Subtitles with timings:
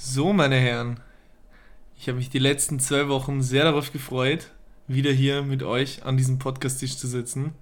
[0.00, 1.00] So, meine Herren,
[1.98, 4.52] ich habe mich die letzten zwei Wochen sehr darauf gefreut,
[4.86, 7.52] wieder hier mit euch an diesem Podcast-Tisch zu sitzen.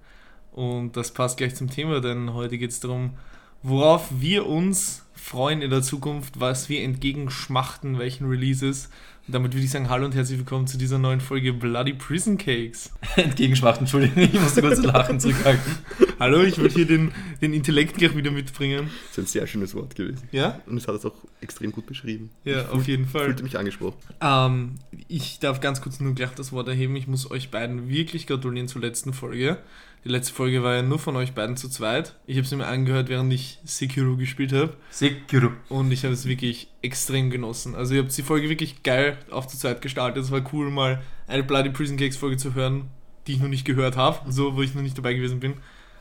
[0.51, 3.15] Und das passt gleich zum Thema, denn heute geht es darum,
[3.63, 8.91] worauf wir uns freuen in der Zukunft, was wir entgegenschmachten, welchen Releases
[9.27, 12.91] damit würde ich sagen, hallo und herzlich willkommen zu dieser neuen Folge Bloody Prison Cakes.
[13.17, 15.77] Entgegenschmachten, Entschuldigung, ich musste kurz lachen zurückhalten.
[16.17, 18.89] hallo, ich würde hier den, den Intellekt gleich wieder mitbringen.
[19.09, 20.29] Das ist ein sehr schönes Wort gewesen.
[20.31, 20.61] Ja?
[20.65, 22.29] Und es hat es auch extrem gut beschrieben.
[22.45, 23.25] Ja, ich auf jeden Fall.
[23.25, 23.97] Fühlte mich angesprochen.
[24.21, 24.75] Ähm,
[25.09, 26.95] ich darf ganz kurz nur gleich das Wort erheben.
[26.95, 29.57] Ich muss euch beiden wirklich gratulieren zur letzten Folge.
[30.07, 32.15] Die letzte Folge war ja nur von euch beiden zu zweit.
[32.27, 34.73] Ich habe es mir angehört, während ich Sekiro gespielt habe.
[34.89, 35.51] Sekiro.
[35.67, 37.75] Und ich habe es wirklich extrem genossen.
[37.75, 40.23] Also ihr habt die Folge wirklich geil auf zur Zeit gestartet.
[40.23, 42.85] Es war cool, mal eine Bloody Prison Cakes Folge zu hören,
[43.27, 45.55] die ich noch nicht gehört habe, so wo ich noch nicht dabei gewesen bin.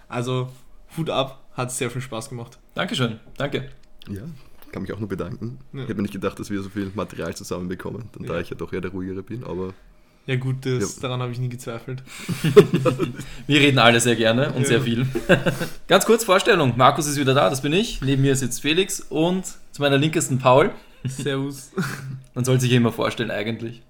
[0.06, 0.52] Also
[0.96, 2.60] Hut ab, hat sehr viel Spaß gemacht.
[2.74, 3.70] Dankeschön, danke.
[4.08, 4.22] Ja,
[4.70, 5.58] kann mich auch nur bedanken.
[5.72, 5.80] Ja.
[5.80, 8.34] Ich habe mir nicht gedacht, dass wir so viel Material zusammenbekommen, dann ja.
[8.34, 9.74] da ich ja doch eher der ruhigere bin, aber
[10.26, 11.02] ja gut, das, ja.
[11.02, 12.02] daran habe ich nie gezweifelt.
[13.46, 14.68] Wir reden alle sehr gerne und ja.
[14.68, 15.06] sehr viel.
[15.88, 16.74] Ganz kurz Vorstellung.
[16.76, 18.00] Markus ist wieder da, das bin ich.
[18.02, 20.72] Neben mir sitzt Felix und zu meiner linkesten Paul.
[21.04, 21.70] Servus.
[22.34, 23.82] Man soll sich immer vorstellen eigentlich.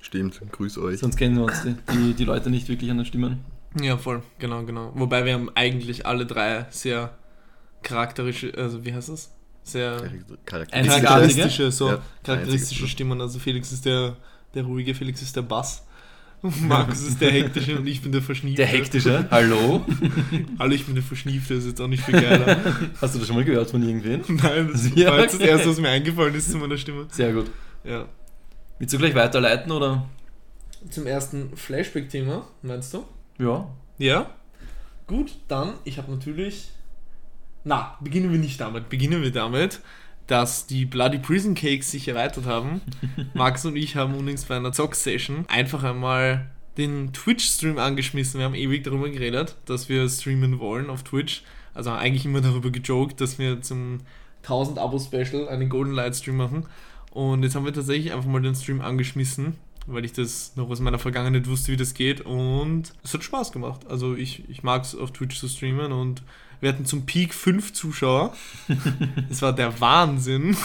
[0.00, 0.98] Stimmt, grüß euch.
[0.98, 3.44] Sonst kennen wir uns die, die, die Leute nicht wirklich an den Stimmen.
[3.80, 4.92] Ja, voll, genau, genau.
[4.94, 7.14] Wobei wir haben eigentlich alle drei sehr
[7.82, 9.30] charakterische, also wie heißt das?
[9.62, 10.10] Sehr
[10.44, 13.20] charakteristische, so ja, charakteristische Stimmen.
[13.20, 14.16] Also Felix ist der
[14.54, 15.84] der ruhige Felix ist der Bass.
[16.42, 18.62] Markus ist der hektische und ich bin der Verschniefte.
[18.62, 19.26] Der hektische?
[19.30, 19.84] Hallo?
[20.58, 22.58] Hallo, ich bin der Verschniefte, das ist jetzt auch nicht viel geiler.
[23.00, 24.22] Hast du das schon mal gehört von irgendwen?
[24.28, 27.06] Nein, das ja, war jetzt das erste, was mir eingefallen ist zu meiner Stimme.
[27.10, 27.48] Sehr gut.
[27.84, 28.06] Ja.
[28.78, 30.08] Willst du gleich weiterleiten oder?
[30.90, 33.04] Zum ersten Flashback-Thema, meinst du?
[33.38, 33.68] Ja.
[33.98, 34.30] Ja?
[35.06, 36.70] Gut, dann, ich habe natürlich.
[37.62, 38.88] Na, beginnen wir nicht damit.
[38.88, 39.80] Beginnen wir damit,
[40.26, 42.80] dass die Bloody Prison Cakes sich erweitert haben.
[43.34, 48.38] Max und ich haben übrigens bei einer Zock-Session einfach einmal den Twitch-Stream angeschmissen.
[48.38, 51.42] Wir haben ewig darüber geredet, dass wir streamen wollen auf Twitch.
[51.74, 54.00] Also eigentlich immer darüber gejoked, dass wir zum
[54.42, 56.66] 1000 Abo-Special einen Golden Light Stream machen.
[57.10, 59.54] Und jetzt haben wir tatsächlich einfach mal den Stream angeschmissen,
[59.86, 62.22] weil ich das noch aus meiner Vergangenheit wusste, wie das geht.
[62.22, 63.86] Und es hat Spaß gemacht.
[63.88, 66.22] Also ich, ich mag es auf Twitch zu streamen und
[66.62, 68.32] wir hatten zum Peak fünf Zuschauer.
[69.28, 70.56] Das war der Wahnsinn.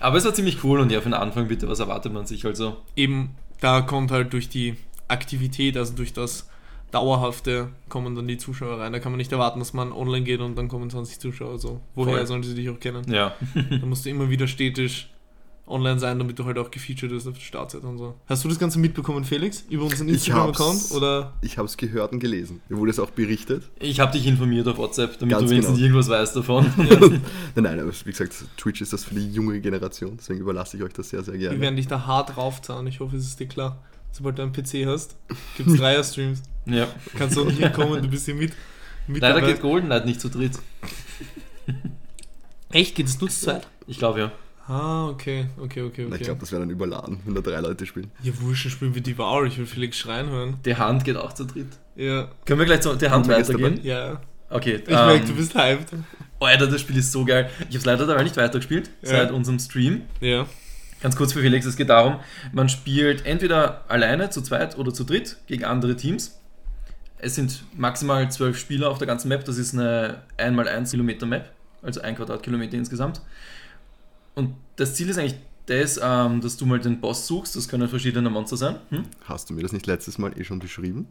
[0.00, 2.44] Aber es war ziemlich cool und ja, für den Anfang bitte, was erwartet man sich
[2.44, 2.76] also?
[2.94, 4.76] Eben, da kommt halt durch die
[5.08, 6.48] Aktivität, also durch das
[6.90, 8.92] Dauerhafte, kommen dann die Zuschauer rein.
[8.92, 11.52] Da kann man nicht erwarten, dass man online geht und dann kommen 20 Zuschauer.
[11.52, 12.26] Also, woher Voll.
[12.26, 13.10] sollen sie dich auch kennen?
[13.10, 13.34] Ja.
[13.54, 15.08] da musst du immer wieder stetig
[15.66, 18.14] online sein, damit du halt auch gefeatured wirst auf der Startseite und so.
[18.26, 19.64] Hast du das Ganze mitbekommen, Felix?
[19.68, 20.92] Über unseren Instagram-Account?
[20.92, 21.32] oder?
[21.42, 22.60] Ich habe es gehört und gelesen.
[22.68, 23.64] Mir wurde es auch berichtet.
[23.80, 25.86] Ich habe dich informiert auf WhatsApp, damit Ganz du wenigstens genau.
[25.86, 26.66] irgendwas weißt davon.
[26.76, 27.20] nein,
[27.54, 30.92] nein, aber wie gesagt, Twitch ist das für die junge Generation, deswegen überlasse ich euch
[30.92, 31.56] das sehr, sehr gerne.
[31.56, 33.82] Wir werden dich da hart draufzahlen, ich hoffe, es ist dir klar.
[34.12, 35.16] Sobald du einen PC hast,
[35.56, 36.42] gibt es Dreier-Streams.
[36.64, 36.88] Ja.
[37.16, 38.52] Kannst du auch hier kommen, du bist hier mit.
[39.06, 39.52] mit Leider dabei.
[39.52, 40.58] geht Golden Knight nicht zu dritt.
[42.70, 42.94] Echt?
[42.94, 43.66] Geht es nur zu zweit?
[43.86, 44.32] Ich glaube ja.
[44.68, 46.16] Ah, okay, okay, okay, okay.
[46.16, 48.10] Ich glaube, das wäre dann überladen, wenn da drei Leute spielen.
[48.22, 49.46] Ja, wurscht, spielen wir die Wahl.
[49.46, 50.58] Ich will Felix schreien hören.
[50.64, 51.68] Der Hand geht auch zu dritt.
[51.94, 52.28] Ja.
[52.44, 53.78] Können wir gleich zu der Hand weitergehen?
[53.84, 54.20] Ja.
[54.50, 54.82] Okay.
[54.84, 55.92] Ich ähm, merke, du bist hyped.
[56.40, 57.48] Oh, Alter, das Spiel ist so geil.
[57.60, 59.08] Ich habe es leider dabei nicht weitergespielt, ja.
[59.08, 60.02] seit unserem Stream.
[60.20, 60.46] Ja.
[61.00, 62.20] Ganz kurz für Felix, es geht darum,
[62.52, 66.40] man spielt entweder alleine, zu zweit oder zu dritt gegen andere Teams.
[67.18, 69.44] Es sind maximal zwölf Spieler auf der ganzen Map.
[69.44, 71.50] Das ist eine 1x1 Kilometer Map,
[71.82, 73.20] also ein Quadratkilometer insgesamt.
[74.36, 77.56] Und das Ziel ist eigentlich das, ähm, dass du mal den Boss suchst.
[77.56, 78.76] Das können verschiedene Monster sein.
[78.90, 79.04] Hm?
[79.24, 81.08] Hast du mir das nicht letztes Mal eh schon beschrieben?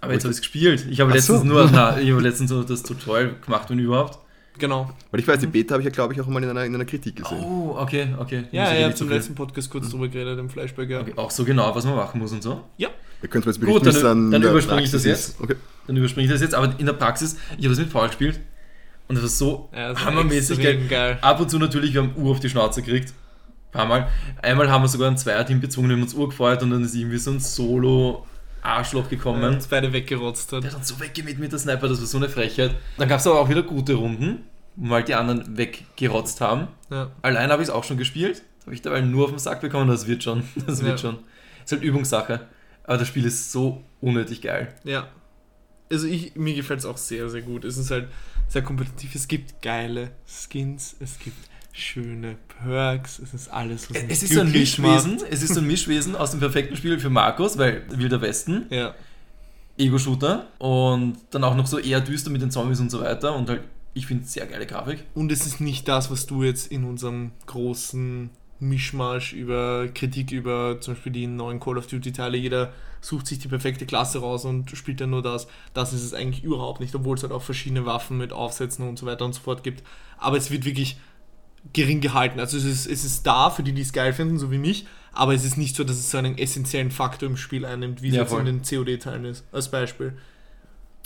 [0.00, 0.86] Aber jetzt habe ich es gespielt.
[0.90, 1.44] Ich habe letztens so.
[1.44, 4.18] nur na, ich hab letztens so das Tutorial gemacht, wenn überhaupt.
[4.58, 4.92] Genau.
[5.10, 6.74] Weil ich weiß, die Beta habe ich ja, glaube ich, auch mal in einer, in
[6.74, 7.42] einer Kritik gesehen.
[7.42, 8.44] Oh, okay, okay.
[8.52, 9.90] Ja, ja, ja zum letzten Podcast kurz mhm.
[9.90, 11.00] drüber geredet, im Flashback, ja.
[11.00, 12.60] Okay, auch so genau, was man machen muss und so?
[12.76, 12.90] Ja.
[13.22, 15.40] Ihr könnt mir jetzt berichten, Gut, dann, dann überspringe ich das jetzt.
[15.40, 15.56] Okay.
[15.86, 18.38] Dann überspringe ich das jetzt, aber in der Praxis, ich habe das mit Paul gespielt
[19.08, 20.86] und das war so ja, hammermäßig geil.
[20.88, 21.18] geil.
[21.20, 23.10] Ab und zu natürlich, wir haben Uhr auf die Schnauze gekriegt.
[23.10, 24.08] Ein paar Mal.
[24.42, 26.94] Einmal haben wir sogar ein Zweierteam bezwungen, wir haben uns Uhr gefeuert und dann ist
[26.94, 28.26] irgendwie so ein Solo
[28.62, 29.42] Arschloch gekommen.
[29.42, 30.64] Ja, uns beide weggerotzt hat.
[30.64, 32.74] Der hat dann so weggemäht mit der Sniper, das war so eine Frechheit.
[32.96, 34.44] Dann gab es aber auch wieder gute Runden,
[34.76, 36.68] wo halt die anderen weggerotzt haben.
[36.90, 37.10] Ja.
[37.22, 38.42] Allein habe ich es auch schon gespielt.
[38.64, 40.44] Habe ich dabei nur auf den Sack bekommen, das wird schon.
[40.66, 40.98] Das wird ja.
[40.98, 41.18] schon.
[41.62, 42.40] Ist halt Übungssache.
[42.84, 44.74] Aber das Spiel ist so unnötig geil.
[44.84, 45.08] Ja.
[45.92, 47.64] Also ich, mir gefällt es auch sehr, sehr gut.
[47.64, 48.08] Es ist halt
[48.54, 49.14] sehr kompetitiv.
[49.14, 51.36] Es gibt geile Skins, es gibt
[51.72, 55.26] schöne Perks, es ist alles, was Es ist so ein Mischwesen, macht.
[55.28, 58.94] es ist so ein Mischwesen aus dem perfekten Spiel für Markus, weil Wilder Westen, ja.
[59.76, 63.48] Ego-Shooter und dann auch noch so eher düster mit den Zombies und so weiter und
[63.48, 63.62] halt,
[63.92, 65.04] ich finde sehr geile Grafik.
[65.14, 68.30] Und es ist nicht das, was du jetzt in unserem großen
[68.60, 72.36] Mischmasch, über Kritik über zum Beispiel die neuen Call of Duty Teile.
[72.36, 75.46] Jeder sucht sich die perfekte Klasse raus und spielt dann nur das.
[75.74, 78.98] Das ist es eigentlich überhaupt nicht, obwohl es halt auch verschiedene Waffen mit Aufsätzen und
[78.98, 79.82] so weiter und so fort gibt.
[80.18, 80.96] Aber es wird wirklich
[81.72, 82.40] gering gehalten.
[82.40, 84.86] Also es ist, es ist da für die, die es geil finden, so wie mich,
[85.12, 88.08] aber es ist nicht so, dass es so einen essentiellen Faktor im Spiel einnimmt, wie
[88.08, 90.14] es Ja, in den COD-Teilen ist, als Beispiel.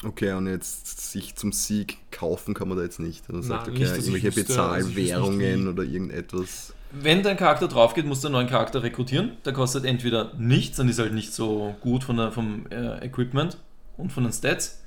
[0.04, 3.28] Okay, und jetzt sich zum Sieg kaufen kann man da jetzt nicht.
[3.30, 5.68] Man sagt, Nein, okay, nicht, dass ich irgendwelche also ich wüsste nicht, Bezahlwährungen wie.
[5.68, 6.74] oder irgendetwas.
[6.90, 9.32] Wenn dein Charakter drauf geht, musst du einen neuen Charakter rekrutieren.
[9.44, 13.04] Der kostet entweder nichts, dann ist er halt nicht so gut von der, vom äh,
[13.04, 13.58] Equipment
[13.96, 14.82] und von den Stats.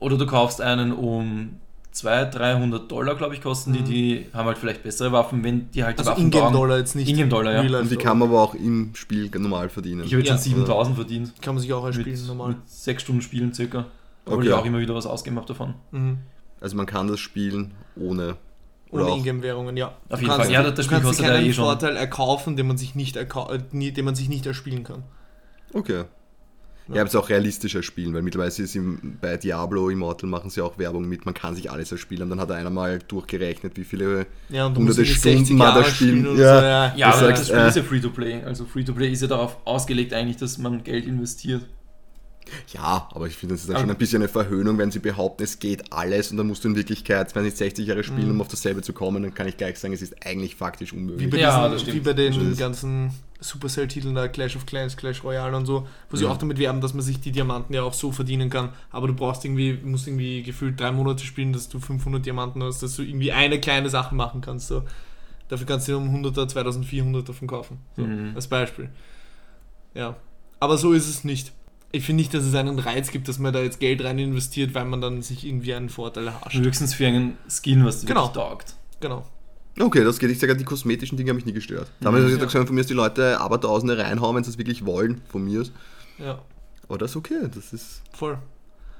[0.00, 1.56] Oder du kaufst einen um
[1.92, 3.80] 200, 300 Dollar, glaube ich, kosten die.
[3.80, 3.84] Mhm.
[3.84, 6.46] Die haben halt vielleicht bessere Waffen, wenn die halt die Also Waffen taugen.
[6.48, 7.08] Ingame-Dollar jetzt nicht.
[7.08, 7.60] Ingame-Dollar, ja.
[7.60, 8.08] Real Life Und die Dollar.
[8.08, 10.02] kann man aber auch im Spiel normal verdienen.
[10.04, 10.34] Ich habe jetzt Ja.
[10.34, 11.32] schon 7000 verdient.
[11.42, 12.48] Kann man sich auch erspielen, normal.
[12.50, 13.86] mit sechs Stunden Spielen circa.
[14.26, 14.48] Obwohl Okay.
[14.48, 15.74] ich auch immer wieder was ausgemacht habe davon.
[15.92, 16.18] Mhm.
[16.60, 18.36] Also man kann das spielen ohne.
[18.90, 19.88] Oder Ohne Ingame-Währungen, ja.
[19.88, 20.52] Auf Du jeden kannst- Fall.
[20.52, 21.64] Ja, das Spiel kostet dir ja keinen eh schon.
[21.64, 25.02] Vorteil erkaufen, den man sich nicht, den man sich nicht erspielen kann.
[25.74, 26.04] okay.
[26.88, 26.94] Ja.
[26.94, 30.48] Ja, aber es ist auch realistischer spielen, weil mittlerweile ist im, bei Diablo Immortal machen
[30.48, 32.22] sie auch Werbung mit, man kann sich alles erspielen.
[32.22, 35.84] Und dann hat einer mal durchgerechnet, wie viele Ja, und hunderte Stunden 60 mal da
[35.84, 36.24] spielen.
[36.24, 36.32] Ja.
[36.32, 36.94] so, ja.
[36.96, 38.42] Ja, aber sagst, das Spiel äh, ist ja Free-to-Play.
[38.44, 41.66] Also Free-to-Play ist ja darauf ausgelegt eigentlich, dass man Geld investiert.
[42.72, 45.58] Ja, aber ich finde, das ist schon ein bisschen eine Verhöhnung, wenn sie behaupten, es
[45.58, 48.30] geht alles und dann musst du in Wirklichkeit, wenn ich 60 Jahre spielen, Mhm.
[48.32, 50.96] um auf dasselbe zu kommen, dann kann ich gleich sagen, es ist eigentlich faktisch Wie
[50.96, 51.30] unmöglich.
[51.30, 55.66] bei, Ja, diesen, wie bei den ganzen Supercell-Titeln da, Clash of Clans, Clash Royale und
[55.66, 56.30] so, wo sie Ja.
[56.30, 58.70] auch damit werben, dass man sich die Diamanten ja auch so verdienen kann.
[58.90, 62.82] Aber du brauchst irgendwie, musst irgendwie gefühlt drei Monate spielen, dass du 500 Diamanten hast,
[62.82, 64.68] dass du irgendwie eine kleine Sache machen kannst.
[64.68, 64.82] So.
[65.48, 67.78] Dafür kannst du dir um 100er, 2400 davon kaufen.
[67.96, 68.32] So, Mhm.
[68.34, 68.90] Als Beispiel.
[69.94, 70.16] Ja.
[70.60, 71.52] Aber so ist es nicht.
[71.90, 74.74] Ich finde nicht, dass es einen Reiz gibt, dass man da jetzt Geld rein investiert,
[74.74, 76.56] weil man dann sich irgendwie einen Vorteil erhascht.
[76.58, 78.24] Höchstens für einen Skin, was dir Genau.
[78.26, 78.74] wirklich taugt.
[79.00, 79.26] Genau.
[79.80, 80.30] Okay, das geht.
[80.30, 81.90] Ich sage, die kosmetischen Dinge haben mich nie gestört.
[82.00, 82.44] Damals habe ich Ja.
[82.44, 85.44] gesagt, von mir ist die Leute aber Tausende reinhauen, wenn sie es wirklich wollen, von
[85.44, 85.72] mir aus.
[86.18, 86.42] Ja,
[86.88, 88.38] Aber das ist okay, das ist, voll.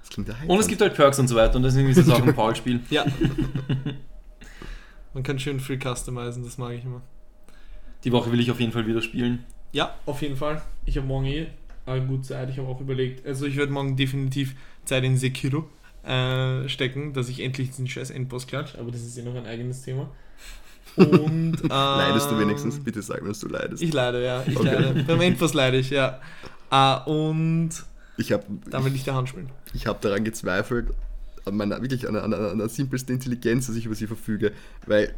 [0.02, 2.08] das klingt ja Und es gibt halt Perks und so weiter und deswegen ist es
[2.08, 2.80] auch ein Paul-Spiel.
[2.90, 3.04] Ja.
[5.14, 7.02] Man kann schön free customizen, das mag ich immer.
[8.04, 9.44] Die Woche will ich auf jeden Fall wieder spielen.
[9.72, 10.62] Ja, auf jeden Fall.
[10.84, 11.48] Ich habe morgen eh
[11.96, 12.50] äh, gut Zeit.
[12.50, 14.54] Ich habe auch überlegt, also ich werde morgen definitiv
[14.84, 15.68] Zeit in Sekiro
[16.04, 19.46] äh, stecken, dass ich endlich diesen scheiß Endboss klatsch, aber das ist ja noch ein
[19.46, 20.10] eigenes Thema.
[20.96, 22.80] Und, ähm, Leidest du wenigstens?
[22.82, 23.82] Bitte sag mir, dass du leidest.
[23.82, 24.42] Ich leide, ja.
[24.46, 24.74] Ich Okay.
[24.74, 25.04] leide.
[25.04, 26.20] Beim Endboss leide ich, ja.
[26.70, 27.70] Äh, und
[28.16, 29.50] Ich habe dann will ich der Hand spielen.
[29.74, 30.88] ich hab daran gezweifelt,
[31.44, 34.52] an meiner, wirklich an, an, an der simpelsten Intelligenz, dass ich über sie verfüge,
[34.86, 35.14] weil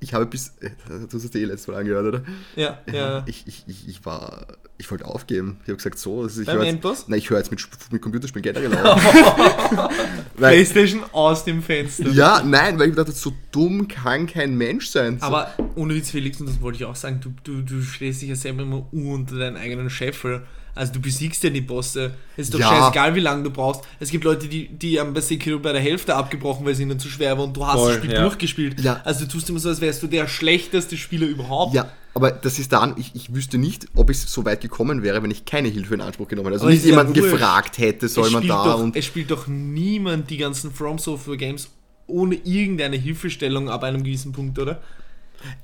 [0.00, 2.22] ich habe bis, äh, du hast es eh letztes Mal angehört, oder?
[2.56, 3.22] Ja, ja.
[3.26, 4.46] Ich, ich, ich, ich war,
[4.78, 5.58] ich wollte aufgeben.
[5.62, 7.06] Ich habe gesagt, so, also ich Beim Endboss?
[7.06, 9.04] nein, ich höre jetzt mit, mit Computerspielen generell auf.
[10.36, 12.08] weil, Playstation aus dem Fenster.
[12.08, 15.18] ja, nein, weil ich dachte, so dumm kann kein Mensch sein.
[15.18, 18.22] So, Aber ohne Witz, Felix, und das wollte ich auch sagen, du, du, du stehst
[18.22, 20.42] dich ja selber immer unter deinen eigenen Scheffel.
[20.74, 22.14] Also du besiegst ja die Bosse.
[22.36, 22.68] Es ist doch Ja.
[22.68, 23.82] scheißegal, wie lange du brauchst.
[23.98, 26.98] Es gibt Leute, die, die haben bei Sekiro bei der Hälfte abgebrochen, weil es ihnen
[26.98, 28.22] zu schwer war und du hast Voll, das Spiel ja.
[28.22, 28.80] durchgespielt.
[28.80, 29.00] Ja.
[29.04, 31.74] Also du tust immer so, als wärst du der schlechteste Spieler überhaupt.
[31.74, 35.22] ja, aber das ist dann, ich, ich wüsste nicht, ob ich so weit gekommen wäre,
[35.22, 36.54] wenn ich keine Hilfe in Anspruch genommen hätte.
[36.56, 37.30] Also Aber nicht jemanden wurscht.
[37.32, 40.98] gefragt hätte, soll es man da doch, und Es spielt doch niemand die ganzen From
[40.98, 41.68] Software Games
[42.06, 44.80] ohne irgendeine Hilfestellung ab einem gewissen Punkt, oder?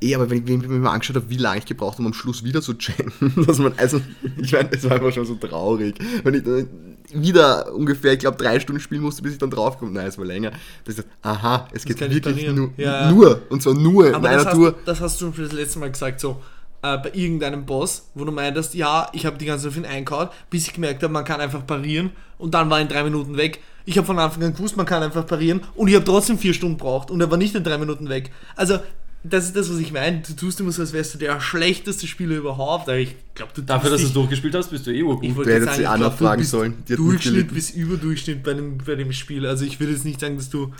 [0.00, 2.02] Eh, aber wenn ich, wenn ich mir mal angeschaut habe, wie lange ich gebraucht habe,
[2.02, 4.00] um am Schluss wieder zu chatten, dass man, also,
[4.40, 5.96] ich meine, es war einfach schon so traurig.
[6.24, 6.68] Wenn ich dann
[7.12, 9.92] wieder ungefähr, ich glaube, drei Stunden spielen musste, bis ich dann draufkomme.
[9.92, 10.52] Nein, es war länger.
[10.84, 13.10] Das ist, aha, es geht wirklich nur, Ja, ja.
[13.12, 14.74] nur, und zwar nur in Aber einer das Tour.
[14.76, 16.42] hast, das hast du das letzte Mal gesagt, so
[16.82, 19.84] äh, bei irgendeinem Boss, wo du meintest, ja, ich habe die ganze Zeit auf ihn
[19.84, 23.04] eingehauen, bis ich gemerkt habe, man kann einfach parieren und dann war er in drei
[23.04, 23.60] Minuten weg.
[23.84, 26.54] Ich habe von Anfang an gewusst, man kann einfach parieren und ich habe trotzdem vier
[26.54, 28.30] Stunden braucht und er war nicht in drei Minuten weg.
[28.56, 28.78] Also,
[29.24, 30.22] das ist das, was ich meine.
[30.26, 32.88] Du tust immer so, als wärst du der schlechteste Spieler überhaupt.
[32.88, 35.24] Aber ich glaube, du Dafür, dass du es durchgespielt hast, bist du eh urgut.
[35.24, 38.78] ich wollte sagen, ich Anna glaub, du fragen bist sollen, Durchschnitt bis Überdurchschnitt bei dem,
[38.78, 39.46] bei dem Spiel.
[39.46, 40.72] Also ich würde jetzt nicht sagen, dass du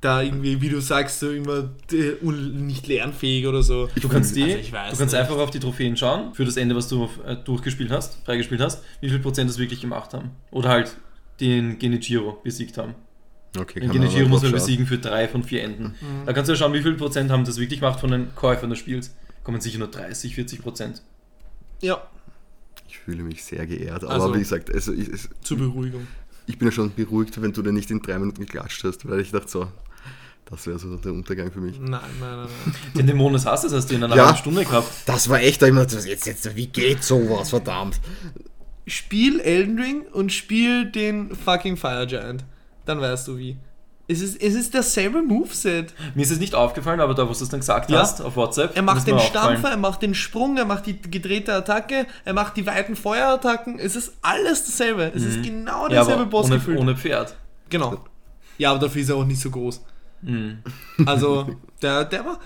[0.00, 3.88] da irgendwie, wie du sagst, so immer äh, nicht lernfähig oder so.
[4.00, 5.20] Du kannst, die, Also ich weiß du kannst nicht.
[5.20, 8.82] einfach auf die Trophäen schauen, für das Ende, was du äh, durchgespielt hast, freigespielt hast,
[9.02, 10.30] wie viel Prozent das wirklich gemacht haben.
[10.50, 10.96] Oder halt
[11.40, 12.94] den Genichiro besiegt haben.
[13.58, 15.94] Okay, Genichiro mal muss man besiegen für drei von vier Enden.
[16.00, 16.26] Mhm.
[16.26, 18.70] Da kannst du ja schauen, wie viel Prozent haben das wirklich gemacht von den Käufern
[18.70, 19.14] des Spiels.
[19.42, 21.02] Kommen sicher nur 30, 40 Prozent.
[21.80, 22.02] Ja,
[22.88, 26.06] Ich fühle mich sehr geehrt, aber Also- wie gesagt, also ich, es, zur Beruhigung.
[26.46, 29.20] ich bin ja schon beruhigt, wenn du dir nicht in drei Minuten geklatscht hast, weil
[29.20, 29.68] ich dachte so,
[30.46, 31.78] das wäre so der Untergang für mich.
[31.80, 32.74] Nein, nein, nein, nein.
[32.96, 34.26] Den Dämon des Hasses hast du in einer Ja.
[34.26, 34.88] halben Stunde gehabt.
[35.06, 38.00] Das war echt, da gedacht, jetzt, jetzt, wie geht sowas, verdammt.
[38.86, 42.44] Spiel Elden Ring und spiel den fucking Fire Giant.
[42.90, 43.56] Dann weißt du wie.
[44.08, 45.94] Es ist, es ist dasselbe Moveset.
[46.16, 48.00] Mir ist es nicht aufgefallen, aber da, wo du es dann gesagt Ja.
[48.00, 48.74] hast, auf WhatsApp.
[48.74, 49.16] Er macht den.
[49.20, 53.78] Stampfer, er macht den Sprung, er macht die gedrehte Attacke, er macht die weiten Feuerattacken.
[53.78, 55.12] Es ist alles dasselbe.
[55.14, 55.92] Es ist genau Mhm.
[55.92, 57.36] Ja, derselbe aber Boss ohne, ohne Pferd.
[57.68, 58.04] Genau.
[58.58, 59.80] Ja, aber dafür ist er auch nicht so groß.
[60.22, 60.58] Mhm.
[61.06, 62.40] Also, der, der war.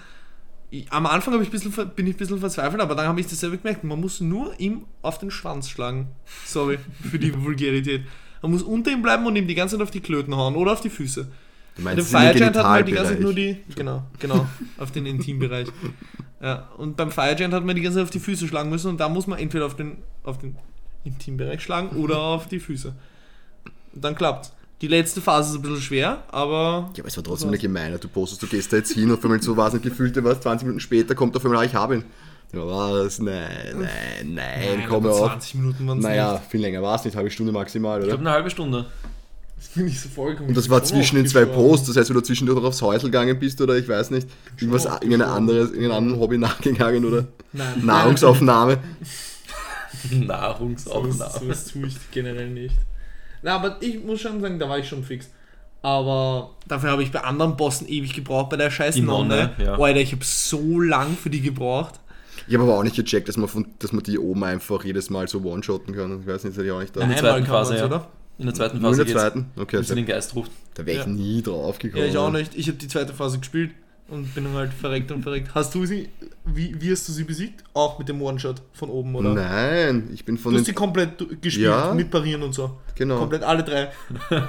[0.91, 3.85] Am Anfang ich bisschen, bin ich ein bisschen verzweifelt, aber dann habe ich dasselbe gemerkt.
[3.85, 6.09] Man muss nur ihm auf den Schwanz schlagen.
[6.45, 6.79] Sorry
[7.11, 8.03] für die Vulgarität.
[8.45, 10.73] Man muss unter ihm bleiben und ihm die ganze Zeit auf die Klöten hauen oder
[10.73, 11.27] auf die Füße.
[11.77, 13.57] Du meinst den Fire Giant hat man halt die ganze Zeit nur die.
[13.75, 14.47] Genau, genau,
[14.77, 15.69] auf den Intimbereich.
[16.43, 18.89] Ja, und beim Fire Giant hat man die ganze Zeit auf die Füße schlagen müssen
[18.91, 20.57] und da muss man entweder auf den, auf den
[21.05, 22.93] Intimbereich schlagen oder auf die Füße.
[23.95, 24.53] Und dann klappt's.
[24.83, 26.91] Die letzte Phase ist ein bisschen schwer, aber.
[26.97, 27.99] Ja, aber es war trotzdem eine gemeine.
[27.99, 30.23] Du postest, du gehst da jetzt hin und auf einmal so war es nicht gefühlt,
[30.23, 32.05] was 20 Minuten später kommt auf einmal, ah, ich habe ihn.
[32.53, 33.19] Ja, was?
[33.19, 33.49] Nein,
[33.79, 35.31] nein, nein, komm aber auf.
[35.33, 38.15] 20 Minuten waren es Naja, viel länger war es nicht, halbe Stunde maximal, Ich oder?
[38.15, 38.79] glaube, eine halbe Stunde.
[38.79, 38.91] nicht.
[39.57, 40.49] Das bin ich so vollkommen.
[40.51, 41.47] Und das war ich zwischen den zwei.
[41.47, 44.29] Posts, das heißt, wenn du zwischendurch noch aufs Häusl gegangen bist oder ich weiß nicht,
[44.59, 47.85] irgendwas, irgendein anderes, irgendein anderes Hobby nachgegangen oder Nein.
[47.85, 48.79] Nahrungsaufnahme.
[50.11, 51.31] Nahrungsaufnahme.
[51.41, 52.75] so was tue ich generell nicht.
[53.43, 55.29] Na, aber ich muss schon sagen, da war ich schon fix.
[55.83, 59.53] Aber dafür habe ich bei anderen Bossen ewig gebraucht, bei der scheiß Die Nonne.
[59.59, 59.79] Nonne, ja.
[59.79, 62.01] Alter, ich habe so lang für die gebraucht.
[62.47, 65.11] Ich habe aber auch nicht gecheckt, dass man, von, dass man die oben einfach jedes
[65.11, 66.21] Mal so one-shotten kann.
[66.21, 67.01] Ich weiß nicht, das ich auch nicht da.
[67.03, 67.87] In der zweiten Phase, ja.
[67.87, 68.09] oder?
[68.39, 69.47] In der zweiten Nur in Phase der zweiten?
[69.57, 70.51] Okay, Bis also, den Geist ruft.
[70.75, 71.11] da wäre ich Ja.
[71.13, 72.03] nie drauf gekommen.
[72.05, 72.55] Ja, ich auch nicht.
[72.57, 73.71] Ich habe die zweite Phase gespielt
[74.09, 75.55] und bin halt verreckt und verreckt.
[75.55, 76.09] Hast du sie,
[76.45, 77.65] wie, wie hast du sie besiegt?
[77.73, 79.33] Auch mit dem One-Shot von oben, oder?
[79.35, 81.95] Nein, ich bin von Du hast die komplett gespielt, Ja.
[81.95, 82.79] mit Parieren und so.
[82.97, 83.19] Genau.
[83.19, 83.91] Komplett alle drei.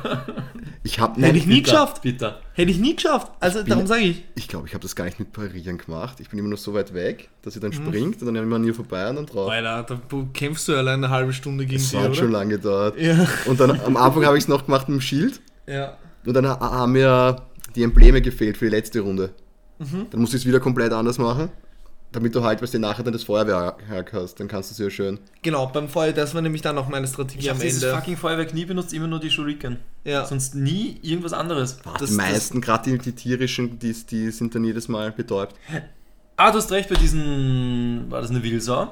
[0.84, 2.02] Ich habe Hätte ich nie Bitter, geschafft.
[2.04, 2.40] Bitter.
[2.54, 3.32] Hätte ich nie geschafft.
[3.40, 4.24] Also bin- darum sage ich.
[4.36, 6.20] Ich glaube, ich habe das gar nicht mit Parieren gemacht.
[6.20, 7.88] Ich bin immer nur so weit weg, dass sie dann Mhm.
[7.88, 9.50] springt und dann immer an ihr vorbei und dann drauf.
[9.50, 12.14] Alter, da kämpfst du allein eine halbe Stunde gegen Das sie, hat oder?
[12.16, 13.00] schon lange gedauert.
[13.00, 13.28] Ja.
[13.48, 15.98] Und dann am Anfang habe ich es noch gemacht mit dem Schild ja.
[16.26, 17.42] und dann ha- haben mir
[17.76, 19.32] die Embleme gefehlt für die letzte Runde.
[19.80, 20.08] Mhm.
[20.10, 21.50] Dann musst du es wieder komplett anders machen,
[22.12, 24.40] damit du halt, was du nachher dann das Feuerwerk hast.
[24.40, 25.20] Dann kannst du es ja schön.
[25.42, 27.96] Genau, beim Feuer, das war nämlich dann auch meine Strategie Ich am habe dieses Ende.
[27.96, 29.78] fucking Feuerwerk nie benutzt, immer nur die Shuriken.
[30.06, 30.26] Ja.
[30.26, 31.78] Sonst nie irgendwas anderes.
[32.00, 35.56] Das- die meisten, gerade die, die tierischen, die, die sind dann jedes Mal betäubt.
[36.38, 38.06] Ah, du hast recht, bei diesen.
[38.10, 38.90] War das eine Wilsau?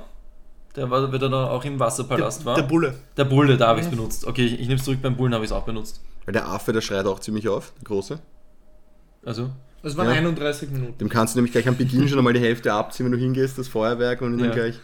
[0.75, 2.55] Der war, der dann auch im Wasserpalast war.
[2.55, 2.95] Der Bulle.
[3.15, 4.25] Der Bulle, da habe ich es benutzt.
[4.25, 6.01] Okay, ich, ich nehme es zurück, beim Bullen habe ich es auch benutzt.
[6.25, 8.19] Weil der Affe, der schreit auch ziemlich auf, der große.
[9.25, 9.49] Also,
[9.83, 10.13] Das waren Ja.
[10.13, 10.97] 31 Minuten.
[10.97, 13.57] Dem kannst du nämlich gleich am Beginn schon einmal die Hälfte abziehen, wenn du hingehst,
[13.57, 14.53] das Feuerwerk und dann Ja.
[14.55, 14.79] gleich.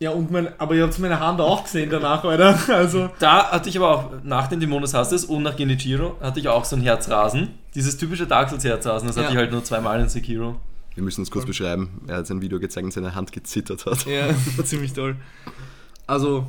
[0.00, 2.58] Ja, und mein, aber ihr habt meine Hand auch gesehen danach, Alter.
[2.68, 3.08] Also.
[3.18, 6.64] da hatte ich aber auch, nach den Dämones Hasses und nach Genichiro, hatte ich auch
[6.64, 7.50] so ein Herzrasen.
[7.74, 9.22] Dieses typische Dark Souls Herzrasen, das Ja.
[9.22, 10.60] hatte ich halt nur zweimal in Sekiro.
[10.94, 12.02] Wir müssen es kurz beschreiben.
[12.06, 14.04] Er hat sein Video gezeigt und seine Hand gezittert hat.
[14.06, 14.28] Ja,
[14.64, 15.16] ziemlich toll.
[16.06, 16.46] Also,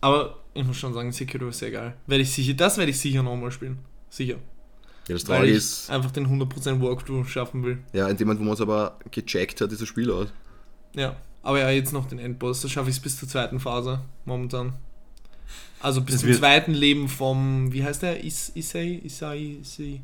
[0.00, 1.94] aber ich muss schon sagen, Sekiro ist sehr geil.
[2.06, 3.78] Werde ich sicher, das werde ich sicher nochmal spielen.
[4.10, 4.36] Sicher.
[5.08, 7.78] Ja, das Weil ich ist, einfach den 100% Walkthrough schaffen will.
[7.92, 10.28] ja, in dem Moment, wo man es aber gecheckt hat, ist das Spiel aus.
[10.94, 12.62] Ja, aber ja, jetzt noch den Endboss.
[12.62, 14.74] Da schaffe ich es bis zur zweiten Phase momentan.
[15.80, 18.24] Also bis Das zum zweiten Leben vom, wie heißt der?
[18.24, 19.00] Is, Isai?
[19.04, 19.58] Isai?
[19.60, 20.00] Isai?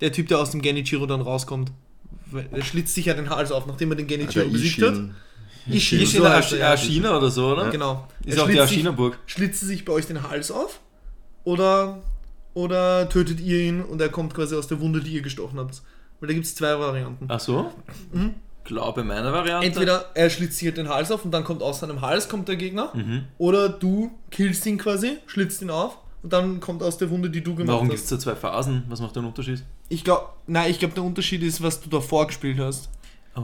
[0.00, 1.70] Der Typ, der aus dem Genichiro dann rauskommt.
[2.32, 4.94] Weil Er schlitzt sich ja den Hals auf, nachdem er den Genichiro Der besiegt hat.
[4.94, 5.14] Ishin.
[5.68, 6.72] Ishin, Ist so ja.
[6.72, 7.70] Aschina oder so, oder?
[7.70, 8.08] Genau.
[8.24, 9.12] Ist Er auch die.
[9.26, 10.80] Schlitzt er sich bei euch den Hals auf?
[11.44, 12.02] Oder,
[12.54, 15.82] oder tötet ihr ihn und er kommt quasi aus der Wunde, die ihr gestochen habt?
[16.20, 17.26] Weil da gibt es zwei Varianten.
[17.28, 17.72] Ach so?
[18.12, 18.34] Mhm.
[18.64, 19.66] Glaube, meine Variante.
[19.66, 22.90] Entweder er schlitzt den Hals auf und dann kommt aus seinem Hals kommt der Gegner.
[22.94, 23.24] Mhm.
[23.38, 27.42] Oder du killst ihn quasi, schlitzt ihn auf und dann kommt aus der Wunde, die
[27.42, 28.12] du gemacht Warum gibt es hast.
[28.12, 28.84] da zwei Phasen?
[28.88, 29.64] Was macht den Unterschied?
[29.88, 32.88] Ich glaube, nein, ich glaube, der Unterschied ist, was du davor gespielt hast.
[33.34, 33.40] Oh,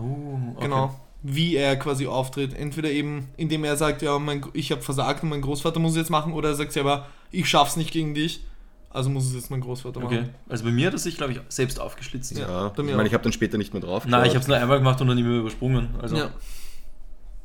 [0.55, 0.65] okay.
[0.65, 1.01] Genau.
[1.23, 2.55] Wie er quasi auftritt.
[2.55, 5.99] Entweder eben, indem er sagt, ja, mein, ich habe versagt und mein Großvater muss es
[5.99, 8.43] jetzt machen, oder er sagt selber, ich schaff's nicht gegen dich,
[8.91, 10.21] also muss es jetzt mein Großvater Okay.
[10.23, 10.31] machen.
[10.49, 12.37] Also bei mir hat er sich, glaube ich, selbst aufgeschlitzt.
[12.39, 12.49] Ja.
[12.49, 14.41] Ja, bei mir ich meine, ich habe dann später nicht mehr drauf Nein, ich habe
[14.41, 15.89] es nur einmal gemacht und dann immer übersprungen.
[16.01, 16.17] Also.
[16.17, 16.31] Ja.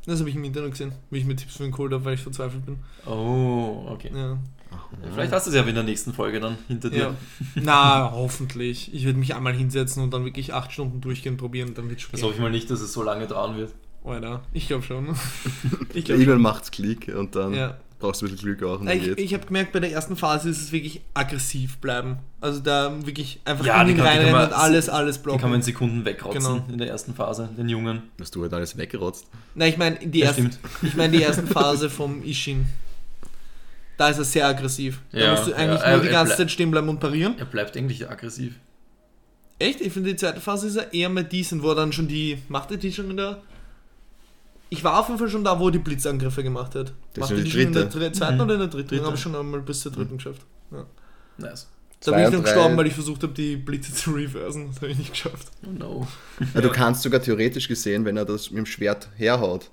[0.06, 2.14] Das habe ich im Internet gesehen, wie ich mir Tipps für ihn geholt habe, weil
[2.14, 2.78] ich verzweifelt bin.
[3.06, 4.10] Oh, okay.
[4.14, 4.38] Ja.
[5.14, 6.98] Vielleicht hast du es ja in der nächsten Folge dann hinter dir.
[6.98, 7.14] ja.
[7.54, 8.92] Na, hoffentlich.
[8.92, 12.12] Ich werde mich einmal hinsetzen und dann wirklich acht Stunden durchgehend probieren, dann wird schon.
[12.12, 13.72] Das hoffe ich mal nicht, dass es so lange dauern wird.
[14.04, 15.06] Alter, ich glaube schon.
[15.94, 17.78] Ich Ja, glaube Irgendwann macht's Klick und dann Ja.
[18.04, 20.16] Brauchst du ein bisschen Glück auch und dann Ich, ich habe gemerkt, bei der ersten
[20.16, 22.18] Phase ist es wirklich aggressiv bleiben.
[22.40, 25.22] Also da wirklich einfach Ja, in die die kann reinrennen man- und alles, alles Den
[25.24, 25.40] blocken.
[25.40, 26.64] kann man in Sekunden wegrotzen Genau.
[26.70, 28.02] in der ersten Phase, den Jungen.
[28.20, 29.26] Hast du halt alles weggerotzt.
[29.54, 30.34] Nein, ich meine die Ja,
[30.82, 32.66] ich meine die ersten Phase vom Ishin.
[33.96, 35.00] Da ist er sehr aggressiv.
[35.12, 37.34] Da Ja, musst du eigentlich ja, nur er- die ganze Zeit stehen bleiben und parieren.
[37.38, 38.54] Er bleibt eigentlich aggressiv.
[39.58, 39.80] Echt?
[39.80, 42.38] Ich finde die zweite Phase ist er eher mal decent, wo er dann schon die.
[42.48, 43.40] Macht er die schon in der.
[44.74, 46.92] Ich war auf jeden Fall schon da, wo er die Blitzangriffe gemacht hat.
[47.14, 48.12] Das Macht ist er die die schon in der dritte.
[48.12, 48.40] zweiten Mhm.
[48.40, 48.88] oder in der dritten?
[48.88, 48.96] Dritte.
[48.96, 50.42] Dann habe ich schon einmal bis zur dritten geschafft.
[50.72, 50.84] Ja.
[51.38, 51.68] Nice.
[52.04, 54.66] Da bin ich dann gestorben, weil ich versucht habe, die Blitze zu reversen.
[54.68, 55.48] Das habe ich nicht geschafft.
[55.66, 56.06] Oh no.
[56.54, 59.70] Ja, du kannst sogar theoretisch gesehen, wenn er das mit dem Schwert herhaut,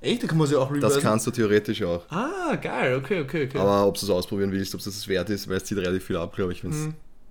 [0.00, 0.22] Echt?
[0.22, 0.94] Da kann man sie auch reversen?
[0.94, 2.04] das kannst du theoretisch auch.
[2.10, 2.96] Ah, geil.
[2.96, 3.58] Okay, okay, okay.
[3.58, 6.04] Aber ob du es ausprobieren willst, ob es das wert ist, weil es zieht relativ
[6.04, 6.88] viel ab, glaube ich, wenn's,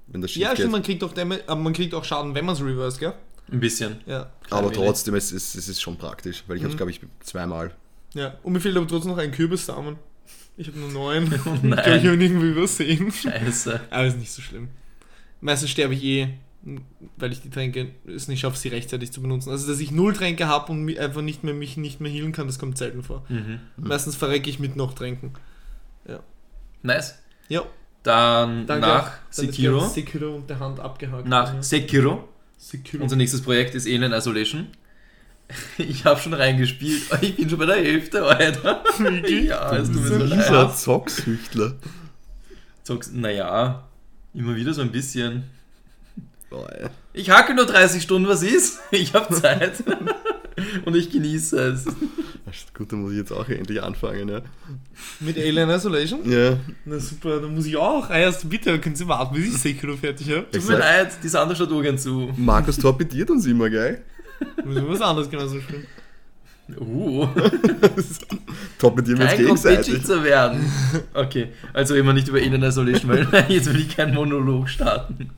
[0.07, 0.57] wenn das schief ja, geht.
[0.59, 3.13] stimmt, man kriegt, auch Damage, aber man kriegt auch Schaden, wenn man es reverse, gell?
[3.51, 3.97] Ein bisschen.
[4.05, 4.31] Ja.
[4.49, 4.77] Aber wenig.
[4.77, 7.71] trotzdem, es ist, es ist schon praktisch, weil ich habe es, glaube ich, zweimal.
[8.13, 8.35] Ja.
[8.43, 9.97] Und mir fehlt aber trotzdem noch ein Kürbissamen.
[10.57, 11.25] Ich habe nur neun.
[11.45, 11.71] Oh ich nein.
[11.83, 13.11] glaube, ich habe ihn irgendwie übersehen.
[13.11, 13.81] Scheiße.
[13.89, 14.69] Aber ist nicht so schlimm.
[15.41, 16.29] Meistens sterbe ich eh,
[17.17, 19.49] weil ich die Tränke es nicht schaffe, sie rechtzeitig zu benutzen.
[19.51, 22.47] Also, dass ich null Tränke habe und einfach nicht mehr, mich nicht mehr healen kann,
[22.47, 23.25] das kommt selten vor.
[23.29, 23.59] Mhm.
[23.77, 25.33] Meistens verrecke ich mit noch Tränken.
[26.83, 27.17] Nice.
[27.49, 27.63] Ja,
[28.03, 28.87] Dann danke.
[28.87, 29.79] nach Dann ist Sekiro.
[29.87, 31.27] Sekiro und der Hand abgehakt.
[31.27, 31.61] Nach Ja.
[31.63, 32.29] Sekiro.
[32.67, 33.03] Sekiro.
[33.03, 34.67] Unser nächstes Projekt ist Alien Isolation.
[35.77, 37.03] Ich habe schon reingespielt.
[37.11, 38.83] Oh, Ich bin schon bei der Hälfte, Alter.
[39.29, 40.75] Ja, es tut mir So leid.
[40.75, 41.75] Zocksüchtler.
[42.81, 43.87] Sagst, naja,
[44.33, 45.43] immer wieder so ein bisschen.
[46.49, 46.89] Boah.
[47.13, 48.79] Ich hacke nur 30 Stunden, was ist?
[48.91, 49.83] Ich habe Zeit.
[50.85, 51.85] Und ich genieße es.
[52.73, 54.41] Gut, dann muss ich jetzt auch endlich anfangen, ja.
[55.19, 56.19] Mit Alien Isolation?
[56.29, 58.09] Ja, Na super, dann muss ich auch.
[58.09, 60.45] Ah, erst bitte, können Sie warten, bis ich Sekiro fertig habe?
[60.51, 62.31] Tut mir leid, die Sandra schaut urgern zu.
[62.37, 64.01] Markus torpediert uns immer, gell?
[64.63, 65.85] Müssen wir was anderes genauso spielen.
[66.79, 67.27] Uh,
[68.79, 70.03] Torpedieren wir uns gegenseitig.
[70.03, 70.65] zu werden.
[71.13, 75.29] Okay, also immer nicht über Alien Isolation, weil jetzt will ich keinen Monolog starten.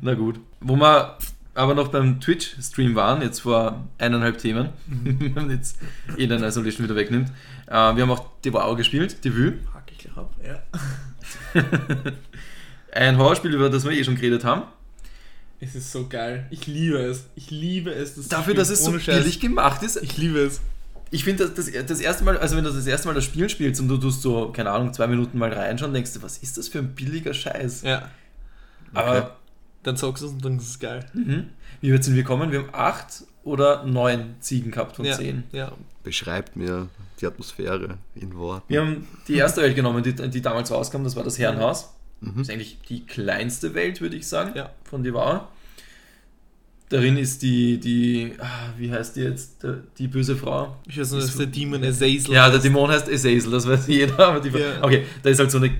[0.00, 0.38] Na gut.
[0.60, 1.16] Wo wir
[1.58, 5.78] aber noch beim Twitch-Stream waren, jetzt vor eineinhalb Themen, wenn man jetzt
[6.16, 7.30] Alien Isolation wieder wegnimmt.
[7.66, 9.58] Äh, wir haben auch Devour gespielt, Debüt.
[9.74, 10.62] Hack ich ab, ja.
[12.92, 14.62] Ein Horrorspiel, über das wir eh schon geredet haben.
[15.58, 16.46] Es ist so geil.
[16.50, 17.26] Ich liebe es.
[17.34, 18.14] Ich liebe es.
[18.14, 18.56] Das Dafür, spielen.
[18.58, 19.18] dass es so Scheiß.
[19.18, 19.96] billig gemacht ist.
[20.00, 20.60] Ich liebe es.
[21.10, 23.48] Ich finde, das, das, das erste Mal, also wenn du das erste Mal das Spiel
[23.48, 26.56] spielst und du tust so, keine Ahnung, zwei Minuten mal reinschauen, denkst du, was ist
[26.56, 27.82] das für ein billiger Scheiß?
[27.82, 28.08] Ja.
[28.94, 29.37] Aber
[29.88, 31.06] Dann zockst du es und dann ist es geil.
[31.14, 31.46] mhm.
[31.80, 32.52] wie weit sind wir gekommen?
[32.52, 35.16] Wir haben acht oder neun Ziegen gehabt von ja.
[35.16, 35.44] zehn.
[35.52, 35.72] Ja.
[36.04, 36.88] Beschreibt mir
[37.20, 38.64] die Atmosphäre in Worten.
[38.68, 41.94] Wir haben die erste Welt genommen, die, die damals rauskam, das war das Herrenhaus.
[42.20, 42.32] Mhm.
[42.36, 44.68] Das ist eigentlich die kleinste Welt, würde ich sagen, Ja.
[44.84, 45.48] von Devour.
[46.90, 48.46] Darin ist die, die, ah,
[48.78, 50.76] wie heißt die jetzt, die, die böse Frau?
[50.86, 52.60] Ich weiß nicht, dass Ist- der Demon Azazel Ja, der.
[52.60, 54.18] Dämon heißt Azazel, das weiß jeder.
[54.28, 54.82] Aber die, Ja.
[54.82, 55.70] Okay, da ist halt so eine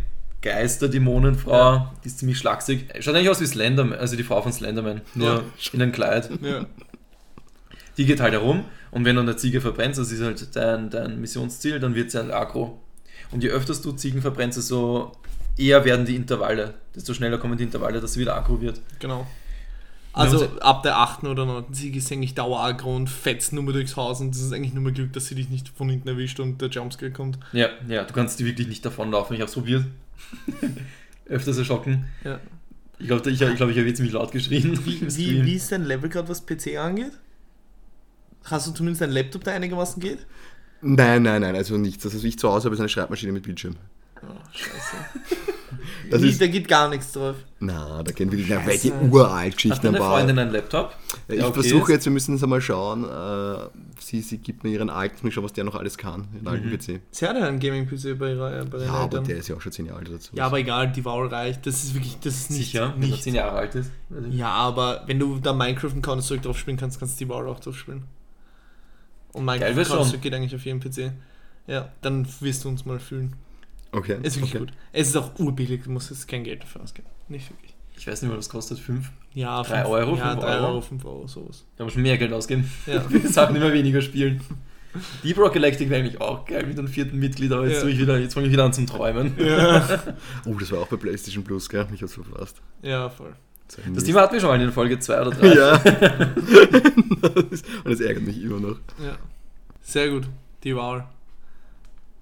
[0.43, 2.87] Geister-Dämonenfrau, die ist ziemlich schlaksig.
[3.01, 5.43] Schaut eigentlich aus wie Slenderman, also die Frau von Slenderman, nur Ja.
[5.73, 6.31] in einem Kleid.
[6.43, 6.67] Ja.
[7.97, 11.21] Die geht halt herum und wenn du eine Ziege verbrennst, das ist halt dein, dein
[11.21, 12.81] Missionsziel, dann wird sie halt aggro.
[13.33, 15.13] Und je öfters du Ziegen verbrennst, desto
[15.57, 18.81] eher werden die Intervalle, desto schneller kommen die Intervalle, dass sie wieder aggro wird.
[19.01, 19.27] Genau.
[20.13, 21.25] Also ab der 8.
[21.25, 21.75] oder 9.
[21.75, 24.83] Siege ist eigentlich Dauer-Aggro und fetzt nur mal durchs Haus und das ist eigentlich nur
[24.83, 27.39] mal Glück, dass sie dich nicht von hinten erwischt und der Jumpscare kommt.
[27.53, 29.37] Ja, ja, du kannst die wirklich nicht davonlaufen.
[29.37, 29.85] Ich hab's probiert.
[31.27, 32.07] Öfters erschrocken.
[32.25, 32.41] Ja.
[32.99, 34.79] Ich glaube, ich, ich, glaub, ich habe ziemlich laut geschrien.
[34.85, 37.13] Wie, wie, wie ist dein Level gerade, was PC angeht?
[38.45, 40.27] Hast du zumindest einen Laptop, der einigermaßen geht?
[40.81, 42.05] Nein, nein, nein, also nichts.
[42.05, 43.77] Also ich zu Hause habe ist eine Schreibmaschine mit Bildschirm.
[44.23, 45.47] Oh, scheiße.
[46.11, 47.37] Das Wie, ist, da geht gar nichts drauf.
[47.61, 49.09] na, da kennen wir die, na, weil die Scheiße.
[49.11, 50.17] uralt Geschichten deine ein paar.
[50.17, 50.95] Freundin einen Laptop?
[51.29, 53.05] Ich okay versuche jetzt, wir müssen es einmal schauen.
[53.05, 53.69] Äh,
[54.01, 56.69] sie, sie gibt mir ihren alten, ich schau, was der noch alles kann, den alten
[56.69, 56.77] Mhm.
[56.79, 57.01] PC.
[57.11, 59.61] Sie hat ja einen Gaming-PC bei, ihrer- bei den Ja, aber der ist ja auch
[59.61, 60.35] schon zehn Jahre alt dazu.
[60.37, 61.67] Ja, aber egal, die Wahl reicht.
[61.67, 62.59] Das ist wirklich, das ist nicht.
[62.73, 63.23] Sicher, wenn er nicht.
[63.23, 63.91] 10 Jahre alt ist.
[64.31, 67.47] Ja, aber wenn du da Minecraft und Counter-Strike drauf spielen kannst, kannst du die Wahl
[67.49, 68.05] auch drauf spielen.
[69.33, 69.89] Und Minecraft Geil und.
[69.89, 71.13] Counter-Strike geht eigentlich auf jedem PC.
[71.67, 73.35] Ja, dann wirst du uns mal fühlen.
[73.93, 74.19] Okay.
[74.23, 74.59] Ist wirklich okay.
[74.67, 74.73] gut.
[74.93, 77.09] Es ist auch urbillig, du musst jetzt kein Geld dafür ausgeben.
[77.29, 77.75] Nicht wirklich.
[77.97, 78.79] Ich weiß nicht, was das kostet.
[78.79, 79.11] 5?
[79.35, 80.67] Ja, Euro, Ja, fünf 3 Euro?
[80.67, 81.65] Euro, 5 Euro, sowas.
[81.77, 82.71] Da wir schon mehr Geld ausgeben.
[82.87, 83.03] Ja.
[83.11, 84.41] Wir sollten immer weniger spielen.
[85.23, 87.83] Deep Rock Galactic wäre eigentlich auch geil mit einem vierten Mitglied, aber jetzt, Ja.
[87.83, 89.35] tue ich wieder, jetzt fange ich wieder an zum Träumen.
[89.39, 89.87] ja.
[90.47, 91.87] Oh, das war auch bei PlayStation Plus, gell?
[91.95, 92.61] Ich hab's verpasst.
[92.83, 93.35] ja, voll.
[93.95, 95.55] Das Thema hatten wir schon mal in Folge 2 oder 3.
[95.55, 95.73] Ja.
[97.85, 98.77] Und es ärgert mich immer noch.
[98.99, 99.19] Ja.
[99.83, 100.27] Sehr gut.
[100.65, 101.07] Die Wahl.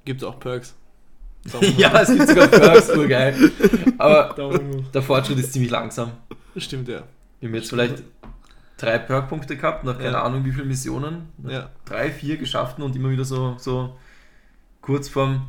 [0.05, 0.74] Gibt auch Perks.
[1.77, 3.35] Ja, es gibt sogar Perks, urgeil.
[3.99, 4.85] Aber Daumen hoch.
[4.93, 6.13] der Fortschritt ist ziemlich langsam.
[6.55, 7.03] Das stimmt, ja.
[7.41, 8.03] Wir haben jetzt vielleicht
[8.79, 10.23] drei Perk-Punkte gehabt, nach keine Ja.
[10.23, 11.29] Ahnung wie viele Missionen.
[11.47, 11.71] Ja.
[11.85, 13.97] Drei, vier geschaffen und immer wieder so, so
[14.81, 15.47] kurz vorm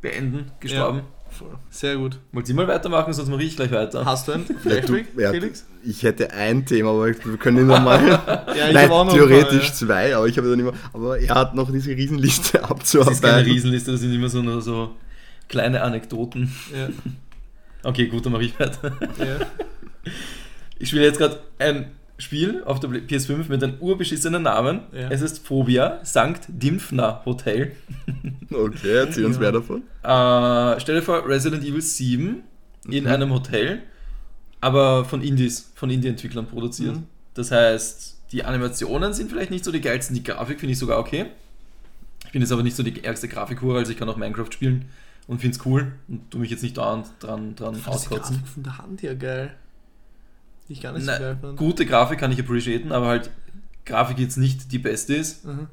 [0.00, 1.02] Beenden gestorben.
[1.30, 1.56] Voll.
[1.70, 2.18] Sehr gut.
[2.32, 4.04] Wollt ihr mal weitermachen, sonst mache ich gleich weiter.
[4.04, 5.64] Hast du einen Ja, Flashback, ja, Felix?
[5.84, 8.04] ich hätte ein Thema, aber wir können ihn nochmal.
[8.56, 10.72] Ja, ich Nein, noch theoretisch paar, zwei, aber ich habe dann immer.
[10.92, 13.14] Aber er hat noch diese Riesenliste Das abzuarbeiten.
[13.14, 14.96] ist keine Riesenliste, das sind immer so, nur so
[15.50, 16.50] kleine Anekdoten.
[16.74, 16.88] Ja.
[17.82, 18.92] Okay, gut, dann mache ich weiter.
[19.18, 19.38] Ja.
[20.78, 24.80] Ich spiele jetzt gerade ein Spiel auf der PS5 mit einem urbeschissenen Namen.
[24.92, 25.08] Ja.
[25.10, 27.72] Es ist Phobia Sankt Dimpfner Hotel.
[28.52, 29.40] Okay, erzähl uns Ja.
[29.42, 29.82] mehr davon.
[30.02, 32.42] Äh, stell dir vor, Resident Evil 7
[32.90, 33.10] in Mhm.
[33.10, 33.80] einem Hotel,
[34.60, 36.96] aber von Indies, von Indie-Entwicklern produziert.
[36.96, 37.04] Mhm.
[37.34, 40.98] Das heißt, die Animationen sind vielleicht nicht so die geilsten, die Grafik finde ich sogar
[40.98, 41.26] okay.
[42.26, 44.86] Ich bin jetzt aber nicht so die ärgste Grafikhure, also ich kann auch Minecraft spielen
[45.30, 47.98] und finde es cool und tu mich jetzt nicht dauernd dran, dran Ich fand die
[47.98, 48.36] auskotzen.
[48.36, 49.54] Grafik von der Hand her geil.
[50.68, 51.56] Die ich gar nicht Na, so geil fand.
[51.56, 53.30] Gute Grafik kann ich appreciaten, aber halt
[53.86, 55.68] Grafik jetzt nicht die beste ist, Mhm.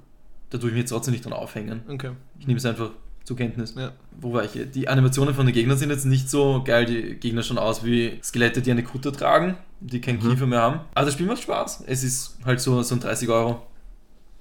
[0.52, 1.82] da tue ich mich jetzt trotzdem nicht dran aufhängen.
[1.90, 2.12] Okay.
[2.40, 2.92] Ich nehme es einfach
[3.24, 3.74] zur Kenntnis.
[3.76, 3.92] Ja.
[4.22, 4.52] Wo war ich?
[4.52, 4.66] hier?
[4.66, 6.86] Die Animationen von den Gegnern sind jetzt nicht so geil.
[6.86, 10.30] Die Gegner schauen aus wie Skelette, die eine Kutte tragen, die keinen Mhm.
[10.30, 10.80] Kiefer mehr haben.
[10.94, 11.84] Aber das Spiel macht Spaß.
[11.88, 13.66] Es ist halt so, so ein 30 Euro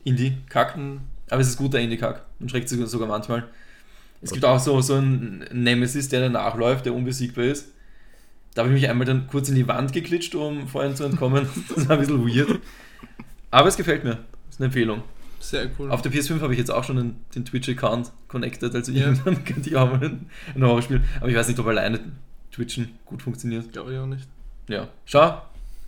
[0.05, 0.77] Indie-Kack.
[0.77, 1.01] Mhm.
[1.31, 2.23] Aber es ist guter Indie-Kack.
[2.39, 3.45] Man schreckt sich sogar manchmal.
[4.23, 7.69] Es gibt auch so, so einen Nemesis, der dann nachläuft, der unbesiegbar ist.
[8.55, 11.47] Da habe ich mich einmal dann kurz in die Wand geklitscht, um vorhin zu entkommen.
[11.75, 12.59] Das war ein bisschen weird.
[13.51, 14.15] Aber es gefällt mir.
[14.47, 15.03] Das ist eine Empfehlung.
[15.39, 15.91] Sehr cool.
[15.91, 19.07] Auf der PS5 habe ich jetzt auch schon den, den Twitch-Account connected, also Ja.
[19.09, 21.05] irgendwann könnte ich auch mal ein, ein Horror spielen.
[21.21, 22.01] Aber ich weiß nicht, ob alleine
[22.51, 23.71] Twitchen gut funktioniert.
[23.73, 24.27] Glaube ich auch nicht.
[24.69, 25.43] Ja, schau,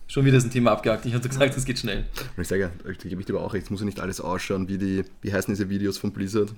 [0.07, 1.07] schon wieder ist ein Thema abgehakt.
[1.07, 2.05] Ich hatte gesagt, es geht schnell.
[2.37, 3.99] Und ich sage ja, da gebe ich dir aber auch recht, es muss ja nicht
[4.01, 6.55] alles ausschauen, wie die, wie heißen diese Videos von Blizzard?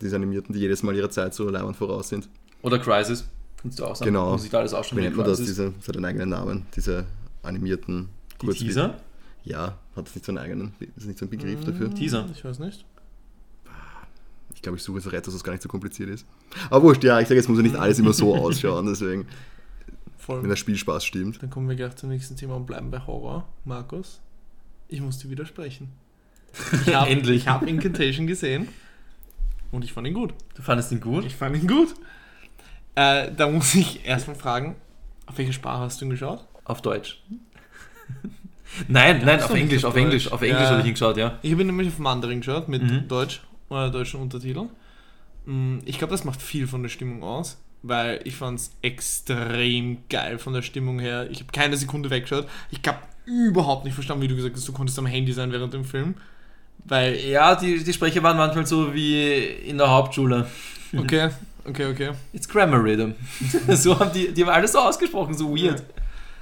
[0.00, 2.28] Diese animierten, die jedes Mal ihrer Zeit so leibend voraus sind.
[2.62, 3.24] Oder Crisis,
[3.60, 4.10] kannst du auch sagen.
[4.10, 4.32] Genau.
[4.32, 5.38] Muss ich da alles ausschauen Wie wie nennt man das?
[5.38, 7.06] Diese, das hat einen eigenen Namen, diese
[7.42, 8.08] animierten
[8.40, 9.00] Die Teaser?
[9.44, 11.88] Ja, hat es nicht so einen eigenen, ist nicht so ein Begriff dafür.
[11.88, 12.28] Mhm, Teaser.
[12.32, 12.84] Ich weiß nicht.
[14.54, 16.24] Ich glaube, ich suche es recht, dass es gar nicht so kompliziert ist.
[16.70, 19.26] Aber wurscht, ja, ich sage, es muss ja nicht alles immer so ausschauen, deswegen,
[20.18, 20.42] Voll.
[20.42, 21.42] wenn der Spielspaß stimmt.
[21.42, 23.48] Dann kommen wir gleich zum nächsten Thema und bleiben bei Horror.
[23.64, 24.20] Markus,
[24.86, 25.88] ich muss dir widersprechen.
[26.86, 27.38] Ich hab, Endlich.
[27.38, 28.68] Ich habe Incantation gesehen
[29.72, 30.32] und ich fand ihn gut.
[30.54, 31.24] Du fandest ihn gut?
[31.24, 31.94] Ich fand ihn gut.
[32.94, 34.76] Äh, da muss ich erstmal fragen,
[35.26, 36.46] auf welche Sprache hast du ihn geschaut?
[36.64, 37.20] Auf Deutsch.
[38.88, 40.30] nein, nein, hast auf Englisch, auf Englisch.
[40.30, 40.70] Auf Englisch Ja.
[40.70, 41.38] habe ich ihn geschaut, ja.
[41.42, 43.08] Ich habe ihn nämlich auf Mandarin geschaut mit Mhm.
[43.08, 44.68] Deutsch oder deutschen Untertiteln.
[45.46, 49.98] Mm, Ich glaube, das macht viel von der Stimmung aus, weil ich fand es extrem
[50.08, 51.28] geil von der Stimmung her.
[51.30, 52.46] Ich habe keine Sekunde weggeschaut.
[52.70, 55.72] Ich habe überhaupt nicht verstanden, wie du gesagt hast, du konntest am Handy sein während
[55.74, 56.14] dem Film.
[56.84, 60.46] Weil, Ja, die, die Sprecher waren manchmal so wie in der Hauptschule.
[60.96, 61.30] okay,
[61.64, 62.10] okay, okay.
[62.32, 63.12] It's Grammar Rhythm.
[63.68, 65.82] so haben die, die haben alles so ausgesprochen, so weird.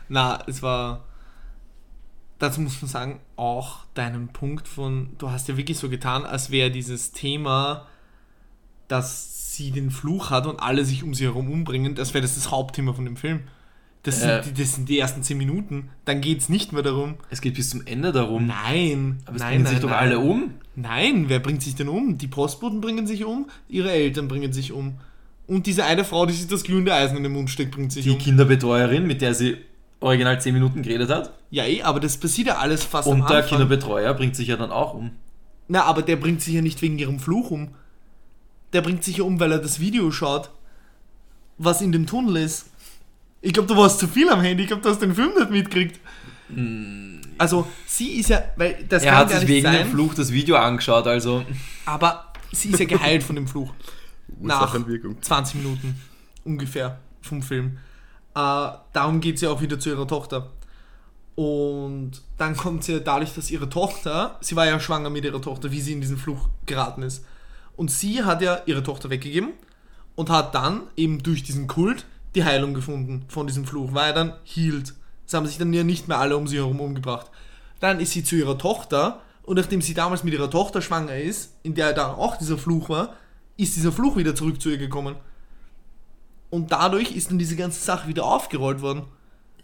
[0.09, 1.05] Na, es war.
[2.39, 6.51] Dazu muss man sagen, auch deinen Punkt von, du hast ja wirklich so getan, als
[6.51, 7.87] wäre dieses Thema,
[8.89, 12.37] dass sie den Fluch hat und alle sich um sie herum umbringen, das wäre das,
[12.37, 13.43] das Hauptthema von dem Film.
[14.03, 14.43] Das, Äh.
[14.43, 15.91] sind, die, das sind die ersten 10 Minuten.
[16.07, 17.17] Dann geht es nicht mehr darum.
[17.29, 18.47] Es geht bis zum Ende darum.
[18.47, 19.99] Nein, Aber es nein, bringen nein, sich doch nein.
[19.99, 20.55] alle um.
[20.75, 22.17] Nein, wer bringt sich denn um?
[22.17, 24.95] Die Postboten bringen sich um, ihre Eltern bringen sich um.
[25.47, 28.05] Und diese eine Frau, die sich das glühende Eisen in den Mund steckt, bringt sich
[28.05, 28.19] Die um.
[28.19, 29.57] Kinderbetreuerin, mit der sie
[29.99, 31.33] original 10 Minuten geredet hat.
[31.51, 33.51] Ja, eh, aber das passiert ja alles fast am Und der Anfang.
[33.59, 35.11] Kinderbetreuer bringt sich ja dann auch um.
[35.69, 37.69] Na, aber der bringt sich ja nicht wegen ihrem Fluch um.
[38.73, 40.51] Der bringt sich ja um, weil er das Video schaut,
[41.59, 42.67] was in dem Tunnel ist.
[43.43, 44.65] Ich glaube, du warst zu viel am Handy.
[44.65, 46.01] Ich glaube, du hast den Film nicht mitgekriegt.
[47.39, 49.07] Also, sie ist ja, weil das Mm.
[49.07, 51.45] er kann hat gar sich nicht wegen sein, dem Fluch das Video angeschaut, also.
[51.87, 53.73] aber sie ist ja geheilt von dem Fluch.
[54.41, 55.23] Nach Ursachenwirkung.
[55.23, 56.01] 20 Minuten
[56.45, 57.79] ungefähr vom Film.
[58.35, 60.51] Äh, darum geht sie auch wieder zu ihrer Tochter.
[61.35, 65.71] Und dann kommt sie dadurch, dass ihre Tochter, sie war ja schwanger mit ihrer Tochter,
[65.71, 67.25] wie sie in diesen Fluch geraten ist.
[67.77, 69.51] Und sie hat ja ihre Tochter weggegeben
[70.17, 74.13] und hat dann eben durch diesen Kult die Heilung gefunden von diesem Fluch, war ja
[74.13, 74.95] dann healed.
[75.27, 77.31] Es haben sich dann ja nicht mehr alle um sie herum umgebracht.
[77.81, 81.55] Dann ist sie zu ihrer Tochter und nachdem sie damals mit ihrer Tochter schwanger ist,
[81.63, 83.15] in der dann auch dieser Fluch war,
[83.57, 85.17] ist dieser Fluch wieder zurück zu ihr gekommen.
[86.51, 89.05] Und dadurch ist dann diese ganze Sache wieder aufgerollt worden.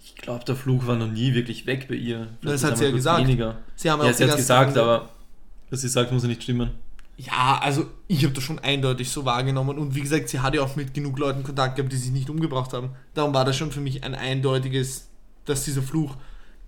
[0.02, 2.28] Ich glaube, der Fluch war noch nie wirklich weg bei ihr.
[2.40, 3.20] Vielleicht Das hat sie ja gesagt.
[3.26, 3.58] Weniger.
[3.74, 5.08] Sie haben Ja, auch sie hat gesagt, Zeit- aber
[5.70, 6.70] was sie sagt, muss ja nicht stimmen.
[7.18, 10.62] Ja, also ich habe das schon eindeutig so wahrgenommen und wie gesagt, sie hat ja
[10.62, 12.90] auch mit genug Leuten Kontakt gehabt, die sich nicht umgebracht haben.
[13.14, 15.08] Darum war das schon für mich ein eindeutiges,
[15.46, 16.16] dass dieser Fluch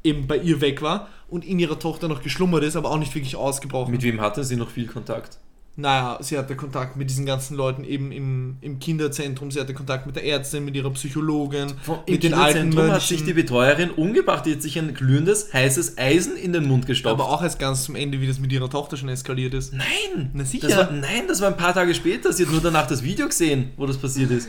[0.03, 3.15] eben bei ihr weg war und in ihrer Tochter noch geschlummert ist, aber auch nicht
[3.15, 3.91] wirklich ausgebrochen.
[3.91, 5.39] Mit wem hatte sie noch viel Kontakt?
[5.79, 10.07] Naja, sie hatte Kontakt mit diesen ganzen Leuten eben im, im Kinderzentrum, sie hatte Kontakt
[10.07, 11.73] mit der Ärztin, mit ihrer Psychologin,
[12.09, 13.27] mit den alten Kinderzentrum hat sich Mönchen.
[13.29, 17.13] die Betreuerin umgebracht, die hat sich ein glühendes, heißes Eisen in den Mund gestopft.
[17.13, 19.73] aber auch erst ganz zum Ende, wie das mit ihrer Tochter schon eskaliert ist.
[19.73, 20.31] Nein!
[20.35, 20.67] Na sicher.
[20.67, 22.33] Das war, nein, das war ein paar Tage später.
[22.33, 24.49] Sie hat nur danach das Video gesehen, wo das passiert ist.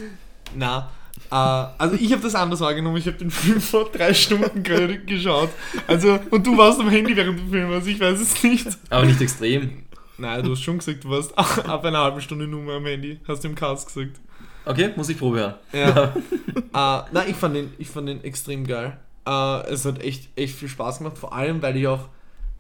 [0.56, 0.90] Na,
[1.30, 2.98] äh, also ich habe das anders wahrgenommen.
[2.98, 5.50] Ich habe den Film vor drei Stunden gerade geschaut.
[5.86, 8.68] Also, und du warst am Handy während dem Film, also ich weiß es nicht.
[8.90, 9.84] Aber nicht extrem.
[10.20, 13.20] Nein, du hast schon gesagt, du warst ab einer halben Stunde nur mehr am Handy.
[13.28, 14.20] Hast du im Cast gesagt.
[14.66, 15.54] Okay, muss ich Probe hören.
[15.74, 16.14] Ja.
[16.14, 18.98] äh, nein, ich fand, den, ich fand den extrem geil.
[19.26, 22.10] Äh, es hat echt, echt viel Spaß gemacht, vor allem, weil ich auch,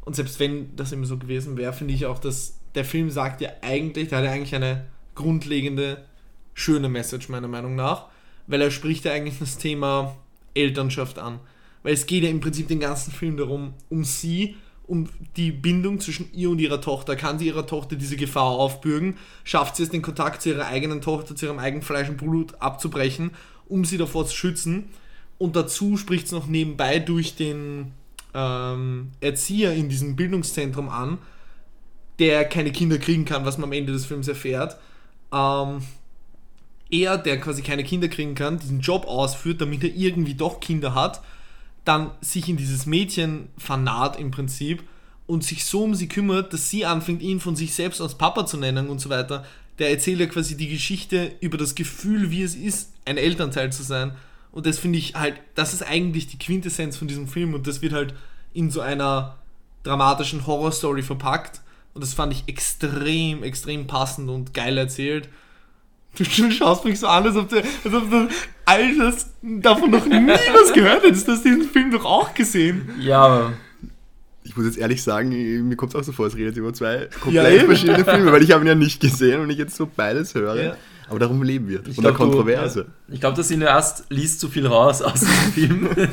[0.06, 3.42] und selbst wenn das immer so gewesen wäre, finde ich auch, dass der Film sagt
[3.42, 6.06] ja eigentlich, der hat ja eigentlich eine grundlegende,
[6.54, 8.08] schöne Message, meiner Meinung nach.
[8.48, 10.16] weil er spricht ja eigentlich das Thema
[10.56, 11.40] Elternschaft an.
[11.84, 14.56] Weil es geht ja im Prinzip den ganzen Film darum, um sie,
[14.90, 17.16] um die Bindung zwischen ihr und ihrer Tochter.
[17.16, 19.18] Kann sie ihrer Tochter diese Gefahr aufbürgen?
[19.44, 22.56] Schafft sie es, den Kontakt zu ihrer eigenen Tochter, zu ihrem eigenen Fleisch und Blut
[22.60, 23.32] abzubrechen,
[23.68, 24.90] um sie davor zu schützen?
[25.38, 27.92] Und dazu spricht es noch nebenbei durch den
[28.34, 31.20] ähm, Erzieher in diesem Bildungszentrum an,
[32.18, 34.78] der keine Kinder kriegen kann, was man am Ende des Films erfährt.
[35.32, 35.82] Ähm,
[36.90, 40.96] er, der quasi keine Kinder kriegen kann, diesen Job ausführt, damit er irgendwie doch Kinder
[40.96, 41.22] hat,
[41.86, 44.84] dann sich in dieses Mädchen vernaht im Prinzip
[45.28, 48.46] und sich so um sie kümmert, dass sie anfängt, ihn von sich selbst als Papa
[48.46, 49.46] zu nennen und so weiter.
[49.78, 53.84] Der erzählt ja quasi die Geschichte über das Gefühl, wie es ist, ein Elternteil zu
[53.84, 54.14] sein.
[54.52, 57.82] Und das finde ich halt, das ist eigentlich die Quintessenz von diesem Film und das
[57.82, 58.16] wird halt
[58.54, 59.38] in so einer
[59.84, 61.62] dramatischen Horrorstory verpackt.
[61.94, 65.30] Und das fand ich extrem, extrem passend und geil erzählt.
[66.18, 68.28] Du schaust mich so an, als ob du, als ob du
[68.66, 71.28] Altes davon noch nie was gehört hättest.
[71.28, 72.90] Du hast diesen Film doch auch gesehen.
[73.00, 73.54] Ja, aber
[74.44, 75.30] Ich muss jetzt ehrlich sagen,
[75.68, 77.66] mir kommt es auch so vor, es redet über zwei Ja, komplett eben.
[77.68, 80.62] verschiedene Filme, weil ich habe ihn ja nicht gesehen und ich jetzt so beides höre.
[80.62, 80.76] Ja.
[81.08, 81.80] Aber darum leben wir.
[81.88, 82.88] Ich Von der glaub, du- Kontroverse.
[83.08, 85.90] ich glaube, der Cineast liest zu viel raus aus dem Film.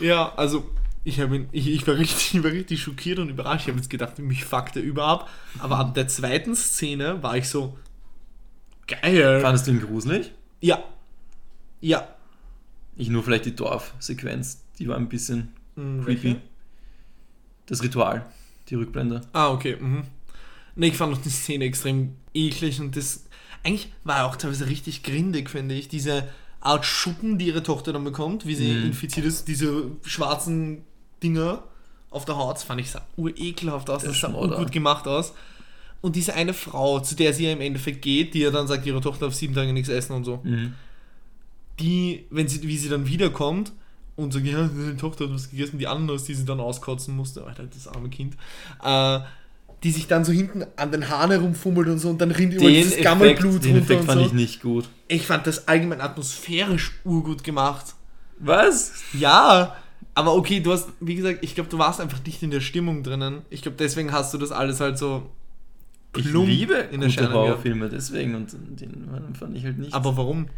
[0.00, 0.70] Ja, also
[1.04, 3.62] ich, ihn, ich, ich, war richtig, ich war richtig schockiert und überrascht.
[3.64, 5.28] Ich habe jetzt gedacht, mich fuckt er über ab.
[5.58, 7.76] Aber ab der zweiten Szene war ich so,
[9.00, 9.40] geil.
[9.40, 10.32] Fandest du ihn gruselig?
[10.60, 10.82] Ja.
[11.80, 12.08] Ja.
[12.96, 16.22] Ich nur vielleicht die Dorfsequenz, die war ein bisschen Hm, creepy.
[16.24, 16.40] welche?
[17.66, 18.26] Das Ritual,
[18.68, 19.20] die Rückblende.
[19.32, 19.76] Ah, okay.
[19.80, 20.02] Mhm.
[20.76, 23.24] Ne, ich fand auch die Szene extrem eklig und das.
[23.62, 25.88] Eigentlich war auch teilweise richtig grindig, finde ich.
[25.88, 26.28] Diese
[26.60, 28.86] Art Schuppen, die ihre Tochter dann bekommt, wie sie Mhm.
[28.86, 30.84] infiziert ist, diese schwarzen
[31.22, 31.62] Dinger
[32.10, 35.32] auf der Haut, das fand ich sah urekelhaft aus, Der das sah gut gemacht aus.
[36.02, 38.86] Und diese eine Frau, zu der sie ja im Endeffekt geht, die ja dann sagt,
[38.86, 40.74] ihre Tochter auf sieben Tage nichts essen und so, Mhm.
[41.78, 43.72] die, wenn sie, wie sie dann wiederkommt
[44.16, 47.44] und sagt, ja, deine Tochter hat was gegessen, die andere, die sie dann auskotzen musste,
[47.44, 48.36] Alter, das arme Kind,
[48.84, 49.20] äh,
[49.82, 52.66] die sich dann so hinten an den Haaren herumfummelt und so und dann rinnt über
[52.66, 54.26] Den dieses Effekt, Gammelblut den runter Effekt und fand so.
[54.26, 54.88] ich nicht gut.
[55.08, 57.94] Ich fand das allgemein atmosphärisch urgut gemacht.
[58.38, 58.92] Was?
[59.14, 59.76] Ja,
[60.14, 63.02] aber okay, du hast, wie gesagt, ich glaube, du warst einfach nicht in der Stimmung
[63.02, 63.42] drinnen.
[63.48, 65.30] Ich glaube, deswegen hast du das alles halt so
[66.16, 67.32] Ich plump liebe in gehabt.
[67.32, 69.94] Horrorfilme, deswegen und den fand ich halt nicht.
[69.94, 70.48] Aber warum?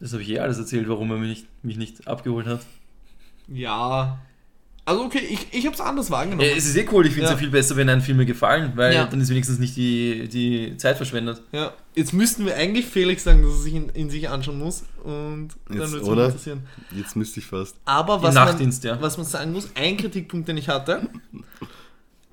[0.00, 2.60] das habe ich eh alles erzählt, warum er mich nicht, mich nicht abgeholt hat.
[3.48, 4.18] Ja.
[4.84, 6.40] Also okay, ich, ich habe es anders wahrgenommen.
[6.40, 7.36] Ja, es ist eh cool, ich finde es Ja.
[7.36, 9.04] ja viel besser, wenn einem Filme gefallen, weil Ja.
[9.06, 11.42] dann ist wenigstens nicht die, die Zeit verschwendet.
[11.52, 14.84] Ja, jetzt müssten wir eigentlich Felix sagen, dass er sich in, in sich anschauen muss
[15.04, 16.62] und dann wird es interessieren.
[16.96, 17.76] Jetzt müsste ich fast.
[17.84, 19.02] Aber Im was man, ja.
[19.02, 21.06] was man sagen muss, ein Kritikpunkt, den ich hatte,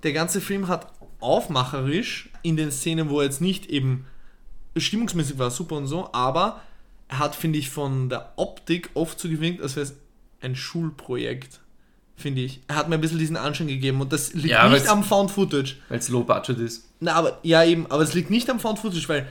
[0.04, 4.06] der ganze Film hat aufmacherisch in den Szenen, wo er jetzt nicht eben
[4.78, 6.62] stimmungsmäßig war, super und so, aber
[7.08, 9.96] er hat, finde ich, von der Optik oft so gewinkt, als wäre es
[10.42, 11.60] ein Schulprojekt,
[12.16, 12.62] finde ich.
[12.68, 15.32] Er hat mir ein bisschen diesen Anschein gegeben und das liegt Ja, nicht am Found
[15.32, 15.76] Footage.
[15.90, 16.88] Weil es low budget ist.
[17.00, 19.28] Na, aber, ja eben, aber es liegt nicht am Found Footage, weil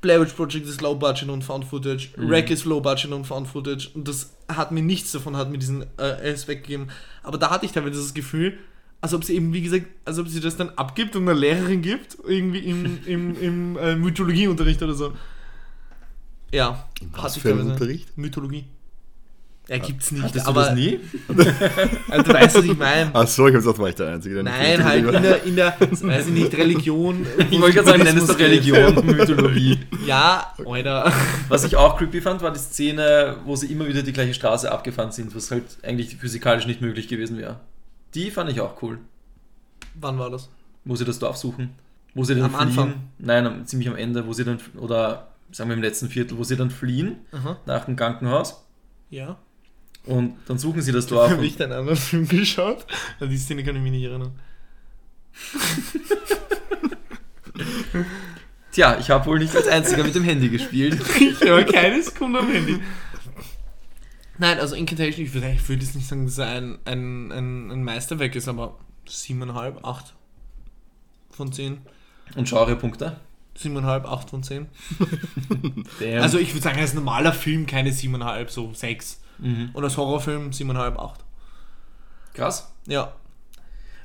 [0.00, 2.28] Blair Witch Project ist Low Budget und Found Footage, Mhm.
[2.28, 5.58] Wreck ist Low Budget und Found Footage und das hat mir nichts davon, hat mir
[5.58, 6.88] diesen äh, Aspekt gegeben.
[7.22, 8.58] Aber da hatte ich teilweise das Gefühl,
[9.04, 11.82] als ob sie eben, wie gesagt, als ob sie das dann abgibt und einer Lehrerin
[11.82, 15.12] gibt, irgendwie im, im, im äh, Mythologieunterricht oder so.
[16.50, 17.72] Ja, was für teilweise.
[17.72, 18.16] Unterricht?
[18.16, 18.64] Mythologie.
[19.68, 21.00] Er gibt's nicht, Hattest du aber das nie?
[22.08, 23.10] Also, du weißt, was ich meine.
[23.12, 25.22] Ach so, ich habe gesagt, war ich der Einzige, der nicht Nein, wusste, halt in
[25.22, 27.26] der, in der, weiß ich nicht, Religion.
[27.50, 29.80] Ich wollte gerade sagen, nenn es doch Religion, Mythologie.
[30.06, 31.12] Ja, Alter.
[31.48, 34.72] Was ich auch creepy fand, war die Szene, wo sie immer wieder die gleiche Straße
[34.72, 37.60] abgefahren sind, was halt eigentlich physikalisch nicht möglich gewesen wäre.
[38.14, 38.98] Die fand ich auch cool.
[39.94, 40.48] Wann war das?
[40.84, 41.70] Wo sie das Dorf suchen.
[42.14, 42.68] Wo sie dann Am fliehen.
[42.68, 42.94] Anfang?
[43.18, 46.56] Nein, ziemlich am Ende, wo sie dann, oder sagen wir im letzten Viertel, wo sie
[46.56, 47.58] dann fliehen Aha.
[47.66, 48.62] nach dem Krankenhaus.
[49.10, 49.36] Ja.
[50.06, 51.30] Und dann suchen sie das Dorf.
[51.30, 52.86] Habe ich einen anderen Film geschaut?
[53.20, 54.32] An die Szene kann ich mich nicht erinnern.
[58.72, 61.00] Tja, ich habe wohl nicht als einziger mit dem Handy gespielt.
[61.20, 62.80] Ich habe keine Sekunde am Handy.
[64.38, 67.70] Nein, also Incantation, ich würde ich würde jetzt nicht sagen, dass er ein, ein, ein,
[67.70, 70.14] ein Meisterwerk ist, aber 7,5, 8
[71.30, 71.78] von 10.
[72.34, 73.16] Und Genrepunkte.
[73.56, 74.66] 7,5, 8 von 10.
[76.00, 76.22] Damn.
[76.22, 79.20] Also ich würde sagen, als normaler Film keine 7,5, so 6.
[79.38, 79.70] mhm.
[79.72, 81.24] Und als Horrorfilm 7,5, 8.
[82.32, 82.72] Krass.
[82.86, 83.14] Ja.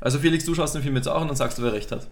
[0.02, 2.08] Also Felix, du schaust den Film jetzt auch und dann sagst du, wer recht hat.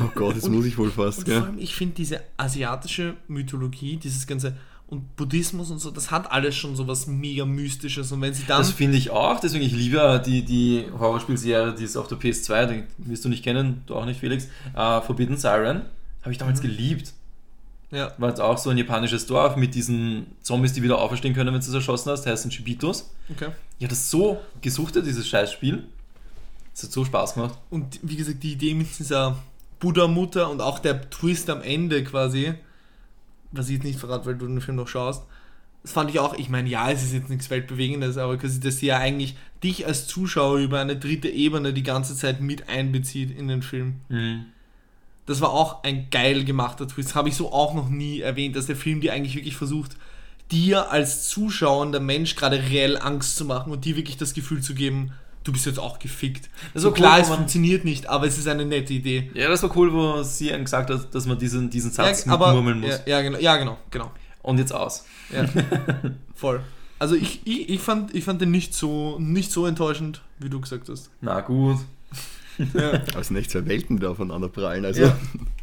[0.00, 3.96] Oh Gott, das muss ich wohl fast, Und vor allem, ich finde diese asiatische Mythologie,
[3.96, 4.56] dieses ganze
[4.88, 8.10] und Buddhismus und so, das hat alles schon so was mega Mystisches.
[8.10, 8.58] Und wenn sie dann.
[8.58, 12.66] Das finde ich auch, deswegen ich liebe die, die Horrorspielserie, die ist auf der PS2,
[12.66, 14.48] die wirst du nicht kennen, du auch nicht, Felix.
[14.74, 15.82] Äh, Forbidden Siren,
[16.22, 17.12] habe ich damals geliebt.
[17.90, 18.12] Ja.
[18.18, 21.60] War jetzt auch so ein japanisches Dorf mit diesen Zombies, die wieder auferstehen können, wenn
[21.60, 23.10] du es erschossen hast, heißen Chibitos.
[23.30, 23.50] Okay.
[23.78, 25.84] Ich habe das so gesuchtet, dieses Scheißspiel.
[26.74, 27.58] Es hat so Spaß gemacht.
[27.70, 29.38] Und wie gesagt, die Idee mit dieser
[29.80, 32.54] Buddha-Mutter und auch der Twist am Ende quasi,
[33.52, 35.24] was ich jetzt nicht verrate, weil du den Film noch schaust,
[35.82, 38.78] das fand ich auch, ich meine, ja, es ist jetzt nichts Weltbewegendes, aber quasi, dass
[38.78, 43.30] sie ja eigentlich dich als Zuschauer über eine dritte Ebene die ganze Zeit mit einbezieht
[43.36, 44.00] in den Film.
[45.26, 47.14] Das war auch ein geil gemachter Twist.
[47.14, 49.96] Habe ich so auch noch nie erwähnt, dass der Film dir eigentlich wirklich versucht,
[50.50, 54.74] dir als zuschauender Mensch gerade reell Angst zu machen und dir wirklich das Gefühl zu
[54.74, 55.12] geben,
[55.48, 56.50] du bist jetzt auch gefickt.
[56.74, 59.30] Das so war cool, klar, wo es funktioniert nicht, aber es ist eine nette Idee.
[59.32, 62.32] Ja, das war cool, wo sie einem gesagt hat, dass man diesen, diesen Satz ja,
[62.32, 63.00] aber, mitmurmeln muss.
[63.06, 64.10] Ja, ja, genau, ja, genau, genau.
[64.42, 65.06] Und jetzt aus.
[65.32, 65.48] Ja.
[66.34, 66.60] Voll.
[66.98, 70.60] Also ich, ich, ich, fand, ich fand den nicht so, nicht so enttäuschend, wie du
[70.60, 71.10] gesagt hast.
[71.22, 71.78] Na gut.
[72.74, 72.90] Ja.
[72.92, 74.84] Aber es sind echt zwei Welten, die da aufeinander prallen.
[74.84, 75.16] Also Ja.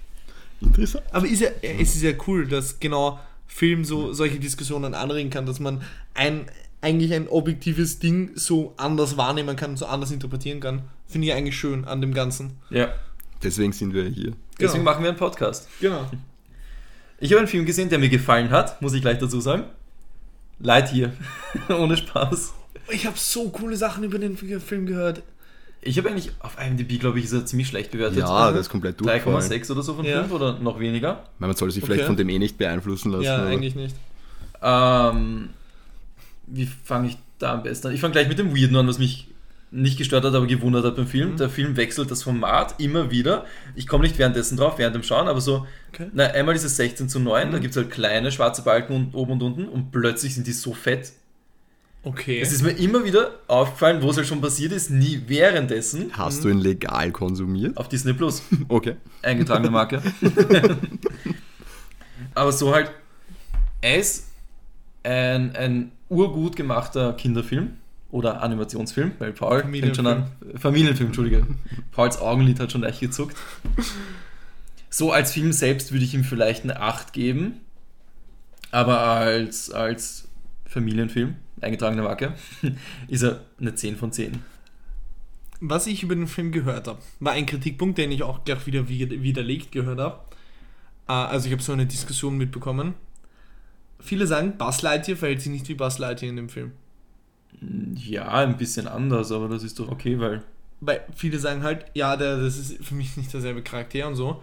[0.61, 1.05] interessant.
[1.11, 5.45] Aber ist ja, es ist ja cool, dass genau Film so solche Diskussionen anregen kann,
[5.45, 5.83] dass man
[6.15, 6.47] ein
[6.85, 10.83] eigentlich ein objektives Ding so anders wahrnehmen kann, so anders interpretieren kann.
[11.07, 12.53] Finde ich eigentlich schön an dem Ganzen.
[12.69, 12.89] Ja.
[13.43, 14.33] Deswegen sind wir hier.
[14.59, 14.91] Deswegen Genau.
[14.91, 15.67] machen wir einen Podcast.
[15.81, 16.05] Genau.
[17.19, 19.63] Ich habe einen Film gesehen, der mir gefallen hat, muss ich gleich dazu sagen.
[20.59, 21.11] Lightyear.
[21.69, 22.53] Ohne Spaß.
[22.89, 25.23] Ich habe so coole Sachen über den Film gehört.
[25.81, 28.19] Ich habe eigentlich auf IMDb, glaube ich, ist er ziemlich schlecht bewertet.
[28.19, 29.37] Ja, das ist komplett durchgefallen.
[29.41, 30.21] 3,6 oder so von Ja.
[30.21, 31.23] 5 oder noch weniger.
[31.39, 32.07] Weil Man soll sich vielleicht Okay.
[32.07, 33.23] von dem eh nicht beeinflussen lassen.
[33.23, 33.95] Ja, eigentlich nicht.
[34.61, 35.49] Ähm,
[36.47, 37.93] wie fange ich da am besten an?
[37.93, 39.27] Ich fange gleich mit dem Weirden an, was mich
[39.71, 41.31] nicht gestört hat, aber gewundert hat beim Film.
[41.33, 41.37] Mhm.
[41.37, 43.45] Der Film wechselt das Format immer wieder.
[43.75, 46.07] Ich komme nicht währenddessen drauf, während dem Schauen, aber so, Okay.
[46.13, 47.61] na, einmal ist es 16 zu 9, da Mhm.
[47.61, 50.73] gibt es halt kleine schwarze Balken und, oben und unten und plötzlich sind die so
[50.73, 51.11] fett.
[52.03, 52.39] Okay.
[52.39, 56.11] Es ist mir immer wieder aufgefallen, wo es halt schon passiert ist, nie währenddessen.
[56.13, 57.75] Hast du ihn legal konsumiert?
[57.77, 58.43] Auf Disney Plus.
[58.69, 58.95] Okay.
[59.23, 60.01] eingetragene Marke.
[62.33, 62.91] Aber so halt,
[63.81, 64.27] ist
[65.03, 67.73] ein, ein urgut gemachter Kinderfilm
[68.11, 70.31] oder Animationsfilm, weil Paul fängt schon an.
[70.57, 71.45] Familienfilm, Entschuldige.
[71.91, 73.35] Pauls Augenlid hat schon leicht gezuckt.
[74.89, 77.59] So als Film selbst würde ich ihm vielleicht eine 8 geben,
[78.71, 80.27] aber als, als
[80.65, 82.33] Familienfilm, eingetragene Marke,
[83.07, 84.41] ist er eine 10 von 10.
[85.61, 88.87] Was ich über den Film gehört habe, war ein Kritikpunkt, den ich auch gleich wieder
[88.89, 90.19] wi- widerlegt gehört habe.
[91.07, 92.93] Äh, Also ich habe so eine Diskussion mitbekommen.
[93.99, 96.71] Viele sagen, Buzz Lightyear verhält sich nicht wie Buzz Lightyear in dem Film.
[97.95, 100.43] Ja, ein bisschen anders, aber das ist doch okay, weil
[100.81, 104.41] Weil viele sagen halt, ja, der, das ist für mich nicht derselbe Charakter und so.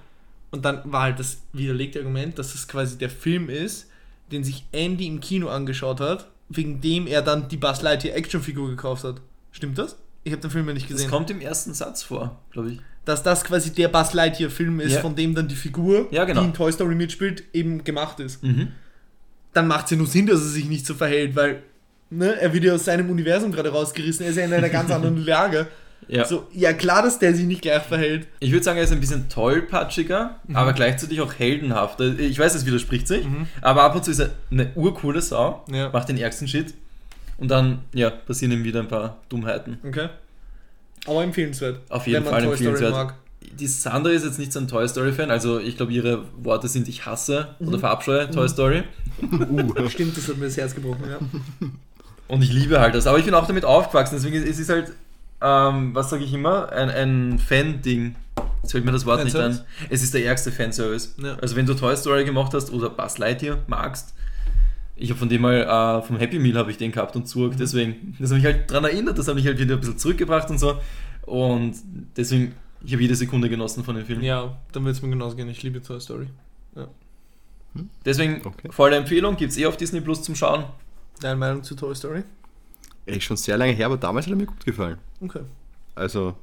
[0.50, 3.88] Und dann war halt das widerlegte Argument, dass es quasi der Film ist,
[4.32, 8.68] den sich Andy im Kino angeschaut hat, wegen dem er dann die Buzz Lightyear Actionfigur
[8.68, 9.20] gekauft hat.
[9.52, 9.96] Stimmt das?
[10.24, 11.10] Ich habe den Film ja nicht Das gesehen.
[11.10, 12.80] kommt im ersten Satz vor, glaube ich.
[13.04, 15.00] dass das quasi der Buzz Lightyear Film ist, Ja.
[15.00, 16.40] von dem dann die Figur, Ja, genau.
[16.42, 18.42] die in Toy Story mitspielt, eben gemacht ist.
[18.42, 18.68] Mhm.
[19.52, 21.62] Dann macht es ja nur Sinn, dass er sich nicht so verhält, weil
[22.10, 24.90] ne, er wird ja aus seinem Universum gerade rausgerissen, er ist ja in einer ganz
[24.92, 25.66] anderen Lage.
[26.08, 26.24] Ja.
[26.24, 28.26] So, ja klar, dass der sich nicht gleich verhält.
[28.40, 32.00] Ich würde sagen, er ist ein bisschen tollpatschiger, aber gleichzeitig auch heldenhaft.
[32.00, 33.46] Ich weiß, es widerspricht sich, Mhm.
[33.60, 35.90] aber ab und zu ist er eine urcoole Sau, Ja.
[35.90, 36.74] macht den ärgsten Shit
[37.38, 39.78] und dann, ja, passieren ihm wieder ein paar Dummheiten.
[39.86, 40.08] Okay.
[41.06, 41.80] Aber empfehlenswert.
[41.88, 43.14] Auf jeden wenn man Fall Toy Story empfehlenswert.
[43.58, 46.88] Die Sandra ist jetzt nicht so ein Toy Story-Fan, also ich glaube, ihre Worte sind,
[46.88, 47.68] ich hasse Mhm.
[47.68, 48.82] oder verabscheue Toy Story.
[49.22, 51.18] Uh, Stimmt, das hat mir das Herz gebrochen, ja.
[52.28, 53.06] Und ich liebe halt das.
[53.06, 54.92] Aber ich bin auch damit aufgewachsen, deswegen ist es ist halt,
[55.40, 58.16] ähm, was sage ich immer, ein, ein Fan-Ding.
[58.62, 59.36] Jetzt fällt mir das Wort nicht.
[59.36, 59.64] Fanservice?
[59.90, 61.14] Es ist der ärgste Fanservice.
[61.22, 61.36] Ja.
[61.42, 64.14] Also wenn du Toy Story gemacht hast oder Buzz Lightyear magst,
[64.96, 67.54] ich habe von dem mal, äh, vom Happy Meal habe ich den gehabt und zurück,
[67.58, 70.48] deswegen, das hat mich halt daran erinnert, das hat mich halt wieder ein bisschen zurückgebracht
[70.50, 70.78] und so.
[71.26, 71.74] Und
[72.16, 74.22] deswegen, ich habe jede Sekunde genossen von dem Film.
[74.22, 75.48] Ja, dann wird es mir genauso gehen.
[75.48, 76.26] Ich liebe Toy Story.
[78.04, 78.68] Deswegen, Okay.
[78.70, 80.64] volle Empfehlung, gibt es eh auf Disney Plus zum Schauen.
[81.20, 82.22] Deine Meinung zu Toy Story?
[83.04, 84.98] echt schon sehr lange her, aber damals hat er mir gut gefallen.
[85.20, 85.40] Okay.
[85.96, 86.34] Also,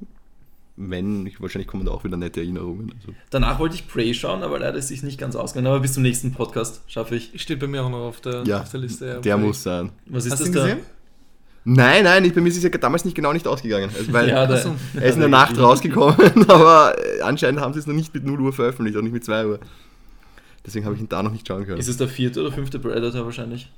[0.75, 2.91] wenn, ich, wahrscheinlich kommen da auch wieder nette Erinnerungen.
[2.99, 5.67] Also, Danach wollte ich Prey schauen, aber leider ist es sich nicht ganz ausgegangen.
[5.67, 7.39] Aber bis zum nächsten Podcast schaffe ich.
[7.41, 9.06] Steht bei mir auch noch auf der, ja, auf der Liste.
[9.08, 9.19] ja.
[9.19, 9.91] der muss sein.
[10.08, 10.63] Was ist Hast das da?
[10.65, 10.80] gesehen?
[11.65, 13.90] Nein, nein, ich, bei mir ist es ja damals nicht genau nicht ausgegangen.
[13.96, 14.56] Also, weil Ja, da,
[14.96, 18.25] er ist in der Nacht rausgekommen, aber äh, anscheinend haben sie es noch nicht mit
[18.25, 19.60] 0 Uhr veröffentlicht, auch nicht mit 2 Uhr.
[20.65, 21.79] Deswegen habe ich ihn da noch nicht schauen können.
[21.79, 23.69] Ist es der vierte oder fünfte Predator wahrscheinlich?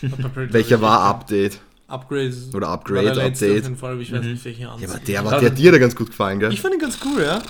[0.00, 1.60] Welcher war Update?
[1.86, 2.34] Upgrade.
[2.54, 3.32] Oder war Upgrade, Update?
[3.34, 4.32] Auf jeden Fall, aber ich weiß Mhm.
[4.32, 6.52] nicht, welche Ja, aber der, war, der hat dir da ganz gut gefallen, gell?
[6.52, 7.40] ich fand ihn ganz cool, ja.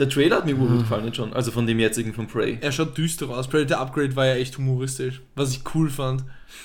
[0.00, 1.32] Der Trailer hat mir urgut gefallen, nicht schon.
[1.32, 2.58] Also von dem jetzigen von Prey.
[2.60, 3.46] Er schaut düster aus.
[3.46, 6.24] Predator Upgrade war ja echt humoristisch, was ich cool fand.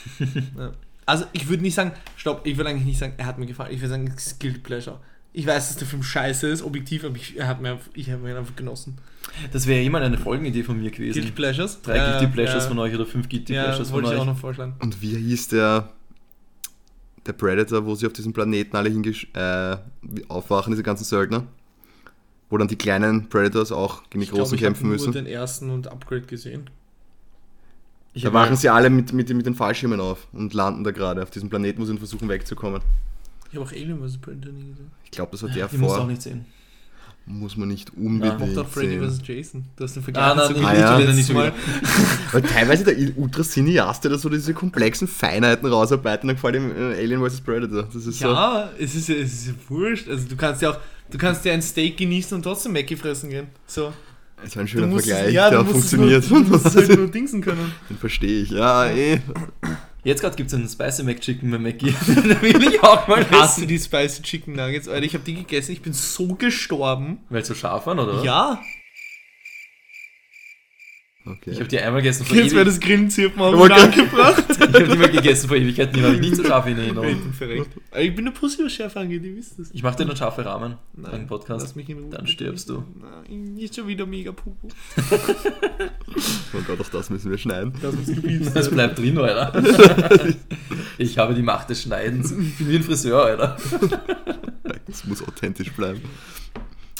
[0.58, 0.72] ja.
[1.06, 3.72] Also ich würde nicht sagen, stopp, ich würde eigentlich nicht sagen, er hat mir gefallen.
[3.74, 5.00] Ich würde sagen, es ist Guilty Pleasure.
[5.34, 8.38] Ich weiß, dass der Film scheiße ist, objektiv, aber ich habe mir, ich hab mir
[8.38, 8.98] einfach genossen.
[9.52, 11.14] Das wäre ja immer eine Folgenidee von mir gewesen.
[11.20, 11.82] Guilty Pleasures?
[11.82, 12.70] Drei Ja, Guilty Pleasures ja.
[12.70, 14.22] von euch oder fünf Guilty Ja, Pleasures von wollte ich euch.
[14.22, 14.76] auch noch vorschlagen.
[14.80, 15.90] Und wie hieß der,
[17.26, 21.44] der Predator, wo sie auf diesem Planeten alle hingesch äh, wie- aufwachen, diese ganzen Söldner?
[22.50, 24.94] Wo dann die kleinen Predators auch gegen die Ich großen glaube, ich habe kämpfen nur
[24.94, 25.12] müssen.
[25.14, 26.70] den ersten und Upgrade gesehen.
[28.14, 31.22] Ich Da wachen sie alle mit, mit, mit den Fallschirmen auf und landen da gerade
[31.24, 32.82] auf diesem Planeten, wo sie versuchen wegzukommen.
[33.52, 34.18] Ich habe auch Alien vs.
[34.20, 34.92] Predator nie gesehen.
[35.04, 36.06] Ich glaube, das war der Ich muss auch vor.
[36.08, 36.46] nicht sehen.
[37.28, 39.10] Muss man nicht Ich unbedingt mochte auch Freddy sehen.
[39.10, 39.28] vs.
[39.28, 39.66] Jason.
[39.76, 41.54] Du hast den Vergleich Ah, nein, so ich letztes wieder nicht Mal.
[42.32, 46.96] Weil teilweise der Ultra-Cineast, der da so diese komplexen Feinheiten rausarbeiten, dann gefällt ihm äh,
[47.00, 47.42] Alien vs.
[47.42, 47.90] Predator.
[47.92, 48.28] Das ist so.
[48.28, 50.08] Ja, es ist ja, es ist ja wurscht.
[50.08, 50.78] Also du kannst ja auch,
[51.10, 53.48] du kannst ja ein Steak genießen und trotzdem Mackie fressen gehen.
[53.66, 53.92] So.
[54.38, 56.30] Das ist ein schöner Vergleich, es, ja, der funktioniert.
[56.30, 57.72] Nur, du musst es halt nur dingsen können.
[57.90, 58.52] Den verstehe ich.
[58.52, 59.20] Ja, eh.
[60.06, 61.92] Jetzt gerade gibt es einen Spicy McChicken bei Mackie.
[62.08, 63.68] Den will ich auch mal Ich hasse essen.
[63.68, 65.04] die Spicy Chicken Nuggets, Alter.
[65.04, 67.20] Ich habe die gegessen, ich bin so gestorben.
[67.30, 68.24] Weil sie so scharf waren, oder?
[68.24, 68.62] Ja,
[71.28, 71.52] Okay.
[71.52, 72.80] Ich habe die einmal gegessen vor jetzt wäre Ewigkeiten.
[72.82, 74.44] das Grillenzirpen auch wieder angebracht.
[74.50, 76.84] Ich habe die mal gegessen vor Ewigkeiten, die habe ich nicht so scharf in Ich
[76.84, 77.16] Erinnerung.
[78.00, 79.72] Ich bin eine Pussy, was Schärfe angeht, ihr wisst es.
[79.74, 81.76] Ich mache dir einen scharfen Rahmen beim Lass Podcast.
[81.76, 82.10] mich in Ruhe.
[82.12, 82.84] Dann stirbst du.
[83.02, 84.68] Nein, nicht schon wieder mega Pupu.
[86.54, 87.74] Oh Gott, auch das müssen wir schneiden.
[87.82, 89.62] Das Das bleibt drin, Alter.
[90.98, 92.32] Ich habe die Macht des Schneidens.
[92.32, 93.58] Ich bin wie ein Friseur, Alter.
[94.88, 96.02] Das muss authentisch bleiben.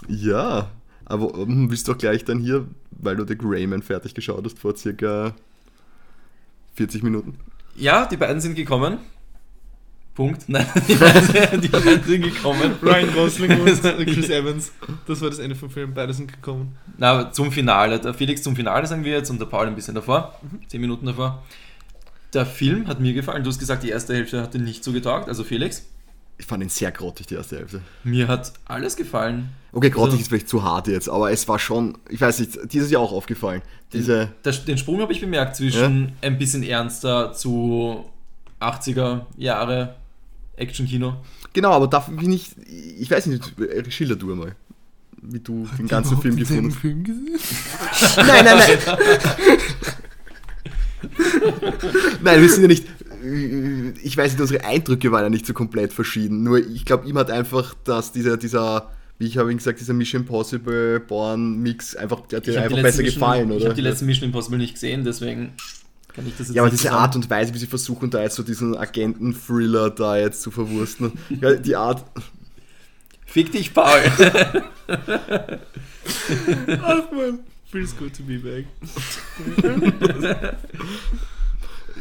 [0.10, 0.70] Ja,
[1.06, 4.60] aber ähm, willst du auch gleich dann hier, weil du The Greyman fertig geschaut hast
[4.60, 5.36] vor circa
[6.76, 7.36] 40 Minuten?
[7.76, 9.00] Ja, die beiden sind gekommen.
[10.16, 10.46] Punkt.
[10.48, 12.76] Nein, die beiden, die beiden sind gekommen.
[12.82, 13.66] Ryan Gosling und
[14.08, 14.72] Chris Evans.
[15.06, 15.94] Das war das Ende vom Film.
[15.94, 16.78] Beide sind gekommen.
[16.98, 18.00] Na, zum Finale.
[18.00, 20.40] Der Felix zum Finale sagen wir jetzt und der Paul ein bisschen davor.
[20.68, 21.44] Zehn Minuten davor.
[22.34, 23.44] Der Film hat mir gefallen.
[23.44, 25.28] Du hast gesagt, die erste Hälfte hat dir nicht so getaugt.
[25.28, 25.86] Also Felix,
[26.38, 27.82] Ich fand ihn sehr grottig, die erste Hälfte.
[28.04, 29.50] mir hat alles gefallen.
[29.72, 32.58] Okay, grottig Also- ist vielleicht zu hart jetzt, aber es war schon, ich weiß nicht,
[32.74, 33.62] dieses Jahr auch aufgefallen.
[33.94, 38.06] Diese, Das, den Sprung habe ich bemerkt zwischen ein bisschen ernster zu
[38.60, 39.96] 80er Jahre
[40.58, 41.16] Actionkino.
[41.54, 43.54] genau, aber dafür bin ich, ich weiß nicht,
[43.90, 44.56] schilder du einmal,
[45.22, 46.80] wie du den ganzen Film gefunden hast.
[46.80, 47.40] Film gesehen?
[48.18, 48.96] Nein, nein, nein.
[52.24, 52.86] nein, wir sind ja nicht.
[54.04, 56.44] Ich weiß nicht, unsere Eindrücke waren ja nicht so komplett verschieden.
[56.44, 59.94] Nur ich glaube, ihm hat einfach, dass dieser, dieser, wie ich habe ihn gesagt, dieser
[59.94, 63.70] Mission Impossible Born Mix einfach, der hat dir einfach besser letzten gefallen, Mission, Ich oder?
[63.72, 65.54] habe die letzten Mission Impossible nicht gesehen, deswegen
[66.14, 67.04] kann ich das jetzt ja, aber nicht diese sagen.
[67.04, 71.14] Art und Weise, wie sie versuchen, da jetzt so diesen Agenten-Thriller da jetzt zu verwursten.
[71.42, 72.06] Ja, die Art,
[73.26, 74.00] Fick dich, Paul!
[74.88, 75.52] Ach
[77.12, 77.40] man.
[77.70, 78.66] Feels good to be back.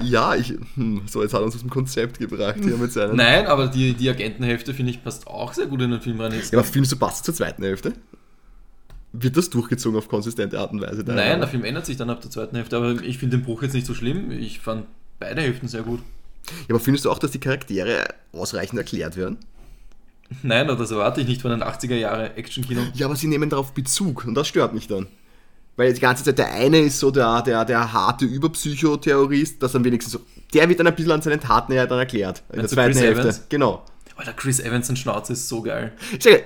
[0.03, 3.17] ja, ich, hm, so, jetzt hat er uns aus dem Konzept gebracht hier mit seinen.
[3.17, 6.33] Nein, aber die, die Agentenhälfte, finde ich, passt auch sehr gut in den Film rein.
[6.33, 7.93] Ja, aber findest du, passt zur zweiten Hälfte?
[9.13, 11.05] Wird das durchgezogen auf konsistente Art und Weise?
[11.05, 11.49] Nein, Meinung der?
[11.49, 13.87] Film ändert sich dann ab der zweiten Hälfte, aber ich finde den Bruch jetzt nicht
[13.87, 14.33] so schlimm.
[14.33, 14.87] Ich fand
[15.21, 16.01] beide Hälften sehr gut.
[16.69, 19.39] Ja, aber findest du auch, dass die Charaktere ausreichend erklärt werden?
[20.43, 22.83] Nein, das erwarte ich nicht von einem 80er Jahre Actionkino.
[22.95, 25.07] Ja, aber sie nehmen darauf Bezug und das stört mich dann.
[25.77, 29.85] Weil die ganze Zeit der eine ist so der, der, der harte Überpsychoterrorist, dass dann
[29.85, 30.21] wenigstens so,
[30.53, 32.45] der wird dann ein bisschen an seinen Taten ja dann erklärt.
[32.53, 33.23] In der zweiten Chris Hälfte.
[33.23, 33.43] Evans?
[33.49, 33.85] Genau.
[34.17, 35.93] Alter, Chris Evans und Schnauze ist so geil.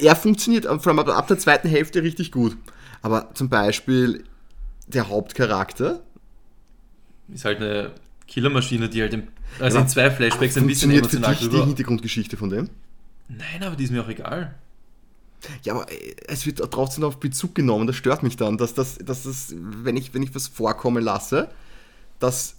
[0.00, 2.56] Er funktioniert vor allem ab der zweiten Hälfte richtig gut.
[3.02, 4.24] Aber zum Beispiel
[4.86, 6.00] der Hauptcharakter,
[7.32, 7.92] Ist halt eine
[8.26, 9.24] Killermaschine, die halt im,
[9.60, 11.66] also Ja, in zwei Flashbacks ein bisschen funktioniert für emotional dich die.
[11.66, 12.70] Hintergrundgeschichte von dem?
[13.28, 14.54] Nein, aber die ist mir auch egal.
[15.62, 18.98] Ja, aber äh, es wird trotzdem auf Bezug genommen, das stört mich dann, dass das,
[18.98, 21.48] dass das wenn, ich, wenn ich was vorkommen lasse,
[22.18, 22.56] das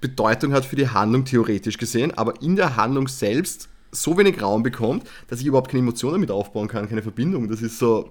[0.00, 4.62] Bedeutung hat für die Handlung theoretisch gesehen, aber in der Handlung selbst so wenig Raum
[4.62, 7.48] bekommt, dass ich überhaupt keine Emotionen damit aufbauen kann, keine Verbindung.
[7.48, 8.10] Das ist so,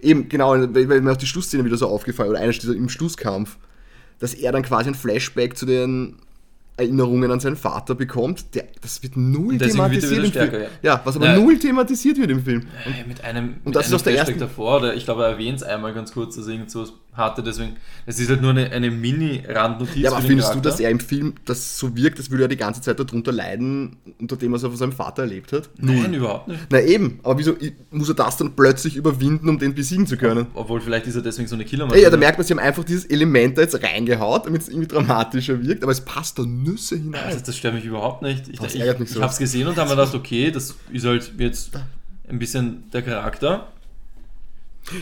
[0.00, 3.58] eben genau, weil mir auch die Schlussszene wieder so aufgefallen, oder eine dieser im Schlusskampf,
[4.20, 6.16] dass er dann quasi ein Flashback zu den
[6.78, 10.26] Erinnerungen an seinen Vater bekommt, der, das wird null Und wird er thematisiert Film.
[10.30, 11.36] stärker, Ja, was aber Ja.
[11.38, 12.62] null thematisiert wird im Film.
[12.84, 15.04] Äh, mit einem, Und mit das ist einem aus der Flashback ersten- davor, oder ich
[15.04, 18.28] glaube, er erwähnt es einmal ganz kurz, dass er irgend so hatte, deswegen, es ist
[18.28, 19.96] halt nur eine, eine Mini-Randnotiz.
[20.02, 20.70] Ja, aber findest du, Charakter.
[20.70, 23.96] dass er im Film das so wirkt, als würde er die ganze Zeit darunter leiden,
[24.20, 25.70] unter dem, was er von seinem Vater erlebt hat?
[25.78, 26.60] Nein, überhaupt nicht.
[26.70, 27.54] Na eben, aber wieso
[27.90, 30.46] muss er das dann plötzlich überwinden, um den besiegen zu können?
[30.52, 32.02] Obwohl, vielleicht ist er deswegen so eine Ja, Killermaschine.
[32.02, 34.88] ja, da merkt man, sie haben einfach dieses Element da jetzt reingehaut, damit es irgendwie
[34.88, 37.24] dramatischer wirkt, aber es passt da Nüsse hinein.
[37.24, 38.48] Also, das stört mich überhaupt nicht.
[38.48, 39.22] Ich, Das ich, ich so.
[39.22, 41.70] habe es gesehen und habe mir gedacht, okay, das ist halt jetzt
[42.28, 43.68] ein bisschen der Charakter.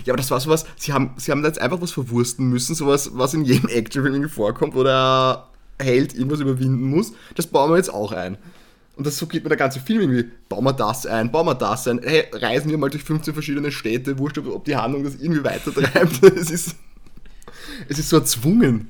[0.05, 2.75] Ja, aber das war sowas, sie haben, sie haben da jetzt einfach was verwursten müssen,
[2.75, 5.47] sowas, was in jedem Actionfilm irgendwie vorkommt, wo der
[5.79, 7.13] Held irgendwas überwinden muss.
[7.35, 8.39] Das bauen wir jetzt auch ein.
[8.97, 10.31] Und das so geht mir der ganze Film irgendwie.
[10.49, 12.01] Bauen wir das ein, bauen wir das ein.
[12.03, 15.45] Hey, reisen wir mal durch 15 verschiedene Städte, wurscht, ob, ob die Handlung das irgendwie
[15.45, 16.23] weitertreibt.
[16.37, 16.77] es, ist,
[17.89, 18.89] es ist so erzwungen.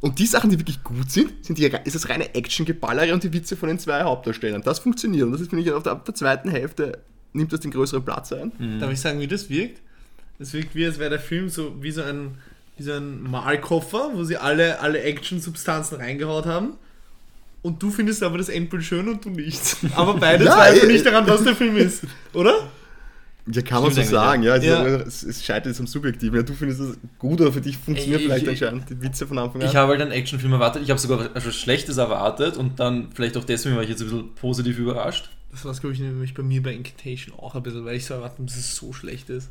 [0.00, 3.32] Und die Sachen, die wirklich gut sind, sind die, ist das reine Action-Geballere und die
[3.32, 4.62] Witze von den zwei Hauptdarstellern.
[4.62, 5.24] Das funktioniert.
[5.26, 6.98] Und das ist, finde ich, auf der, auf der zweiten Hälfte
[7.34, 8.52] nimmt das den größeren Platz ein.
[8.80, 9.80] Darf ich sagen, wie das wirkt?
[10.38, 12.38] Das wirkt wie, als wäre der Film so wie so ein,
[12.78, 16.74] wie so ein Malkoffer, wo sie alle, alle Action-Substanzen reingehaut haben.
[17.62, 19.76] Und du findest aber das Endbild schön und du nicht.
[19.94, 22.04] Aber beide Ja, zweifeln nicht daran, was der Film ist.
[22.32, 22.70] Oder?
[23.50, 24.56] Ja, kann man so sagen, ja.
[24.56, 24.84] Es, Ja.
[24.84, 26.36] Ist, es, es scheitert jetzt am Subjektiven.
[26.36, 29.26] Ja, du findest das gut, aber für dich funktionieren Ich- vielleicht ich- anscheinend die Witze
[29.26, 29.68] von Anfang an.
[29.68, 30.82] Ich habe halt einen Actionfilm erwartet.
[30.82, 34.08] Ich habe sogar etwas Schlechtes erwartet und dann vielleicht auch deswegen war ich jetzt ein
[34.08, 35.30] bisschen positiv überrascht.
[35.50, 38.04] Das war es, glaube ich, nämlich bei mir bei Incantation auch ein bisschen, weil ich
[38.06, 39.48] so erwartet habe, dass es so schlecht ist.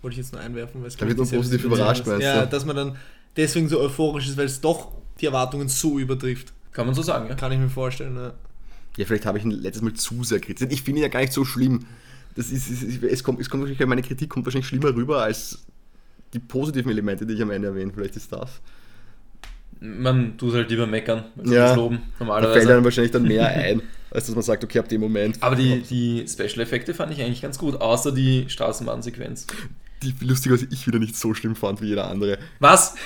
[0.00, 2.06] Wollte ich jetzt nur einwerfen, weil es Da wird man ich, positiv überrascht, ist.
[2.06, 2.50] meinst Ja, du?
[2.50, 2.96] dass man dann
[3.36, 6.52] deswegen so euphorisch ist, weil es doch die Erwartungen so übertrifft.
[6.72, 7.34] Kann man so sagen, ja?
[7.34, 8.16] Kann ich mir vorstellen.
[8.16, 8.32] Ja.
[8.96, 10.72] Ja, vielleicht habe ich ihn letztes Mal zu sehr kritisiert.
[10.72, 11.80] Ich finde ihn ja gar nicht so schlimm.
[12.34, 15.64] Das ist, ist- es kommt, es kommt wahrscheinlich, meine Kritik kommt wahrscheinlich schlimmer rüber als
[16.32, 17.92] die positiven Elemente, die ich am Ende erwähne.
[17.94, 18.60] Vielleicht ist das.
[19.80, 21.68] Man tut halt lieber meckern, als Ja.
[21.68, 22.68] das loben, Da fällt normalerweise.
[22.68, 25.42] dann wahrscheinlich dann mehr ein, als dass man sagt, okay, ab dem Moment.
[25.42, 29.46] Aber die, die Special-Effekte fand ich eigentlich ganz gut, außer die Straßenbahnsequenz.
[30.02, 32.38] die lustigerweise ich wieder nicht so schlimm fand wie jeder andere.
[32.60, 32.94] Was?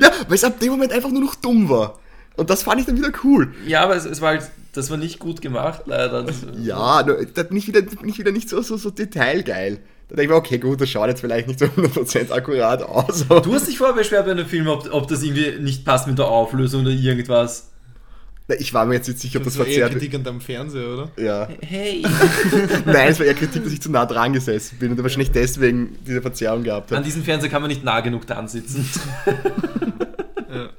[0.00, 1.98] Ja, weil es ab dem Moment einfach nur noch dumm war.
[2.36, 3.52] Und das fand ich dann wieder cool.
[3.66, 6.22] Ja, aber es, es war halt, das war nicht gut gemacht, leider.
[6.22, 9.80] Das, Ja, nur, da bin ich wieder, bin ich wieder nicht so, so, so detailgeil.
[10.08, 13.26] Da denke ich mir, okay, gut, das schaut jetzt vielleicht nicht so 100% akkurat aus.
[13.28, 16.18] Du hast dich vorher beschwert bei einem Film, ob, ob das irgendwie nicht passt mit
[16.18, 17.70] der Auflösung oder irgendwas.
[18.46, 20.40] Na, ich war mir jetzt nicht sicher, ob das war eher verzerrt Kritik an deinem
[20.40, 21.10] Fernseher, oder?
[21.18, 21.48] Ja.
[21.60, 22.02] Hey!
[22.86, 25.98] Nein, es war eher Kritik, dass ich zu nah dran gesessen bin und wahrscheinlich deswegen
[26.06, 27.04] diese Verzerrung gehabt An habe.
[27.04, 28.88] diesem Fernseher kann man nicht nah genug dran sitzen.
[30.50, 30.70] Ja.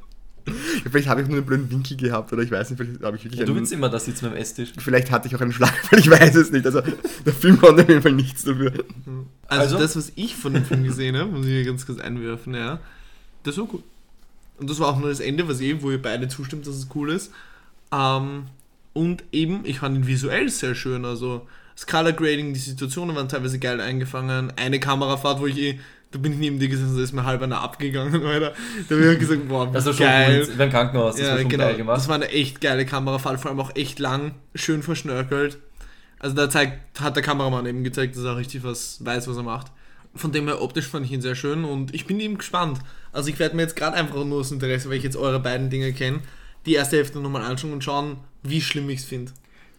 [0.91, 3.23] Vielleicht habe ich nur einen blöden Winkel gehabt oder ich weiß nicht, vielleicht habe ich
[3.23, 4.73] wirklich Ja, du einen, willst immer da sitzen beim Esstisch.
[4.77, 6.65] Vielleicht hatte ich auch einen Schlagfall, ich weiß es nicht.
[6.65, 6.81] Also
[7.25, 8.71] der Film konnte auf jeden Fall nichts dafür.
[9.47, 9.77] Also, Also?
[9.77, 12.79] das, was ich von dem Film gesehen habe, muss ich hier ganz kurz einwerfen, ja.
[13.43, 13.83] Das war cool.
[14.57, 16.87] Und das war auch nur das Ende, was eben, wo ihr beide zustimmt, dass es
[16.93, 17.31] cool ist.
[17.91, 18.43] Ähm,
[18.93, 21.05] und eben, ich fand ihn visuell sehr schön.
[21.05, 24.51] Also, das Color Grading, die Situationen waren teilweise geil eingefangen.
[24.57, 25.79] Eine Kamerafahrt, wo ich eh,
[26.11, 28.53] da bin ich neben dir gesessen, da ist mir halb einer abgegangen, Alter.
[28.87, 30.45] Da habe ich gesagt, boah, Das war schon geil.
[30.47, 30.55] cool.
[30.55, 31.63] Beim Krankenhaus, das ja, war schon genau.
[31.65, 31.97] geil gemacht.
[31.97, 35.59] Das war eine echt geile Kamerafahrt, vor allem auch echt lang, schön verschnörkelt.
[36.19, 39.43] Also da zeigt, hat der Kameramann eben gezeigt, dass er richtig was weiß, was er
[39.43, 39.71] macht.
[40.15, 42.79] Von dem her optisch fand ich ihn sehr schön und ich bin eben gespannt.
[43.11, 45.69] Also ich werde mir jetzt gerade einfach nur aus Interesse, weil ich jetzt eure beiden
[45.69, 46.19] Dinge kenne,
[46.65, 49.31] die erste Hälfte nochmal anschauen und schauen, wie schlimm ich es finde.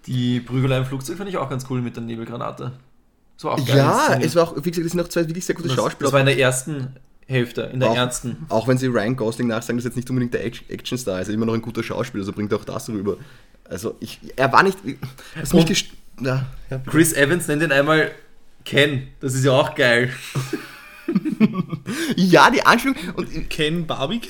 [0.06, 2.72] Die Prügelei im Flugzeug fand ich auch ganz cool mit der Nebelgranate.
[3.42, 5.76] Geil Ja, es war auch, wie gesagt, es sind auch zwei wirklich sehr gute das,
[5.76, 6.06] Schauspieler.
[6.06, 8.36] das war in der ersten Hälfte, in der Auch- ernsten.
[8.48, 11.30] Auch wenn sie Ryan Gosling nachsagen, dass jetzt nicht unbedingt der Act- Actionstar ist, er
[11.30, 13.16] ist immer noch ein guter Schauspieler, so bringt er auch das rüber.
[13.68, 14.76] Also ich, er war nicht,
[15.40, 15.86] was mich gest
[16.20, 16.78] ja, ja.
[16.86, 18.10] Chris Evans nennt ihn einmal
[18.64, 19.08] Ken.
[19.20, 20.10] Das ist ja auch geil.
[22.16, 24.20] ja, die Anspielung und Ken Barbie?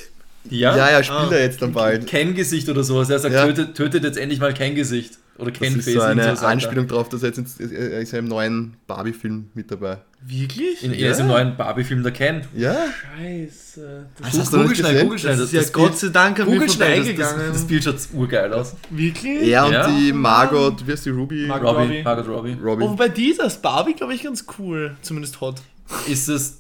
[0.49, 0.77] Ja?
[0.77, 1.33] ja, ja, spielt Ah.
[1.33, 2.07] er jetzt dann bald.
[2.07, 3.11] Ken-Gesicht oder sowas.
[3.11, 3.45] Er sagt, Ja.
[3.47, 5.19] tötet, tötet jetzt endlich mal Ken-Gesicht.
[5.41, 5.87] Oder Das Ken-Face.
[5.87, 6.43] ist so eine er.
[6.43, 9.99] Anspielung drauf, dass er jetzt ins, er ist ja im neuen Barbie-Film mit dabei.
[10.23, 10.85] Wirklich?
[10.85, 12.43] In, Er ist im neuen Barbie-Film der Ken.
[12.55, 12.77] Ja?
[13.17, 14.07] Scheiße.
[14.21, 15.03] Das Gu- hast du noch Google schnell?
[15.05, 15.37] Google schnell.
[15.37, 17.85] Das ist ja das Gott sei Dank an mir Google schnell, das, das, das Bild
[17.85, 18.75] schaut urgeil aus.
[18.91, 19.49] Wirklich?
[19.49, 19.89] Er und Ja.
[19.91, 21.47] die Margot, wie heißt die Ruby?
[21.47, 22.03] Mar- Robbie, Robbie.
[22.03, 22.57] Margot Robbie.
[22.63, 22.85] Robbie.
[22.85, 24.97] Und bei dieser ist Barbie, glaube ich, ganz cool.
[25.03, 25.63] Zumindest hot.
[26.07, 26.60] Ist es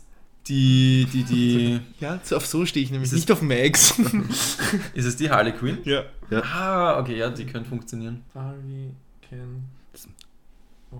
[0.50, 3.10] die, die, die, Ja, auf so stehe ich nämlich.
[3.10, 3.98] Ist Nicht auf Max.
[4.94, 5.78] ist es die Harley Quinn?
[5.84, 6.04] ja.
[6.30, 8.22] Ah, okay, ja, die könnte funktionieren.
[8.34, 8.90] Barbie,
[9.28, 9.64] Ken.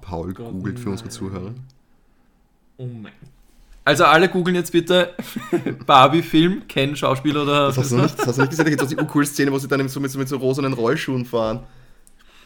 [0.01, 1.09] Paul Gott, googelt für unsere.
[1.09, 1.53] Zuhörer.
[2.77, 3.13] Oh mein
[3.85, 5.15] Also alle googeln jetzt bitte
[5.87, 7.67] Barbie-Film, Ken, Schauspieler oder...
[7.67, 8.97] Das hast du noch nicht, das hast du nicht gesehen, da gibt es auch die
[8.97, 11.61] urcool Szene, wo sie dann so mit, so mit so rosanen Rollschuhen fahren.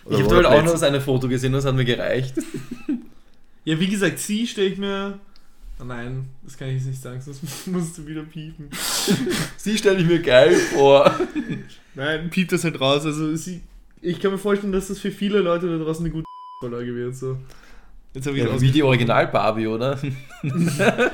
[0.09, 2.35] Ich habe halt auch nur das eine Foto gesehen, das hat mir gereicht.
[3.65, 5.19] Ja, wie gesagt, sie stelle ich mir.
[5.81, 8.69] Oh nein, das kann ich jetzt nicht sagen, sonst musst du wieder piepen.
[9.57, 11.19] Sie stelle ich mir geil vor.
[11.97, 13.05] Nein, piept das halt raus.
[13.07, 13.61] Also sie,
[14.03, 16.25] ich kann mir vorstellen, dass das für viele Leute da draußen eine gute
[16.61, 17.15] Vorlage wird.
[17.15, 17.39] So.
[18.15, 19.99] Jetzt habe ich Ja, wie die Original-Barbie, oder?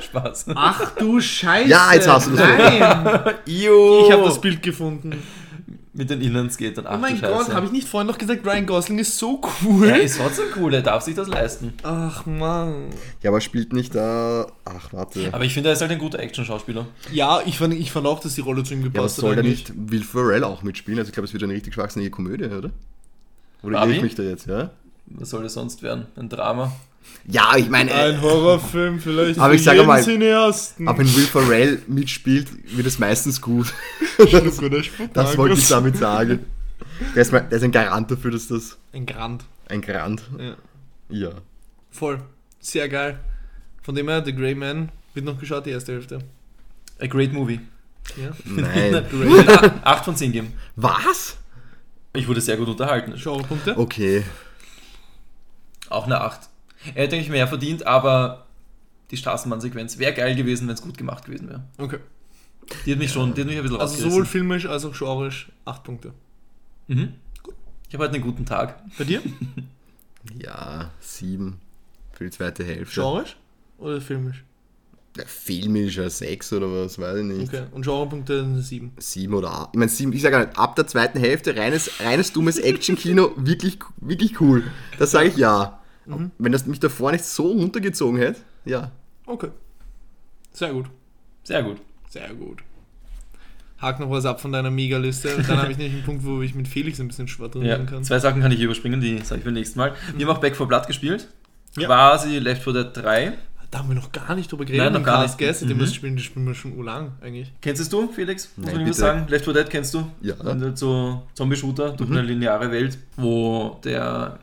[0.01, 0.45] Spaß.
[0.55, 1.69] Ach du Scheiße!
[1.69, 2.39] Ja, jetzt hast du das.
[2.39, 3.35] Nein!
[3.45, 3.67] Ich
[4.11, 5.21] habe das Bild gefunden.
[5.93, 6.85] Mit den Inlandskatern.
[6.87, 7.33] Ach Oh mein du Scheiße.
[7.47, 9.89] Gott, habe ich nicht vorhin noch gesagt, Ryan Gosling ist so cool?
[9.89, 11.73] Er ist trotzdem cool, er darf sich das leisten.
[11.83, 12.85] Ach man.
[13.21, 14.47] Ja, aber spielt nicht da.
[14.63, 15.33] Ach, warte.
[15.33, 16.87] Aber ich finde, er ist halt ein guter Action-Schauspieler.
[17.11, 19.31] Ja, ich fand, ich fand auch, dass die Rolle zu ihm Ja, aber gepasst soll
[19.31, 19.39] hat.
[19.39, 20.97] da nicht Will Ferrell auch mitspielen?
[20.97, 22.69] Also ich glaube, es wird eine richtig schwachsinnige Komödie, oder?
[23.61, 24.71] Oder irre ich mich da jetzt, ja?
[25.07, 26.05] Was soll das sonst werden?
[26.15, 26.71] Ein Drama?
[27.27, 30.87] Ja, ich meine, äh, Ein Horrorfilm vielleicht Aber für ich sage mal, Cineasten.
[30.87, 33.73] aber wenn Will Ferrell mitspielt, wird es meistens gut.
[34.17, 34.59] das,
[35.13, 36.45] Das wollte ich damit sagen.
[37.15, 39.45] Der ist, der ist ein Garant dafür, dass das Ein Grand.
[39.69, 40.23] ein Garant.
[40.37, 40.55] Ja.
[41.09, 41.29] Ja.
[41.91, 42.19] Voll.
[42.59, 43.19] Sehr geil.
[43.81, 46.19] Von dem her, The Grey Man wird noch geschaut, die erste Hälfte.
[46.99, 47.59] A great movie.
[48.17, 48.31] Ja.
[48.45, 49.05] Nein.
[49.11, 49.43] Grey.
[49.83, 50.53] 8 von 10 geben.
[50.75, 51.37] Was?
[52.13, 53.13] Ich wurde sehr gut unterhalten.
[53.15, 53.77] Genrepunkte?
[53.77, 54.23] Okay.
[55.89, 56.41] Auch eine 8.
[56.95, 58.45] Er hätte eigentlich mehr verdient, aber
[59.11, 61.63] die Straßenbahnsequenz wäre geil gewesen, wenn es gut gemacht gewesen wäre.
[61.77, 61.99] Okay.
[62.85, 65.51] Die hat mich schon, die hat mich ein bisschen Also sowohl filmisch als auch genreisch
[65.65, 66.13] 8 Punkte.
[66.87, 67.13] Mhm.
[67.87, 68.81] Ich habe heute einen guten Tag.
[68.97, 69.21] Bei dir?
[70.37, 71.59] Ja, sieben
[72.13, 73.01] für die zweite Hälfte.
[73.01, 73.37] Genreisch
[73.79, 74.43] oder filmisch?
[75.17, 77.53] Der filmischer sechs oder was, weiß ich nicht.
[77.53, 77.63] Okay.
[77.71, 78.93] Und Genrepunkte 7.
[78.97, 79.69] Sieben oder acht.
[79.73, 83.31] Ich meine, sieben, ich sage gar nicht, ab der zweiten Hälfte reines, reines dummes Action-Kino,
[83.35, 84.63] wirklich, wirklich cool.
[84.99, 85.80] Das sage ich ja.
[86.05, 86.31] Mhm.
[86.37, 88.91] Wenn das mich davor nicht so runtergezogen hätte, ja.
[89.25, 89.49] Okay.
[90.53, 90.85] Sehr gut.
[91.43, 91.77] Sehr gut.
[92.09, 92.59] Sehr gut.
[93.77, 95.35] Hak noch was ab von deiner Mega-Liste.
[95.35, 97.85] Und Dann habe ich nämlich einen Punkt, wo ich mit Felix ein bisschen Ja, schwadronieren
[97.87, 98.03] kann.
[98.03, 99.93] zwei Sachen kann ich überspringen, die sage ich beim nächsten Mal.
[100.15, 101.27] Wir haben auch Back for Blood gespielt.
[101.77, 101.87] Ja.
[101.87, 103.33] Quasi Left 4 Dead 3.
[103.71, 104.83] Da haben wir noch gar nicht drüber geredet.
[104.83, 105.55] Nein, noch gar Cast, nicht.
[105.55, 105.79] Seitdem Mhm.
[105.79, 107.53] wir das spielen, das spielen wir schon urlang eigentlich.
[107.61, 108.49] Kennst es du, Felix?
[108.57, 109.25] Muss Nein, man sagen.
[109.29, 110.05] Left 4 Dead kennst du?
[110.21, 110.35] Ja.
[110.35, 112.17] Und halt so Zombie-Shooter durch Mhm.
[112.17, 114.37] eine lineare Welt, wo der,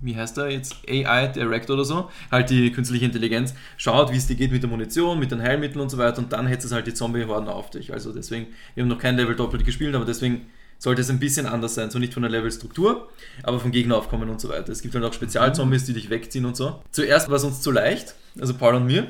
[0.00, 4.26] wie heißt der jetzt, AI Director oder so, halt die künstliche Intelligenz, schaut, wie es
[4.26, 6.72] dir geht mit der Munition, mit den Heilmitteln und so weiter und dann hetzt es
[6.72, 7.92] halt die Zombie-Horden auf dich.
[7.92, 10.46] Also deswegen, wir haben noch kein Level doppelt gespielt, aber deswegen
[10.78, 11.90] sollte es ein bisschen anders sein.
[11.90, 13.08] So nicht von der Levelstruktur,
[13.42, 14.70] aber vom Gegneraufkommen und so weiter.
[14.72, 16.82] Es gibt halt auch Spezialzombies, die dich wegziehen und so.
[16.90, 19.06] Zuerst war es uns zu leicht, also Paul und mir.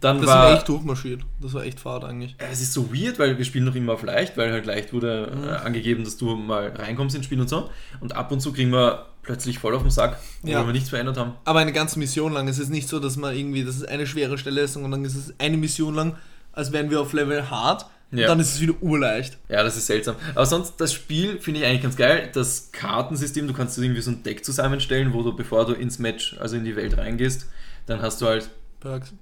[0.00, 1.22] Dann Das war echt durchmarschiert.
[1.40, 2.36] Das war echt fad eigentlich.
[2.38, 5.32] Es ist so weird, weil wir spielen noch immer auf leicht, weil halt leicht wurde
[5.34, 5.44] Mhm.
[5.44, 7.68] äh, angegeben, dass du mal reinkommst ins Spiel und so.
[8.00, 10.64] Und ab und zu kriegen wir plötzlich voll auf den Sack, obwohl Ja.
[10.66, 11.34] wir nichts verändert haben.
[11.44, 12.48] Aber eine ganze Mission lang.
[12.48, 15.04] Es ist nicht so, dass man irgendwie, das ist eine schwere Stelle ist, sondern dann
[15.04, 16.16] ist es eine Mission lang,
[16.52, 17.84] als wären wir auf Level hard.
[18.10, 18.26] Und Ja.
[18.28, 19.36] dann ist es wieder urleicht.
[19.50, 20.16] Ja, das ist seltsam.
[20.34, 22.30] Aber sonst, das Spiel finde ich eigentlich ganz geil.
[22.32, 26.34] Das Kartensystem, du kannst irgendwie so ein Deck zusammenstellen, wo du, bevor du ins Match,
[26.40, 27.46] also in die Welt reingehst,
[27.84, 28.48] dann hast du halt,
[28.80, 29.12] Perks.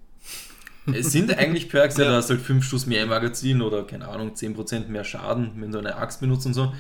[0.95, 2.05] es sind eigentlich Perks, ja.
[2.05, 2.11] Ja.
[2.11, 5.73] du hast halt 5 Schuss mehr im Magazin oder, keine Ahnung, 10% mehr Schaden, wenn
[5.73, 6.73] du eine Axt benutzt und so.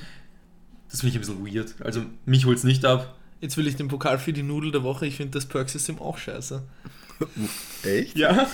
[0.88, 1.74] Das finde ich ein bisschen weird.
[1.84, 3.15] Also, mich holt es nicht ab.
[3.40, 5.06] Jetzt will ich den Pokal für die Nudel der Woche.
[5.06, 6.62] Ich finde das Perk-System auch scheiße.
[7.84, 8.16] Echt?
[8.16, 8.46] Ja.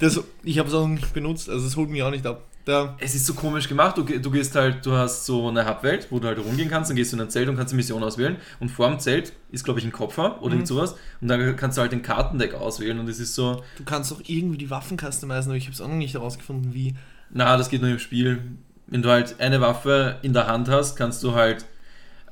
[0.00, 2.42] Das, ich habe es auch nicht benutzt, also es holt mich auch nicht ab.
[2.64, 3.98] Da, Es ist so komisch gemacht.
[3.98, 6.96] Du, du gehst halt, du hast so eine Hubwelt, wo du halt rumgehen kannst, dann
[6.96, 8.36] gehst du in ein Zelt und kannst eine Mission auswählen.
[8.60, 10.66] Und vor dem Zelt ist, glaube ich, ein Kopfer oder Mhm.
[10.66, 10.94] sowas.
[11.20, 13.00] Und dann kannst du halt den Kartendeck auswählen.
[13.00, 15.80] Und es ist so, du kannst doch irgendwie die Waffen customizen, aber ich habe es
[15.80, 16.94] auch noch nicht herausgefunden, wie.
[17.30, 18.38] na, das geht nur im Spiel.
[18.86, 21.64] Wenn du halt eine Waffe in der Hand hast, kannst du halt,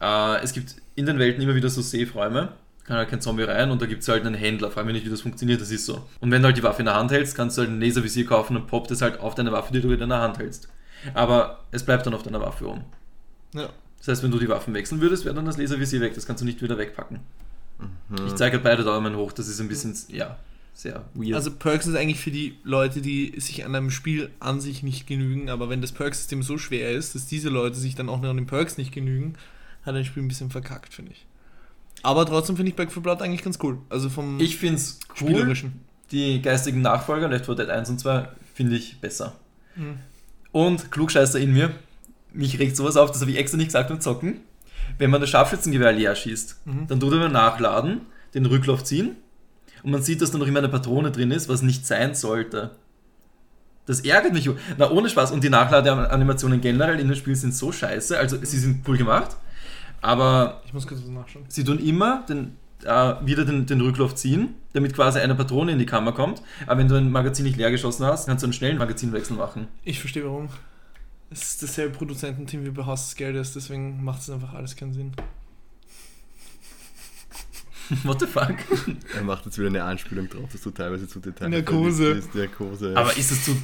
[0.00, 2.52] äh, es gibt in den Welten immer wieder so Safe-Räume.
[2.84, 4.70] Kann halt kein Zombie rein und da gibt es halt einen Händler.
[4.70, 6.06] Frag mich nicht, wie das funktioniert, das ist so.
[6.20, 8.26] Und wenn du halt die Waffe in der Hand hältst, kannst du halt ein Laservisier
[8.26, 10.68] kaufen und poppt es halt auf deine Waffe, die du in deiner Hand hältst.
[11.14, 12.84] Aber es bleibt dann auf deiner Waffe rum.
[13.54, 13.68] Ja.
[13.98, 16.14] Das heißt, wenn du die Waffen wechseln würdest, wäre dann das Laservisier weg.
[16.14, 17.20] Das kannst du nicht wieder wegpacken.
[18.08, 18.26] Mhm.
[18.26, 19.32] Ich zeige halt beide Daumen hoch.
[19.32, 20.38] Das ist ein bisschen, ja,
[20.72, 21.34] sehr weird.
[21.34, 25.06] Also Perks ist eigentlich für die Leute, die sich an einem Spiel an sich nicht
[25.06, 28.30] genügen, aber wenn das Perk-System so schwer ist, dass diese Leute sich dann auch noch
[28.30, 29.34] an den Perks nicht genügen,
[29.84, 31.26] hat ein Spiel ein bisschen verkackt, finde ich.
[32.02, 33.78] Aber trotzdem finde ich Back 4 Blood eigentlich ganz cool.
[33.88, 35.28] Also vom ich finde es cool.
[35.30, 35.80] spielerischen.
[36.10, 39.34] Die geistigen Nachfolger, Left 4 Dead 1 und 2, finde ich besser.
[39.76, 39.98] Mhm.
[40.52, 41.72] Und Klugscheißer in mir,
[42.32, 44.40] mich regt sowas auf, das habe ich extra nicht gesagt beim Zocken.
[44.98, 46.86] Wenn man das Scharfschützengewehr leer schießt, Mhm.
[46.88, 48.02] dann tut er beim Nachladen,
[48.34, 49.16] den Rücklauf ziehen
[49.82, 52.72] und man sieht, dass da noch immer eine Patrone drin ist, was nicht sein sollte.
[53.86, 54.48] Das ärgert mich.
[54.78, 55.32] Na, ohne Spaß.
[55.32, 58.16] Und die Nachladeanimationen generell in dem Spiel sind so scheiße.
[58.18, 59.36] Also, sie sind cool gemacht,
[60.00, 61.44] aber Ich muss kurz was nachschauen.
[61.48, 65.78] sie tun immer den, äh, wieder den, den Rücklauf ziehen, damit quasi eine Patrone in
[65.78, 66.42] die Kammer kommt.
[66.66, 69.68] Aber wenn du ein Magazin nicht leer geschossen hast, kannst du einen schnellen Magazinwechsel machen.
[69.84, 70.48] Ich verstehe warum.
[71.30, 74.92] Es ist dasselbe Produzententeam wie bei Haus des Geldes, deswegen macht es einfach alles keinen
[74.92, 75.12] Sinn.
[78.04, 78.54] What the fuck?
[79.16, 82.14] Er macht jetzt wieder eine Anspielung drauf, dass du teilweise zu Detail Narkose.
[82.14, 82.34] bist.
[82.34, 82.96] Narkose.
[82.96, 83.56] Aber ist es zu.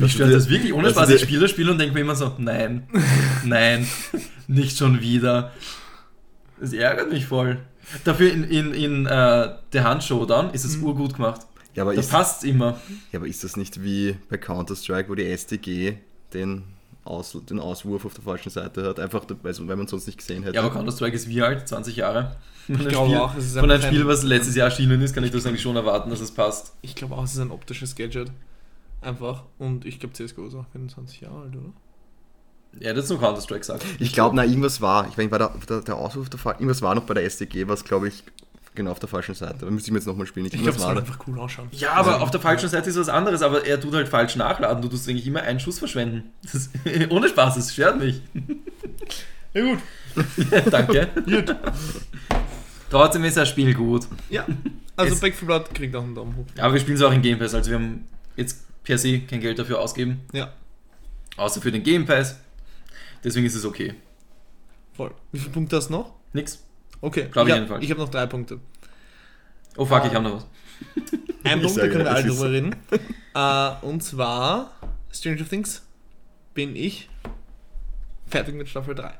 [0.00, 1.10] Mich stört das wirklich ohne Spaß.
[1.10, 2.88] Ich spiele das Spiel und denke mir immer so, nein,
[3.44, 3.86] nein,
[4.46, 5.52] nicht schon wieder.
[6.60, 7.58] Das ärgert mich voll.
[8.04, 10.84] Dafür in, in, in äh, The Hand Showdown ist es Mhm.
[10.84, 11.42] urgut gemacht.
[11.74, 12.80] ja, aber Da ist, passt immer.
[13.12, 15.96] ja, aber ist das nicht wie bei Counter-Strike, wo die STG
[16.32, 16.64] den,
[17.04, 18.98] Aus, den Auswurf auf der falschen Seite hat?
[18.98, 20.56] Einfach, also, weil man sonst nicht gesehen hätte.
[20.56, 21.68] Ja, aber Counter-Strike ist wie alt?
[21.68, 22.36] 20 Jahre?
[22.66, 25.14] Von einem glaube Spiel, auch, es ist von einem Spiel, was letztes Jahr erschienen ist,
[25.14, 26.72] kann ich das eigentlich schon erwarten, dass es passt.
[26.82, 28.32] Ich glaube auch, es ist ein optisches Gadget.
[29.00, 29.44] Einfach.
[29.58, 31.72] Und ich glaube, CSGO ist auch 25 Jahre alt, oder?
[32.80, 33.84] Ja, das ist nur Counter-Strike gesagt.
[34.00, 35.08] Ich glaube, na, irgendwas war.
[35.08, 36.54] Ich meine, war der, der, der Auswurf der Fall.
[36.54, 38.22] Irgendwas war noch bei der SDG, was glaube ich
[38.74, 39.64] genau auf der falschen Seite.
[39.64, 40.44] Da müsste ich mir jetzt nochmal spielen.
[40.44, 41.68] Ich glaube, Irgendwas es war soll einfach cool ausschauen.
[41.72, 44.82] Ja, aber auf der falschen Seite ist was anderes, aber er tut halt falsch nachladen.
[44.82, 46.24] Du tust eigentlich immer einen Schuss verschwenden.
[46.42, 46.70] Das ist,
[47.10, 48.20] ohne Spaß, es stört mich.
[49.54, 49.78] Ja gut.
[50.70, 51.08] Danke.
[51.24, 51.56] Gut.
[52.90, 54.06] Trotzdem ist das Spiel gut.
[54.28, 54.44] Ja.
[54.96, 56.44] Also Es- Back 4 Blood kriegt auch einen Daumen hoch.
[56.58, 59.40] Aber wir spielen es auch in Game Pass, also wir haben jetzt per se kein
[59.40, 60.52] Geld dafür ausgeben, Ja,
[61.36, 62.38] außer für den Game Pass.
[63.24, 63.94] Deswegen ist es okay.
[64.94, 65.12] voll.
[65.32, 66.14] Wie viele Punkte hast du noch?
[66.32, 66.62] Nix.
[67.00, 67.28] Okay.
[67.30, 67.84] Glaub ich ja, jedenfalls.
[67.84, 68.60] Ich habe noch drei Punkte.
[69.76, 70.46] Oh fuck, ich habe noch was.
[71.44, 72.76] Ein Ich Punkt, da können wir alle drüber reden.
[73.34, 74.72] äh, und zwar
[75.12, 75.82] Stranger Things
[76.54, 77.08] bin ich
[78.28, 79.12] fertig mit Staffel 3.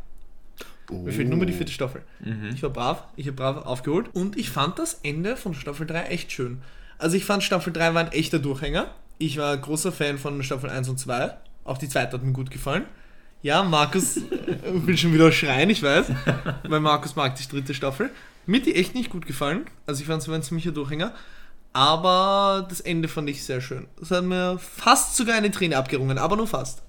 [0.90, 2.02] Mir fehlt nur mehr die vierte Staffel.
[2.20, 2.50] Mhm.
[2.54, 6.04] Ich war brav, ich habe brav aufgeholt und ich fand das Ende von Staffel 3
[6.04, 6.62] echt schön.
[6.98, 8.94] Also ich fand Staffel 3 war ein echter Durchhänger.
[9.18, 11.36] Ich war großer Fan von Staffel 1 und 2.
[11.64, 12.84] Auch die zweite hat mir gut gefallen.
[13.42, 14.20] Ja, Markus
[14.64, 16.06] will schon wieder schreien, ich weiß.
[16.64, 18.10] Weil Markus mag die dritte Staffel.
[18.46, 19.66] Mir hat die echt nicht gut gefallen.
[19.86, 21.14] Also ich fand es war ein ziemlicher Durchhänger.
[21.72, 23.86] Aber das Ende fand ich sehr schön.
[23.98, 26.82] Das hat mir fast sogar eine Träne abgerungen, aber nur fast.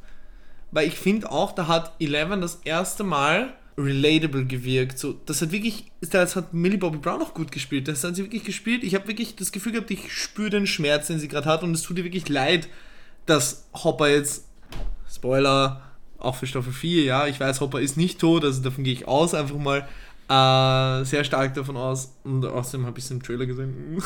[0.72, 4.98] Weil ich finde auch, da hat Eleven das erste Mal relatable gewirkt.
[4.98, 7.88] So, das hat wirklich, das hat Millie Bobby Brown auch gut gespielt.
[7.88, 8.84] Das hat sie wirklich gespielt.
[8.84, 11.74] Ich habe wirklich das Gefühl gehabt, ich spüre den Schmerz, den sie gerade hat und
[11.74, 12.68] es tut ihr wirklich leid,
[13.26, 14.46] dass Hopper jetzt,
[15.14, 15.84] Spoiler,
[16.18, 19.08] auch für Staffel 4, ja, ich weiß, Hopper ist nicht tot, also davon gehe ich
[19.08, 19.88] aus, einfach mal
[20.30, 24.02] äh, sehr stark davon aus und außerdem habe ich es im Trailer gesehen,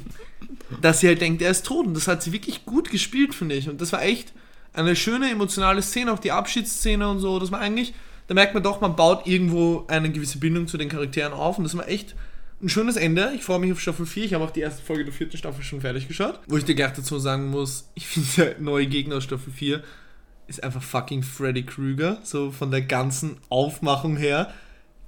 [0.80, 3.56] dass sie halt denkt, er ist tot und das hat sie wirklich gut gespielt, finde
[3.56, 3.68] ich.
[3.68, 4.32] Und das war echt
[4.72, 7.38] eine schöne emotionale Szene, auch die Abschiedsszene und so.
[7.38, 7.94] Das war eigentlich,
[8.28, 11.64] da merkt man doch, man baut irgendwo eine gewisse Bindung zu den Charakteren auf und
[11.64, 12.14] das war echt
[12.62, 13.32] ein schönes Ende.
[13.34, 14.24] Ich freue mich auf Staffel 4.
[14.24, 16.40] Ich habe auch die erste Folge der vierten Staffel schon fertig geschaut.
[16.46, 19.82] Wo ich dir gleich dazu sagen muss, ich finde der neue Gegner aus Staffel 4
[20.46, 22.18] ist einfach fucking Freddy Krueger.
[22.22, 24.52] So von der ganzen Aufmachung her.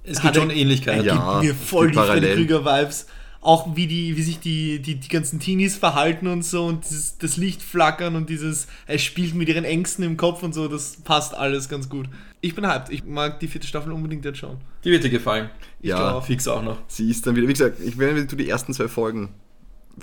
[0.03, 1.05] Es gibt schon Ähnlichkeiten.
[1.05, 1.41] Ja.
[1.41, 2.33] gibt mir voll die die Freddy.
[2.33, 3.07] Krüger-Vibes.
[3.43, 7.17] Auch wie, die, wie sich die, die, die ganzen Teenies verhalten und so und dieses,
[7.17, 10.97] das Licht flackern und dieses, er spielt mit ihren Ängsten im Kopf und so, das
[11.03, 12.07] passt alles ganz gut.
[12.41, 14.57] Ich bin hyped, ich mag die vierte Staffel unbedingt jetzt schauen.
[14.83, 15.49] Die wird dir gefallen.
[15.81, 16.77] Ja, glaub- Fix auch noch.
[16.87, 19.29] sie ist dann wieder, wie gesagt, ich wenn du die ersten zwei Folgen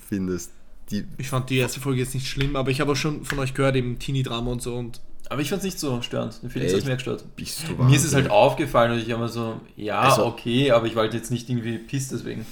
[0.09, 0.51] findest,
[0.91, 3.39] die Ich fand die erste Folge jetzt nicht schlimm, aber ich habe auch schon von
[3.39, 6.41] euch gehört, eben Teenie-Drama und so und Aber ich fand es nicht so störend.
[6.49, 6.87] Felix hat Echt?
[6.89, 7.25] mir gestört.
[7.37, 10.71] bist du Mir ist es halt aufgefallen und ich habe mir so, ja, Also- okay,
[10.73, 12.45] aber ich wollte jetzt nicht irgendwie piss deswegen.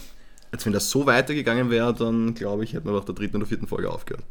[0.57, 3.45] Als wenn das so weitergegangen wäre, dann glaube ich, hätten wir nach der dritten oder
[3.45, 4.25] vierten Folge aufgehört.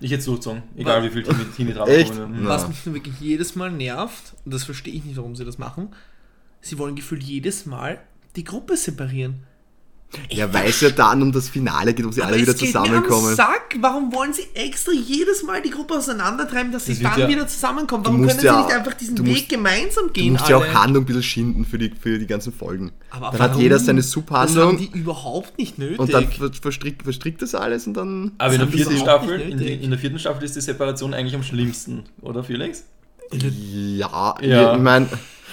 [0.00, 2.16] Ich hätte es durchzogen, egal wie viel Teenie- Teenie-Drama Echt?
[2.16, 2.40] kommen.
[2.42, 2.48] Na.
[2.48, 5.56] Was mich nur wirklich jedes Mal nervt, und das verstehe ich nicht, warum sie das
[5.56, 5.90] machen,
[6.60, 8.00] sie wollen gefühlt jedes Mal
[8.34, 9.44] die Gruppe separieren.
[10.30, 12.72] Ja, weil es ja dann um das Finale geht, wo sie alle wieder es geht
[12.74, 13.34] Mir am zusammenkommen.
[13.36, 13.76] Sack.
[13.80, 17.28] Warum wollen sie extra jedes Mal die Gruppe auseinandertreiben, dass sie Das wird dann ja-
[17.28, 18.04] wieder zusammenkommen?
[18.04, 20.32] Du Warum musst können ja- sie nicht einfach diesen du Weg musst- gemeinsam Du gehen?
[20.32, 20.74] musst ja auch alle?
[20.74, 22.92] Handlung ein bisschen schinden für die, für die ganzen Folgen.
[23.10, 23.62] Aber dann hat warum?
[23.62, 25.98] jeder seine Das haben Subhandlung die überhaupt nicht nötig.
[25.98, 28.32] und dann ver- verstrickt, verstrickt das alles und dann.
[28.38, 31.42] Aber in der vierten Staffel, in, in der vierten Staffel ist die Separation eigentlich am
[31.42, 32.84] schlimmsten, oder Felix?
[33.32, 34.74] Ja, Ja.
[34.76, 35.08] ich meine.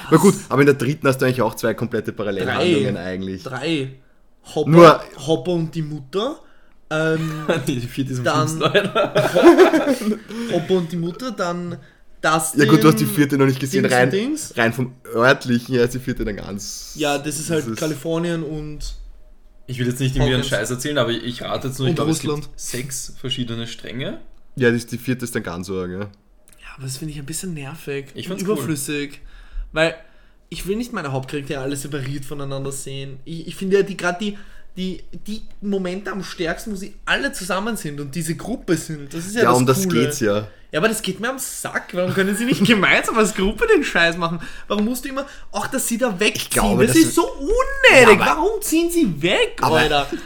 [0.09, 3.43] Na gut, aber in der dritten hast du eigentlich auch zwei komplette Parallelhandlungen eigentlich.
[3.43, 3.91] Drei.
[4.55, 6.39] Hopper, Nur- Hopper und die Mutter.
[6.89, 7.31] Ähm,
[7.67, 8.59] Die ist Dann-.
[10.51, 11.77] Hopper und die Mutter, dann
[12.19, 12.53] das.
[12.55, 14.53] Ja gut, du hast die vierte noch nicht gesehen, Dings rein, Dings.
[14.57, 16.91] rein vom örtlichen her ist die vierte dann ganz...
[16.95, 18.95] Ja, das ist halt das ist- Kalifornien und.
[19.67, 20.43] Ich will jetzt nicht irgendwie einen.
[20.43, 22.43] Scheiß erzählen, aber ich rate jetzt nur, ich Und glaube, es Russland.
[22.43, 24.19] gibt sechs verschiedene Stränge.
[24.57, 25.99] Ja, das, die vierte ist dann ganz so, ja.
[25.99, 26.07] Ja,
[26.75, 28.07] aber das finde ich ein bisschen nervig.
[28.15, 28.55] Ich und fand's cool.
[28.55, 29.21] überflüssig.
[29.71, 29.95] Weil
[30.53, 33.19] ich will nicht meine Hauptcharaktere alle separiert voneinander sehen.
[33.23, 34.37] Ich, ich finde ja die gerade die,
[34.77, 39.13] die, die Momente am stärksten, wo sie alle zusammen sind und diese Gruppe sind.
[39.13, 40.01] Das ist ja, Ja, das um das Coole.
[40.05, 40.47] geht's ja.
[40.71, 41.89] Ja, aber das geht mir am Sack.
[41.93, 44.39] Warum können sie nicht gemeinsam als Gruppe den Scheiß machen?
[44.69, 46.49] Warum musst du immer, auch dass sie da wegziehen?
[46.49, 48.19] glaube, das das ist so unnötig.
[48.19, 50.07] Ja, Warum ziehen sie weg, Aber- Alter?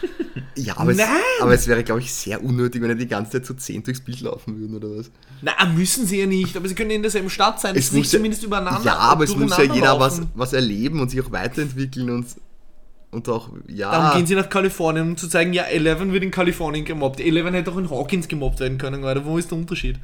[0.58, 1.08] Ja, aber es, Nein!
[1.42, 4.00] aber es wäre, glaube ich, sehr unnötig, wenn er die ganze Zeit zu zehn durchs
[4.00, 5.12] Bild laufen würden, oder was?
[5.42, 8.06] Na, müssen sie ja nicht, aber sie können in derselben Stadt sein, Es sie nicht
[8.06, 11.20] muss ja- zumindest übereinander Ja, aber es muss ja jeder was, was erleben und sich
[11.22, 12.28] auch weiterentwickeln und,
[13.16, 13.92] und auch, ja.
[13.92, 17.20] Dann gehen sie nach Kalifornien, um zu zeigen, ja, Eleven wird in Kalifornien gemobbt.
[17.20, 19.26] Eleven hätte auch in Hawkins gemobbt werden können, Alter.
[19.26, 19.98] Wo ist der Unterschied?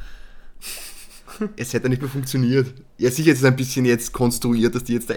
[1.55, 2.73] es hätte nicht mehr funktioniert.
[2.97, 5.13] Ja, sicher ist es ein bisschen jetzt konstruiert, dass die jetzt da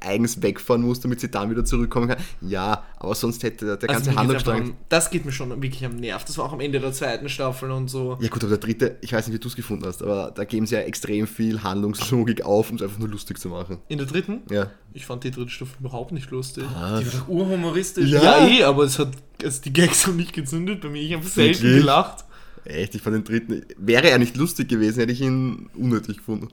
[0.00, 2.18] eigens wegfahren muss, damit sie dann wieder zurückkommen kann.
[2.40, 4.76] Ja, aber sonst hätte der, der ganze geht's einfach Handlungsstrang.
[4.88, 6.24] das geht mir schon wirklich am Nerv.
[6.24, 8.18] Das war auch am Ende der zweiten Staffel und so.
[8.20, 10.44] Ja gut, aber der dritte, ich weiß nicht, wie du es gefunden hast, aber da
[10.44, 13.78] geben sie ja extrem viel Handlungslogik auf, um es einfach nur lustig zu machen.
[13.88, 14.42] In der dritten?
[14.50, 14.70] Ja.
[14.92, 16.64] Ich fand die dritte Staffel überhaupt nicht lustig.
[16.68, 18.10] Die war doch urhumoristisch.
[18.10, 18.22] Ja.
[18.22, 19.10] Ja, eh, aber es hat
[19.44, 21.02] also die Gags haben nicht gezündet bei mir.
[21.02, 22.24] Ich habe selten gelacht.
[22.64, 23.64] Echt, ich fand den dritten.
[23.78, 26.48] Wäre er nicht lustig gewesen, hätte ich ihn unnötig gefunden.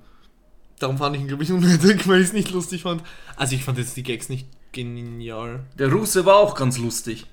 [0.79, 3.03] Darum fand ich ihn, glaube ich, unnötig, weil ich es nicht lustig fand.
[3.35, 5.63] Also ich fand jetzt die Gags nicht genial.
[5.77, 7.25] Der Russe war auch ganz lustig.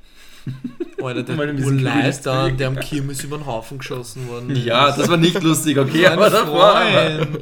[1.07, 2.59] Alter, der da, Krieg.
[2.59, 4.65] der am Kirmes über den Haufen geschossen worden ist.
[4.65, 6.73] Ja, das war nicht lustig, okay, Mein aber davor.
[6.77, 7.39] Freund.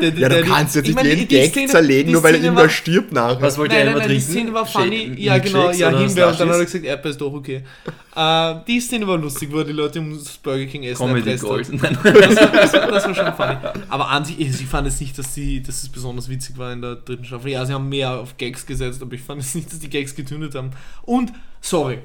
[0.00, 2.34] Der- der- Ja, du der- kannst jetzt ich nicht jeden Gag Szene- zerlegen, nur weil
[2.36, 3.40] irgendwer war- stirbt nachher.
[3.42, 4.32] Was wollte er nein, immer nein, die trinken?
[4.32, 5.12] Szene war funny.
[5.16, 7.62] Ja, genau, ja, Himbeer und dann hat er gesagt, Apple ist doch okay.
[8.14, 11.36] Äh, die Szene war lustig, wo er die Leute ums Burger King essen Comedy.
[11.36, 11.68] Gold.
[11.82, 13.56] Das, war- das, das schon funny.
[13.88, 16.80] Aber an sich, ich fand es nicht, dass, die, dass es besonders witzig war in
[16.82, 17.50] der dritten Staffel.
[17.50, 20.14] Ja, sie haben mehr auf Gags gesetzt, aber ich fand es nicht, dass die Gags
[20.14, 20.70] getündet haben.
[21.02, 21.98] Und, sorry,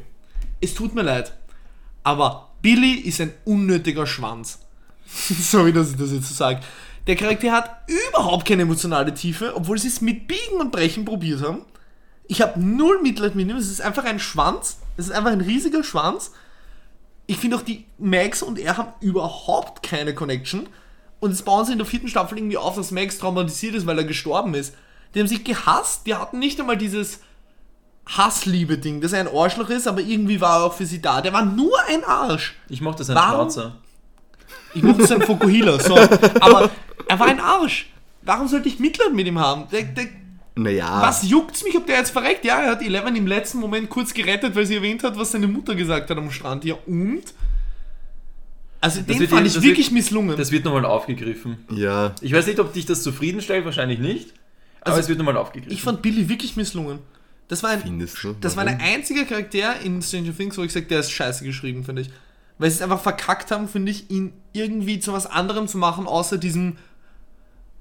[0.62, 1.34] es tut mir leid,
[2.03, 4.59] aber Billy ist ein unnötiger Schwanz.
[5.05, 6.62] sorry, dass ich das jetzt so sage.
[7.07, 11.41] Der Charakter hat überhaupt keine emotionale Tiefe, obwohl sie es mit Biegen und Brechen probiert
[11.41, 11.66] haben.
[12.28, 13.57] Ich habe null Mitleid mit ihm.
[13.57, 14.78] Es ist einfach ein Schwanz.
[14.97, 16.32] Es ist einfach ein riesiger Schwanz.
[17.26, 20.70] Ich finde auch, die Max und er haben überhaupt keine Connection.
[21.20, 23.97] Und es bauen sie in der vierten Staffel irgendwie auf, dass Max traumatisiert ist, weil
[23.97, 24.76] er gestorben ist.
[25.14, 26.05] Die haben sich gehasst.
[26.05, 27.20] Die hatten nicht einmal dieses
[28.18, 31.22] Hassliebe-Ding, dass er ein Arschloch ist, aber irgendwie war er auch für sie da.
[31.22, 32.55] Der war nur ein Arsch.
[32.70, 33.49] Ich mochte sein Warum?
[33.51, 33.78] Schnauzer.
[34.74, 35.95] Ich mochte seinen Fokuhila, so.
[36.39, 36.70] Aber
[37.07, 37.89] er war ein Arsch.
[38.22, 39.68] Warum sollte ich Mitleid mit ihm haben?
[39.72, 40.05] Der, der,
[40.55, 42.45] Naja, was juckt's mich, ob der jetzt verreckt?
[42.45, 45.47] Ja, er hat Eleven im letzten Moment kurz gerettet, weil sie erwähnt hat, was seine
[45.47, 46.64] Mutter gesagt hat am Strand.
[46.66, 47.24] Ja, und?
[48.80, 50.36] Also den wird fand ich das wirklich wird- misslungen.
[50.38, 51.66] Das wird nochmal aufgegriffen.
[51.70, 52.14] ja.
[52.22, 54.34] Ich weiß nicht, ob dich das zufriedenstellt, wahrscheinlich nicht.
[54.82, 55.72] Aber Also, es wird nochmal aufgegriffen.
[55.74, 56.99] ich fand Billy wirklich misslungen.
[57.51, 58.33] Das war ein, Findest du?
[58.39, 61.83] das war der einzige Charakter in Stranger Things, wo ich sage, der ist scheiße geschrieben,
[61.83, 62.09] finde ich.
[62.57, 66.07] Weil sie es einfach verkackt haben, finde ich, ihn irgendwie zu was anderem zu machen,
[66.07, 66.77] außer diesem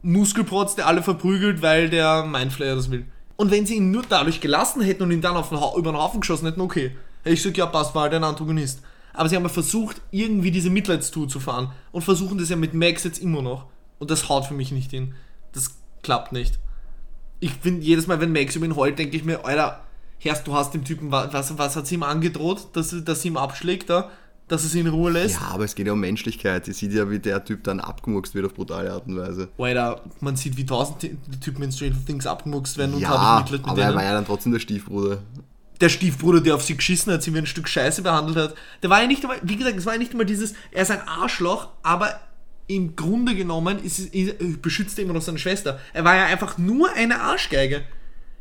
[0.03, 3.05] Muskelprotz, der alle verprügelt, weil der Mindflayer das will.
[3.37, 5.99] Und wenn sie ihn nur dadurch gelassen hätten und ihn dann auf den über den
[5.99, 6.97] Haufen geschossen hätten, okay.
[7.23, 8.83] Ich gesagt, ja, passt, war halt ein Antagonist.
[9.13, 11.71] Aber sie haben ja versucht, irgendwie diese Mitleidstour zu fahren.
[11.93, 13.67] Und versuchen das ja mit Max jetzt immer noch.
[14.01, 15.15] Und das haut für mich nicht hin.
[15.53, 16.59] Das klappt nicht.
[17.41, 19.81] Ich finde, jedes Mal, wenn Max über ihn heult, denke ich mir, Alter,
[20.19, 23.29] Herrst, du hast dem Typen, wa- was, was hat sie ihm angedroht, dass, dass sie
[23.29, 24.11] ihm abschlägt da?
[24.49, 25.41] Dass er sie in Ruhe lässt?
[25.41, 26.65] Ja, aber es geht ja um Menschlichkeit.
[26.67, 29.49] Sie sieht ja, wie der Typ dann abgemurkst wird auf brutale Art und Weise.
[29.59, 33.41] Alter, man sieht, wie tausend Ty- Typen in Stranger Things abgemuckst werden und ja, habe
[33.47, 33.97] ich Mitleid mit aber er denen.
[33.97, 35.23] war ja dann trotzdem der Stiefbruder.
[35.81, 38.91] der Stiefbruder, der auf sie geschissen hat, sie wie ein Stück Scheiße behandelt hat, der
[38.91, 41.01] war ja nicht einmal, wie gesagt, es war ja nicht immer dieses, er ist ein
[41.09, 42.21] Arschloch, aber
[42.71, 45.81] im Grunde genommen ist, ist, beschützt er immer noch seine Schwester.
[45.93, 47.83] Er war ja einfach nur eine Arschgeige.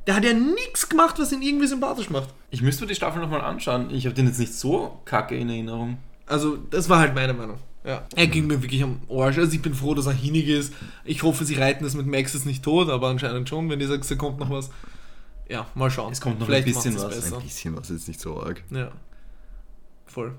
[0.05, 2.30] Der hat ja nichts gemacht, was ihn irgendwie sympathisch macht.
[2.51, 3.89] Ich müsste mir die Staffel nochmal anschauen.
[3.89, 5.97] Ich habe den jetzt nicht so kacke in Erinnerung.
[6.25, 7.57] Also, das war halt meine Meinung.
[7.84, 8.05] Ja.
[8.15, 9.38] Er ging mir wirklich am Arsch.
[9.38, 10.73] Also, ich bin froh, dass er hinig ist.
[11.05, 13.86] Ich hoffe, sie reiten das mit Max jetzt nicht tot, aber anscheinend schon, wenn die
[13.86, 14.69] sagt, da kommt noch was.
[15.47, 16.11] Ja, mal schauen.
[16.11, 17.15] Es kommt noch ein bisschen was.
[17.15, 17.38] Besser.
[17.38, 18.63] Ein bisschen was, jetzt nicht so arg.
[18.69, 18.91] Ja.
[20.05, 20.34] Voll.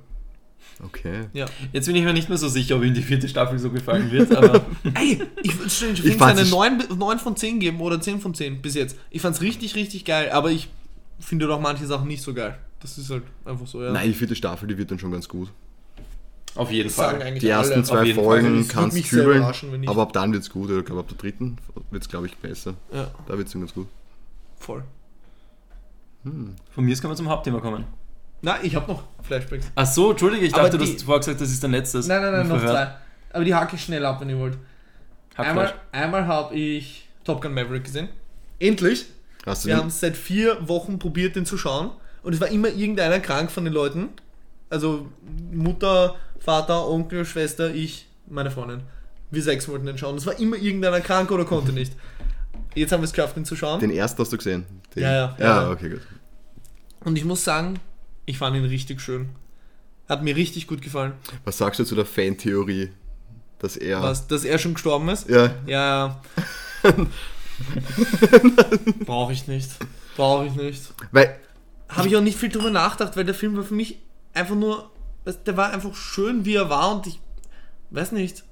[0.83, 1.27] Okay.
[1.35, 1.47] Ja.
[1.73, 4.11] Jetzt bin ich mir nicht mehr so sicher, ob ihm die vierte Staffel so gefallen
[4.11, 8.01] wird, aber Ey, ich würde Stranger fand's eine es- 9, 9 von 10 geben oder
[8.01, 8.97] 10 von 10 bis jetzt.
[9.11, 10.69] Ich fand's richtig, richtig geil, aber ich
[11.19, 12.57] finde doch manche Sachen nicht so geil.
[12.81, 13.93] Das ist halt einfach so, ja.
[13.93, 15.51] Nein, die vierte Staffel, die wird dann schon ganz gut.
[16.55, 17.21] auf jeden Fall.
[17.21, 18.15] eigentlich Die ersten zwei.
[18.15, 19.91] Folgen es kannst du kübeln, überraschen, wenn nicht.
[19.91, 20.71] aber ab dann wird's gut.
[20.71, 21.59] Ich glaube, ab der dritten
[21.91, 22.75] wird's, glaube ich, besser.
[22.91, 23.87] Ja, Da wird's dann ganz gut.
[24.59, 24.83] voll.
[26.23, 27.85] Von mir aus können wir zum Hauptthema kommen.
[28.43, 29.67] Na, ich habe noch Flashbacks.
[29.75, 32.07] Ach so, Entschuldige, ich Aber dachte, du die- hast vorher gesagt, das ist dein letztes.
[32.07, 32.95] Nein, nein, nein, noch zwei.
[33.33, 34.57] Aber die hake ich schnell ab, wenn ihr wollt.
[35.37, 35.81] Einmal, Hackfleisch.
[35.93, 38.09] einmal habe ich Top Gun Maverick gesehen.
[38.59, 39.07] Endlich.
[39.47, 41.91] Hast du Wir den- haben es seit vier Wochen probiert, den zu schauen.
[42.23, 44.09] Und es war immer irgendeiner krank von den Leuten.
[44.69, 45.09] Also
[45.53, 48.83] Mutter, Vater, Onkel, Schwester, ich, meine Freundin.
[49.31, 50.17] Wir sechs wollten den schauen.
[50.17, 51.93] Es war immer irgendeiner krank oder konnte nicht.
[52.75, 53.81] Jetzt haben wir es geschafft, den zu schauen.
[53.81, 54.65] den ersten hast du gesehen?
[54.95, 55.71] Den, Ja, ja, Ja, ja.
[55.71, 56.01] okay, gut.
[57.05, 57.81] Und ich muss sagen,
[58.27, 59.31] ich fand ihn richtig schön.
[60.09, 61.13] Hat mir richtig gut gefallen.
[61.45, 62.91] Was sagst du zu der Fan-Theorie,
[63.61, 64.03] dass er.
[64.03, 65.29] Was, dass er schon gestorben ist?
[65.29, 66.21] Ja, Ja.
[69.05, 69.71] Brauche ich nicht.
[70.17, 70.83] Brauche ich nicht.
[71.13, 71.39] weil
[71.89, 73.99] Habe ich auch nicht viel drüber nachgedacht, weil der Film war für mich
[74.33, 74.91] einfach nur.
[75.47, 77.21] Der war einfach schön, wie er war und ich.
[77.91, 78.45] Weiß nicht.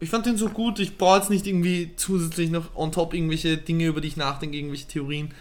[0.00, 0.78] Ich fand den so gut.
[0.78, 4.56] Ich brauche jetzt nicht irgendwie zusätzlich noch on top irgendwelche Dinge, über die ich nachdenke,
[4.56, 5.32] irgendwelche Theorien.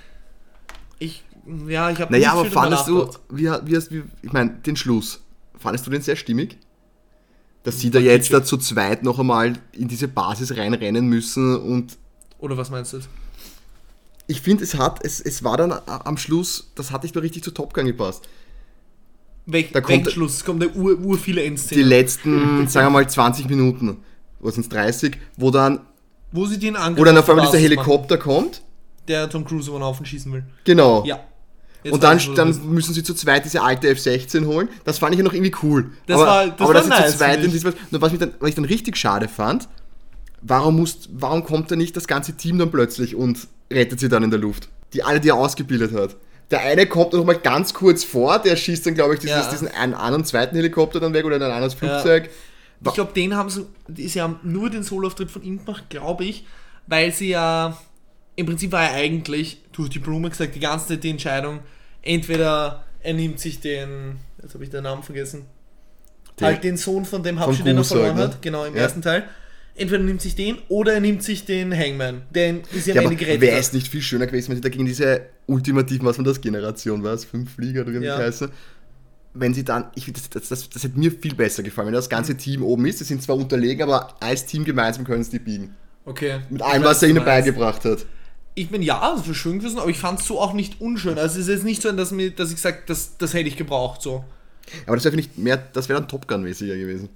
[0.99, 1.23] Ich.
[1.67, 5.21] Ja, ich habe Naja, aber fandest du, wie, wie, hast- wie, ich meine, den Schluss,
[5.57, 6.57] fandest du den sehr stimmig?
[7.63, 11.97] Dass sie da jetzt da zu zweit noch einmal in diese Basis reinrennen müssen und
[12.39, 12.99] Oder was meinst du
[14.27, 17.43] ich finde, es hat, es, es war dann am Schluss, das hat nicht mehr richtig
[17.43, 18.29] zu Top Gun gepasst.
[19.47, 20.35] Welch, Da kommt- Schluss?
[20.35, 21.87] Es kommt der ur, ur viele Die Endszenen.
[21.87, 23.97] letzten, sagen wir mal, 20 Minuten,
[24.39, 25.79] was sind 30, wo dann,
[26.31, 28.63] Wo sie den Angriff wo dann auf die einmal dieser Helikopter kommt, machen,
[29.07, 30.43] der Tom Cruise über den Haufen schießen will.
[30.63, 31.03] genau.
[31.05, 31.19] Ja.
[31.83, 34.67] Jetzt Und dann, dann müssen sie zu zweit diese alte F-16 holen.
[34.83, 35.91] Das fand ich ja noch irgendwie cool.
[36.07, 38.11] Das aber, war- das aber war dass sie nice, zu zweit in diesem, nur was,
[38.11, 39.69] mich dann, was ich dann richtig schade fand,
[40.41, 44.23] warum, muss, warum kommt da nicht das ganze Team dann plötzlich und rettet sie dann
[44.23, 44.67] in der Luft?
[44.93, 46.15] Die alle, die er ausgebildet hat.
[46.51, 49.49] Der eine kommt noch mal ganz kurz vor, der schießt dann, glaube ich, dieses, Ja.
[49.51, 52.29] diesen einen anderen zweiten Helikopter dann weg oder ein anderes Flugzeug.
[52.85, 53.65] Ich glaube, den haben sie,
[54.07, 56.45] sie haben nur den Soloauftritt von ihm gemacht, glaube ich,
[56.87, 57.77] weil sie ja,
[58.35, 61.59] im Prinzip war er eigentlich, durch die Blume gesagt, die ganze Zeit die Entscheidung,
[62.01, 65.45] entweder er nimmt sich den, jetzt habe ich den Namen vergessen,
[66.39, 68.23] Den- halt den Sohn von dem Hauptstadt, den er verloren ne?
[68.23, 68.81] hat, genau, im Ja.
[68.83, 69.23] ersten Teil.
[69.75, 73.01] Entweder er nimmt sich den oder er nimmt sich den Hangman, den ist ja Ja,
[73.03, 73.39] Ende gerettet.
[73.41, 76.41] wäre es nicht viel schöner gewesen, wenn sie da gegen diese ultimativen, was man das,
[76.41, 78.17] Generation war, fünf Flieger oder wie Ja.
[78.17, 78.49] heißen,
[79.33, 82.09] wenn sie dann, ich das, das, das, das hätte mir viel besser gefallen, wenn das
[82.09, 85.39] ganze Team oben ist, sie sind zwar unterlegen, aber als Team gemeinsam können sie die
[85.39, 85.75] biegen.
[86.03, 86.41] Okay.
[86.49, 87.27] Mit allem, was er ihnen meinst.
[87.45, 88.05] beigebracht hat.
[88.59, 91.17] Ich bin ja, wäre schön gewesen, aber ich fand es so auch nicht unschön.
[91.17, 93.55] Also es ist jetzt nicht so, dass, mir, dass ich sage, das, das hätte ich
[93.55, 94.01] gebraucht.
[94.01, 94.25] So.
[94.85, 97.07] Aber das wäre nicht mehr, das wäre dann Top Gun-mäßiger gewesen.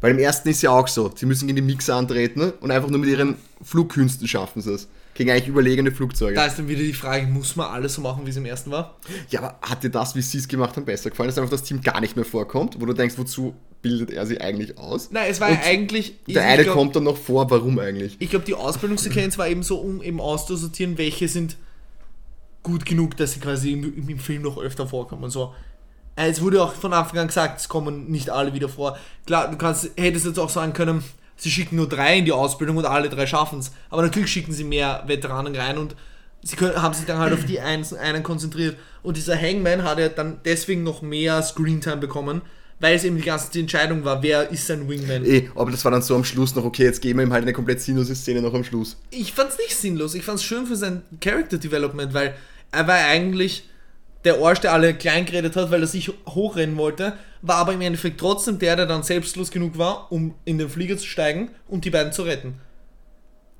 [0.00, 2.88] Weil im ersten ist ja auch so, sie müssen gegen die Mixer antreten und einfach
[2.88, 4.88] nur mit ihren Flugkünsten schaffen sie es.
[5.14, 6.34] Gegen eigentlich überlegene Flugzeuge.
[6.34, 8.70] Da ist dann wieder die Frage, muss man alles so machen, wie es im ersten
[8.70, 8.96] war?
[9.28, 11.62] Ja, aber hat dir das, wie sie es gemacht haben, besser gefallen, dass einfach das
[11.64, 15.10] Team gar nicht mehr vorkommt, wo du denkst, wozu bildet er sie eigentlich aus?
[15.10, 16.14] Nein, es war ja eigentlich.
[16.26, 18.16] ich- Der eine glaub- kommt dann noch vor, warum eigentlich?
[18.20, 21.56] Ich glaube, die Ausbildungssequenz war eben so, um eben auszusortieren, welche sind
[22.62, 25.24] gut genug, dass sie quasi im, im Film noch öfter vorkommen.
[25.24, 25.52] Und so.
[26.16, 28.96] Äh, Es wurde auch von Anfang an gesagt, es kommen nicht alle wieder vor.
[29.26, 31.02] Klar, du kannst, hättest jetzt auch sagen können,
[31.42, 33.72] sie schicken nur drei in die Ausbildung und alle drei schaffen es.
[33.90, 35.96] Aber natürlich schicken sie mehr Veteranen rein und
[36.42, 38.76] sie können, haben sich dann halt auf die einen, einen konzentriert.
[39.02, 42.42] Und dieser Hangman hat ja dann deswegen noch mehr Screentime bekommen,
[42.78, 45.24] weil es eben die ganze Entscheidung war, wer ist sein Wingman.
[45.24, 47.42] Eh, aber das war dann so am Schluss noch, okay, jetzt geben wir ihm halt
[47.42, 48.96] eine komplett sinnlose Szene noch am Schluss.
[49.10, 50.14] ich fand's nicht sinnlos.
[50.14, 52.34] Ich fand's schön für sein Character Development, weil
[52.70, 53.68] er war eigentlich
[54.24, 57.80] der Arsch, der alle klein geredet hat, weil er sich hochrennen wollte, war aber im
[57.80, 61.84] Endeffekt trotzdem der, der dann selbstlos genug war, um in den Flieger zu steigen und
[61.84, 62.54] die beiden zu retten.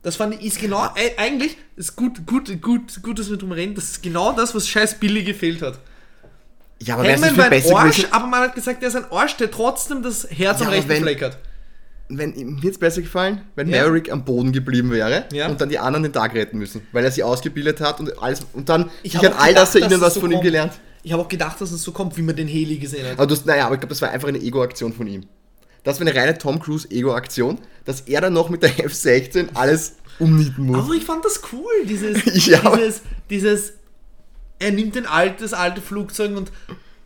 [0.02, 3.56] Das fand ich, ist genau, äh, eigentlich, ist gut, gut, gut, gut, dass wir drüber
[3.56, 5.78] reden, das ist genau das, was scheiß Billy gefehlt hat.
[6.80, 8.96] Ja, aber es Hangman war ein besser Arsch, gewesen, aber man hat gesagt, er ist
[8.96, 11.38] ein Arsch, der trotzdem das Herz Ja, am rechten wenn- Fleck hat.
[12.08, 13.82] wenn ihm jetzt besser gefallen, wenn Ja.
[13.84, 15.46] Maverick am Boden geblieben wäre Ja.
[15.48, 18.40] und dann die anderen den Tag retten müssen, weil er sie ausgebildet hat und alles
[18.52, 20.34] und dann Ich ich hab hat auch all das erinnern, dass was es von so
[20.34, 20.44] ihm kommt.
[20.44, 20.72] gelernt.
[21.02, 23.12] Ich habe auch gedacht, dass es so kommt, wie man den Heli gesehen hat.
[23.18, 25.26] Aber du, naja, aber ich glaube, das war einfach eine Ego-Aktion von ihm.
[25.84, 29.96] Das war eine reine Tom Cruise Ego-Aktion, dass er dann noch mit der F-16 alles
[30.18, 30.78] umnieten muss.
[30.78, 33.72] Aber ich fand das cool, dieses, Ja, dieses, dieses,
[34.58, 36.52] er nimmt den alt, das alte Flugzeug und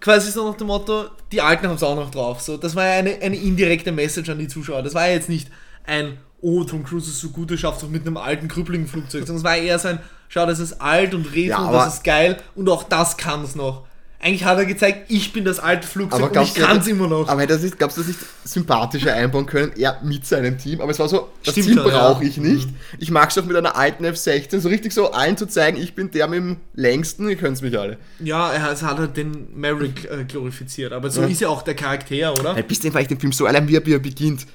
[0.01, 2.41] quasi so nach dem Motto, die Alten haben es auch noch drauf.
[2.41, 4.83] So, das war ja eine, eine indirekte Message an die Zuschauer.
[4.83, 5.51] Das war ja jetzt nicht
[5.85, 8.87] ein, oh, Tom Cruise ist so gut, er schafft es auch mit einem alten, krüppeligen
[8.87, 11.95] Flugzeug, sondern es war eher so ein, schau, das ist alt und retro Ja, das
[11.95, 13.85] ist geil und auch das kann es noch.
[14.19, 17.29] Eigentlich hat er gezeigt, ich bin das alte Flugzeug und ich kann es immer noch.
[17.29, 19.73] Aber hätte er das nicht, glaubst du, das nicht sympathischer einbauen können?
[19.77, 20.81] Er mit seinem Team.
[20.81, 21.99] Aber es war so, das Stimmt Team schon, ja.
[22.13, 22.67] brauche ich nicht.
[22.99, 25.95] Ich mag es auch mit einer alten F-16, so richtig so allen zu zeigen, ich
[25.95, 27.99] bin der mit dem längsten, ihr könnt mich alle.
[28.19, 31.27] ja, er hat, es hat halt den Maverick äh, glorifiziert, aber so Ja.
[31.29, 32.57] ist ja auch der Charakter, oder?
[32.57, 34.47] Weil bis dahin war ich den Film so allein, wie er, wie er beginnt.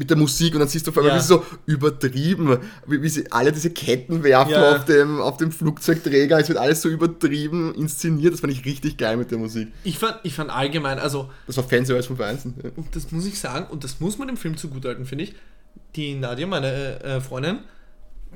[0.00, 1.16] Mit der Musik und dann siehst du auf einmal, Ja.
[1.18, 4.74] wie sie so übertrieben, wie, wie sie alle diese Ketten werfen Ja.
[4.76, 6.38] auf, dem, auf dem Flugzeugträger.
[6.38, 8.32] Es wird alles so übertrieben inszeniert.
[8.32, 9.68] Das fand ich richtig geil mit der Musik.
[9.84, 12.54] Ich fand, ich fand allgemein, also Das war Fanservice von Feinsten.
[12.64, 12.70] Ja.
[12.76, 15.34] Und das muss ich sagen, und das muss man dem Film zugutehalten, finde ich.
[15.96, 17.58] Die Nadia, meine äh, Freundin,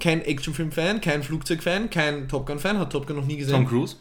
[0.01, 3.55] kein Actionfilm-Fan, kein Flugzeug-Fan, kein Top Gun-Fan, hat Top Gun noch nie gesehen.
[3.55, 3.97] Tom Cruise?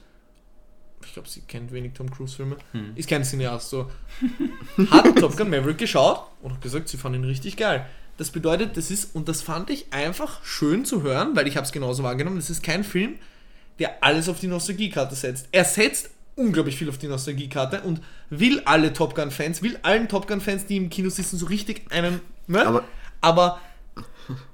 [1.06, 2.58] Ich glaube, sie kennt wenig Tom Cruise-Filme.
[2.72, 2.92] Hm.
[2.96, 3.90] Ist kein Cineast so.
[4.92, 7.86] Hat Top Gun Maverick geschaut und hat gesagt, sie fand ihn richtig geil.
[8.18, 11.66] Das bedeutet, das ist, und das fand ich einfach schön zu hören, weil ich habe
[11.66, 13.16] es genauso wahrgenommen, das ist kein Film,
[13.80, 15.48] der alles auf die Nostalgiekarte setzt.
[15.52, 20.28] Er setzt unglaublich viel auf die Nostalgiekarte und will alle Top Gun-Fans, will allen Top
[20.28, 22.22] Gun-Fans, die im Kino sitzen, so richtig einen.
[22.48, 22.66] Ne?
[22.66, 22.84] Aber-
[23.22, 23.62] Aber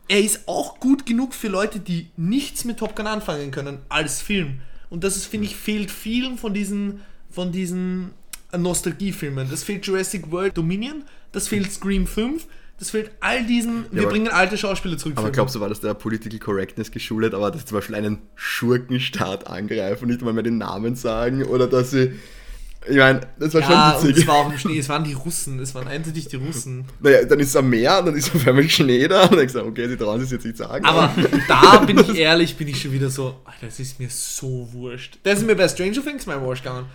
[0.07, 4.21] er ist auch gut genug für Leute, die nichts mit Top Gun anfangen können als
[4.21, 4.61] Film.
[4.89, 8.11] Und das ist, finde ich, fehlt vielen von diesen, von diesen
[8.55, 9.49] Nostalgiefilmen.
[9.49, 12.47] Das fehlt Jurassic World Dominion, das fehlt Scream 5,
[12.79, 15.17] das fehlt all diesen, wir aber- bringen alte Schauspieler zurück.
[15.17, 19.47] Aber glaubst du, war das der Political Correctness geschuldet, aber dass zum Beispiel einen Schurkenstaat
[19.47, 22.13] angreifen und nicht mal mehr den Namen sagen oder dass sie.
[22.87, 24.23] Ich meine, das war ja, schon und witzig.
[24.23, 26.85] es war auch im Schnee, es waren die Russen, es waren eindeutig die Russen.
[27.01, 29.59] Naja, dann ist am Meer, dann ist auf einmal Schnee da und dann denkst du,
[29.65, 30.85] okay, sie trauen es jetzt nicht sagen.
[30.85, 31.11] Aber
[31.47, 35.17] da bin ich ehrlich, bin ich schon wieder so, Alter, das ist mir so wurscht.
[35.23, 36.85] Das ist mir bei Stranger Things mal wurscht gegangen,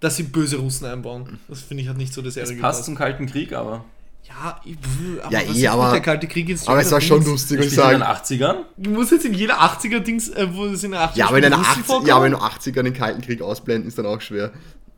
[0.00, 1.38] dass sie böse Russen einbauen.
[1.48, 3.84] Das finde ich hat nicht so das Es Serie passt zum Kalten Krieg, aber.
[4.24, 4.76] Ja, ich-
[5.22, 7.30] aber Ja, was eh, aber- der kalte Krieg jetzt aber es war schon Dings?
[7.30, 8.12] lustig, muss ich spielt in den sagen.
[8.12, 8.56] 80ern.
[8.76, 11.42] Du musst jetzt in jeder 80er-Dings, äh, wo es in den 80er Ja, aber in
[11.44, 12.08] den Russen 80 vorkommen?
[12.08, 14.52] ja, aber in den 80ern den Kalten Krieg ausblenden ist dann auch schwer.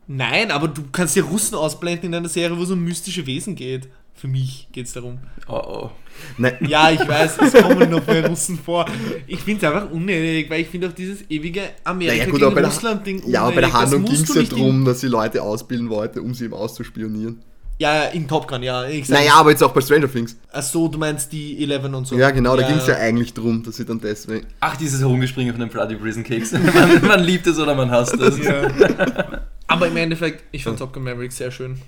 [0.07, 3.55] Nein, aber du kannst ja Russen ausblenden in einer Serie, wo es um mystische Wesen
[3.55, 3.87] geht.
[4.13, 5.19] Für mich geht es darum.
[5.47, 5.89] Oh, oh.
[6.37, 8.85] Nein, Ja, ich weiß, es kommen noch mehr Russen vor.
[9.27, 12.45] Ich finde es einfach unnötig, weil ich finde auch dieses ewige Amerika naja, gut, gegen
[12.45, 15.07] aber bei der, Russland-Ding ja, aber bei der Handlung ging es ja darum, dass sie
[15.07, 17.41] Leute ausbilden wollte, um sie eben auszuspionieren.
[17.77, 18.85] Ja, ja, in Top Gun, ja.
[18.87, 20.37] Ich sag- Naja, aber jetzt auch bei Stranger Things.
[20.53, 22.15] Ach so, du meinst die 11 und so.
[22.17, 24.45] Ja, genau, da ging es ja eigentlich darum, dass sie dann deswegen.
[24.61, 26.53] Ach, dieses Herumgespringen von den Bloody Prison Cakes.
[26.73, 28.37] man, man liebt es oder man hasst es.
[28.37, 28.71] Ja.
[29.67, 31.79] Aber im Endeffekt, ich fand Top Gun Maverick sehr schön.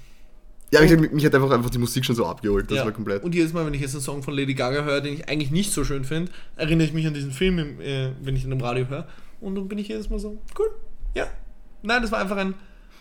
[0.71, 2.69] Ja, gesagt, mich hat einfach, einfach die Musik schon so abgeholt.
[2.69, 2.85] Das ja.
[2.85, 3.23] war komplett.
[3.23, 5.51] Und jedes Mal, wenn ich jetzt einen Song von Lady Gaga höre, den ich eigentlich
[5.51, 8.51] nicht so schön finde, erinnere ich mich an diesen Film, im, äh, wenn ich ihn
[8.51, 9.07] im Radio höre.
[9.39, 10.69] Und dann bin ich jedes Mal so, cool,
[11.13, 11.27] ja.
[11.83, 12.55] Nein, das war einfach ein,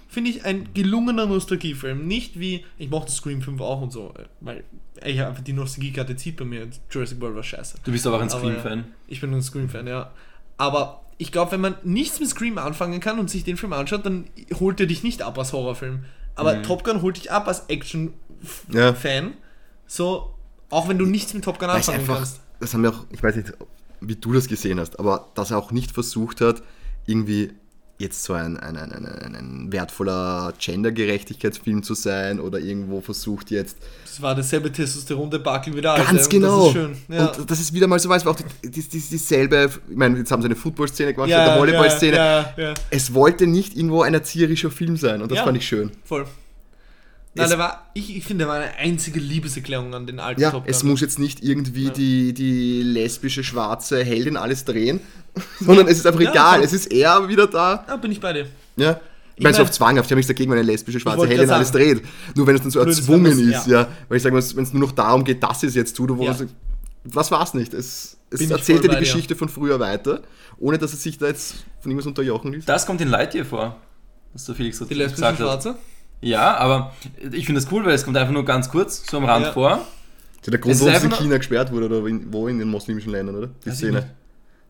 [0.07, 2.07] finde ich, ein gelungener Nostalgiefilm.
[2.07, 4.63] Nicht wie, ich mochte Scream 5 auch und so, äh, weil
[5.05, 6.69] ich einfach die Nostalgiekarte zieht bei mir.
[6.91, 7.79] Jurassic World war scheiße.
[7.83, 8.85] Du bist aber auch ein Scream-Fan.
[9.09, 10.13] Ich bin ein Scream-Fan, ja.
[10.57, 14.05] Aber ich glaube, wenn man nichts mit Scream anfangen kann und sich den Film anschaut,
[14.05, 14.25] dann
[14.61, 16.05] holt er dich nicht ab als Horrorfilm.
[16.35, 16.63] Aber Mhm.
[16.65, 19.25] Top Gun holt dich ab als Action-Fan.
[19.25, 19.33] Ja.
[19.87, 20.35] So,
[20.71, 22.41] auch wenn du nichts mit Top Gun Weil anfangen einfach, kannst.
[22.61, 23.53] das haben wir auch, ich weiß nicht,
[24.01, 26.63] wie du das gesehen hast, aber dass er auch nicht versucht hat,
[27.07, 27.53] irgendwie
[27.99, 33.79] jetzt so ein, ein, ein, ein, ein wertvoller Gendergerechtigkeitsfilm zu sein oder irgendwo versucht jetzt
[34.17, 35.95] Das war dasselbe Testosteron-Debakel wieder.
[35.97, 36.59] Ganz ähm, genau.
[36.61, 36.97] Das ist schön.
[37.11, 37.27] Ja.
[37.33, 40.17] Und das ist wieder mal so was, war auch die, die, die, dieselbe, ich meine,
[40.17, 42.17] jetzt haben sie eine Football-Szene gemacht, ja, eine Volleyball-Szene.
[42.17, 45.91] Ja, ja, Es wollte nicht irgendwo ein erzieherischer Film sein und das fand ich schön.
[46.03, 46.27] voll.
[47.35, 50.51] Nein, Es- war, ich, ich finde, der war eine einzige Liebeserklärung an den alten Ja,
[50.53, 50.71] Top Gun.
[50.71, 51.91] es muss jetzt nicht irgendwie Ja.
[51.91, 55.01] die, die lesbische, schwarze Heldin alles drehen,
[55.61, 57.85] sondern es ist einfach Ja, egal, es ist er wieder da.
[57.87, 58.47] Ah, bin ich bei dir.
[58.77, 58.99] Ja.
[59.37, 61.71] Ich meine, so auf zwanghaft, ich habe nichts dagegen, wenn eine lesbische, schwarze Heldin alles
[61.71, 62.03] dreht.
[62.35, 63.87] Nur wenn es dann so ist, erzwungen ist, man's- ja.
[64.09, 66.31] Weil ich sage, wenn es nur noch darum geht, dass sie es jetzt tut, Ja.
[66.33, 66.45] es,
[67.05, 67.75] was war's nicht.
[67.75, 69.05] Es, es Bin ich erzählt voll ja die.
[69.05, 70.23] Geschichte von früher weiter,
[70.59, 72.65] ohne dass es sich da jetzt von irgendwas unterjochen ließ.
[72.65, 73.77] Das kommt in Lightyear vor.
[74.33, 75.47] Was der Felix dazu Die lesbische gesagt hat.
[75.47, 75.75] Schwarze?
[76.23, 76.95] Ja, aber
[77.33, 79.53] ich finde das cool, weil es kommt einfach nur ganz kurz, so am Rand Ja.
[79.53, 79.69] vor.
[79.71, 82.49] Das ist ja der Grund, Es warum es in China gesperrt wurde oder in, wo
[82.49, 83.51] in den muslimischen Ländern, oder?
[83.67, 84.11] Die Szene.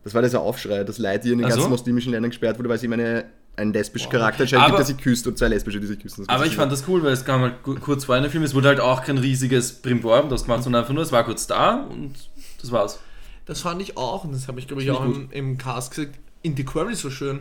[0.03, 1.55] Das war dieser Aufschrei, dass Lightyear in den Ach so?
[1.57, 3.25] ganzen muslimischen Ländern gesperrt wurde, weil es ihm eine,
[3.57, 4.19] einen lesbischen Boah.
[4.19, 6.27] Charakter anscheinend gibt, der sie küsst und zwei lesbische, die sich küssen.
[6.29, 8.43] Aber ich fand das cool, weil es kam halt ku- kurz vor in dem Film.
[8.43, 11.47] Es wurde halt auch kein riesiges Brimborium das gemacht, sondern einfach nur, es war kurz
[11.47, 12.13] da und
[12.61, 12.99] das war's.
[13.45, 16.19] Das fand ich auch, und das habe ich glaube ich auch im, im Cast gesagt,
[16.43, 17.39] in The Quarry so schön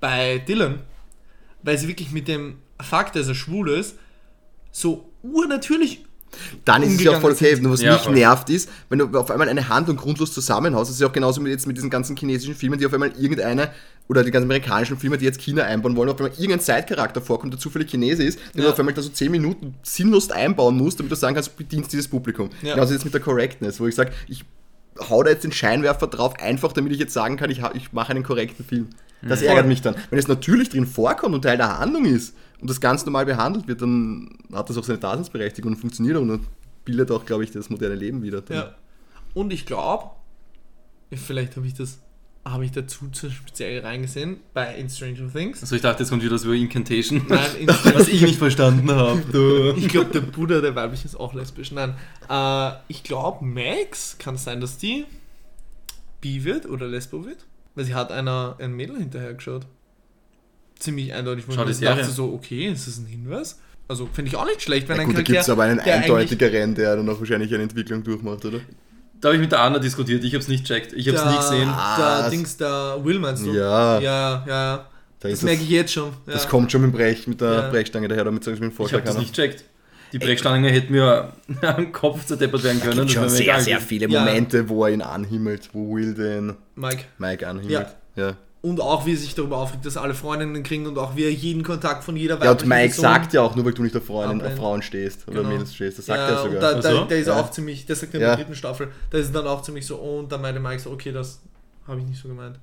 [0.00, 0.80] bei Dylan,
[1.62, 3.96] weil sie wirklich mit dem Fakt, dass er schwul ist,
[4.72, 6.04] so urnatürlich.
[6.64, 7.58] Dann ist es ja auch voll okay.
[7.60, 8.14] Nur was Ja, mich voll.
[8.14, 11.44] nervt ist, wenn du auf einmal eine Handlung grundlos zusammenhaust, das ist ja auch genauso
[11.44, 13.72] wie jetzt mit diesen ganzen chinesischen Filmen, die auf einmal irgendeine,
[14.10, 17.52] oder die ganzen amerikanischen Filme, die jetzt China einbauen wollen, auf einmal irgendein Side-Charakter vorkommt,
[17.52, 18.64] der zufällig Chinese ist, den Ja.
[18.66, 21.56] du auf einmal da so 10 Minuten sinnlos einbauen musst, damit du sagen kannst, du
[21.56, 22.50] bedienst dieses Publikum.
[22.60, 22.74] Ja.
[22.74, 24.44] Genauso jetzt mit der Correctness, wo ich sage, ich
[25.08, 28.10] hau da jetzt den Scheinwerfer drauf, einfach damit ich jetzt sagen kann, ich, ich mache
[28.10, 28.88] einen korrekten Film.
[29.22, 29.68] Das ärgert Voll.
[29.68, 29.94] mich dann.
[30.10, 33.68] Wenn es natürlich drin vorkommt und Teil der Handlung ist und das ganz normal behandelt
[33.68, 36.46] wird, dann hat das auch seine Daseinsberechtigung und funktioniert und dann
[36.84, 38.42] bildet auch, glaube ich, das moderne Leben wieder.
[38.48, 38.74] Ja.
[39.34, 40.06] Und ich glaube,
[41.12, 42.00] vielleicht habe ich das,
[42.44, 45.60] habe ich dazu zu speziell reingesehen bei In Stranger Things.
[45.62, 47.22] Also ich dachte, jetzt kommt wieder so über Incantation.
[47.28, 49.20] Nein, in was ich nicht verstanden habe.
[49.30, 49.74] Du.
[49.76, 51.70] Ich glaube, der Bruder, der weibliche, ist auch lesbisch.
[51.72, 51.94] Nein.
[52.28, 55.04] Äh, ich glaube, Max kann es sein, dass die
[56.20, 57.46] bi wird oder lesbo wird.
[57.74, 59.66] Weil sie hat einer ein Mädel hinterher geschaut.
[60.78, 61.46] Ziemlich eindeutig.
[61.46, 62.04] wo Schau ich dachte Serie.
[62.04, 63.60] so, okay, ist das ein Hinweis?
[63.86, 65.64] Also finde ich auch nicht schlecht, wenn Ja, ein gut, da Charakter, gibt es aber
[65.64, 68.60] einen eindeutigeren, der dann auch wahrscheinlich eine Entwicklung durchmacht, oder?
[69.20, 70.92] Da habe ich mit der Anna diskutiert, ich habe es nicht checkt.
[70.94, 71.68] Ich habe es nie gesehen.
[71.68, 72.30] Der Was?
[72.30, 73.52] Dings, der Will meinst du?
[73.52, 73.98] Ja.
[74.00, 74.86] Ja, ja, ja.
[75.20, 76.10] Da Das merke ich jetzt schon.
[76.26, 76.32] Ja.
[76.32, 77.68] Das kommt schon mit Brech, mit der Ja.
[77.70, 79.22] Brechstange daher, damit sag ich mit dem Ich Vorschlag habe das kann.
[79.22, 79.64] nicht checkt.
[80.12, 82.92] Die Brechstange hätte mir am Kopf zerdeppert werden können.
[82.92, 84.20] Es gibt schon mir sehr, sehr viele Ja.
[84.20, 87.04] Momente, wo er ihn anhimmelt, wo Will den Mike.
[87.18, 87.88] Mike anhimmelt.
[88.16, 88.32] Ja.
[88.62, 91.32] Und auch wie er sich darüber aufregt, dass alle Freundinnen kriegen und auch wie er
[91.32, 93.96] jeden Kontakt von jeder Ja, und Mike Person- sagt ja auch, nur weil du nicht
[93.96, 94.54] auf Frauen, auf.
[94.56, 95.48] Frauen stehst oder Genau.
[95.54, 96.60] Mädels stehst, das sagt ja, er sogar.
[96.60, 97.04] Da, da, so?
[97.06, 97.40] der ist Ja.
[97.40, 98.28] auch ziemlich, das sagt er in Ja.
[98.36, 100.78] der dritten Staffel, da ist es dann auch ziemlich so, oh, und dann meinte Mike
[100.80, 101.40] so, okay, das
[101.86, 102.58] habe ich nicht so gemeint.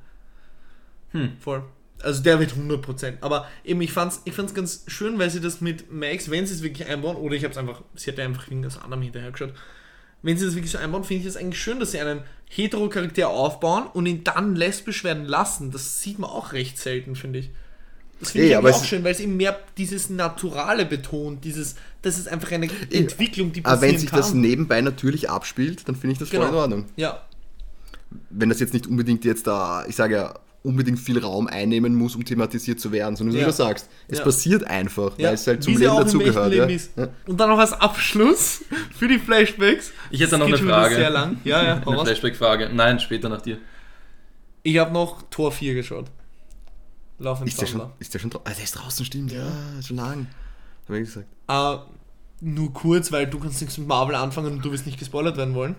[1.14, 1.32] Hm.
[1.40, 1.64] Voll.
[2.03, 3.18] Also der wird 100%.
[3.22, 6.53] Aber eben, ich fand's, ich fand's ganz schön, weil sie das mit Max, wenn sie
[6.53, 9.02] es wirklich einbauen, oder ich habe es einfach, sie hat ja einfach wegen das anderem
[9.02, 9.53] hinterher geschaut,
[10.22, 13.30] wenn sie das wirklich so einbauen, finde ich es eigentlich schön, dass sie einen Hetero-Charakter
[13.30, 15.72] aufbauen und ihn dann lesbisch werden lassen.
[15.72, 17.49] Das sieht man auch recht selten, finde ich.
[18.19, 21.76] Das finde ich aber eigentlich auch schön, weil es eben mehr dieses Naturale betont, dieses,
[22.02, 24.19] das ist einfach eine Entwicklung, die Aber passieren wenn sich kann.
[24.19, 26.49] das nebenbei natürlich abspielt, dann finde ich das voll Genau.
[26.52, 26.86] in Ordnung.
[26.95, 27.22] ja,
[28.32, 32.16] Wenn das jetzt nicht unbedingt jetzt da, ich sage ja, unbedingt viel Raum einnehmen muss,
[32.16, 33.46] um thematisiert zu werden, sondern wie Ja.
[33.46, 34.24] du sagst, es Ja.
[34.26, 35.28] passiert einfach, ja.
[35.30, 36.54] weil es halt zum wie Leben dazugehört.
[36.54, 37.08] Ja.
[37.26, 38.64] Und dann noch als Abschluss
[38.98, 39.92] für die Flashbacks.
[40.12, 40.96] Ich hätte noch eine Frage.
[40.96, 41.38] Sehr lang.
[41.44, 42.04] Ja, ja, Eine.
[42.06, 42.70] Flashback-Frage.
[42.74, 43.60] Nein, später nach dir.
[44.64, 46.08] Ich habe noch Tor 4 geschaut.
[47.20, 48.46] Lauf Ist der schon, ist der schon draußen?
[48.48, 49.48] Ah, der ist draußen, stimmt, ja,
[49.82, 50.28] schon lang.
[50.88, 51.26] Hab ich gesagt.
[51.48, 51.78] Äh,
[52.42, 55.56] nur kurz, weil du kannst nichts mit Marvel anfangen und du wirst nicht gespoilert werden
[55.56, 55.76] wollen.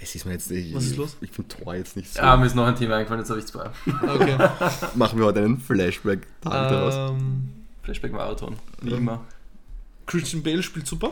[0.00, 0.74] Es ist mir jetzt nicht.
[0.74, 1.16] Was ist los?
[1.20, 2.20] Ich finde Tor jetzt nicht so.
[2.20, 3.68] Ja, mir ist noch ein Thema eingefallen, jetzt habe ich zwei.
[3.86, 4.36] Okay.
[4.94, 7.12] Machen wir heute einen Flashback-Tag daraus.
[7.12, 7.50] ähm,
[7.82, 8.96] Flashback-Marathon, wie Ja.
[8.96, 9.24] immer.
[10.06, 11.10] Christian Bale spielt super.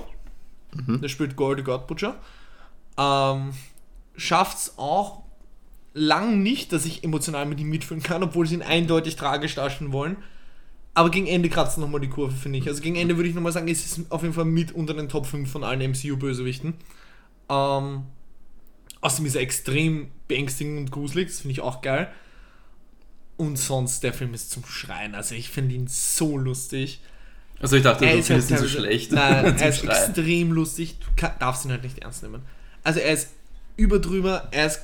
[0.74, 1.00] Mhm.
[1.00, 2.16] Der spielt Gold the God Butcher.
[2.96, 3.50] Ähm,
[4.16, 5.22] schafft's auch
[5.92, 9.92] lang nicht, dass ich emotional mit ihm mitfühlen kann, obwohl sie ihn eindeutig tragisch darstellen
[9.92, 10.16] wollen.
[10.94, 12.68] Aber gegen Ende kratzt nochmal die Kurve, finde ich.
[12.68, 15.08] Also gegen Ende würde ich nochmal sagen, es ist auf jeden Fall mit unter den
[15.08, 16.74] Top 5 von allen MCU-Bösewichten.
[17.50, 18.02] Ähm,
[19.06, 22.12] außerdem ist er extrem beängstigend und gruselig, das finde ich auch geil.
[23.36, 25.14] Und sonst, der Film ist zum Schreien.
[25.14, 27.00] Also ich finde ihn so lustig.
[27.60, 29.12] Also ich dachte, Er du ist halt findest ihn so schlecht.
[29.12, 29.90] Nein, er ist Schreien.
[29.90, 30.98] extrem lustig.
[30.98, 32.42] Du kann, darfst ihn halt nicht ernst nehmen.
[32.82, 33.30] Also er ist
[33.76, 34.80] überdrüber, er ist,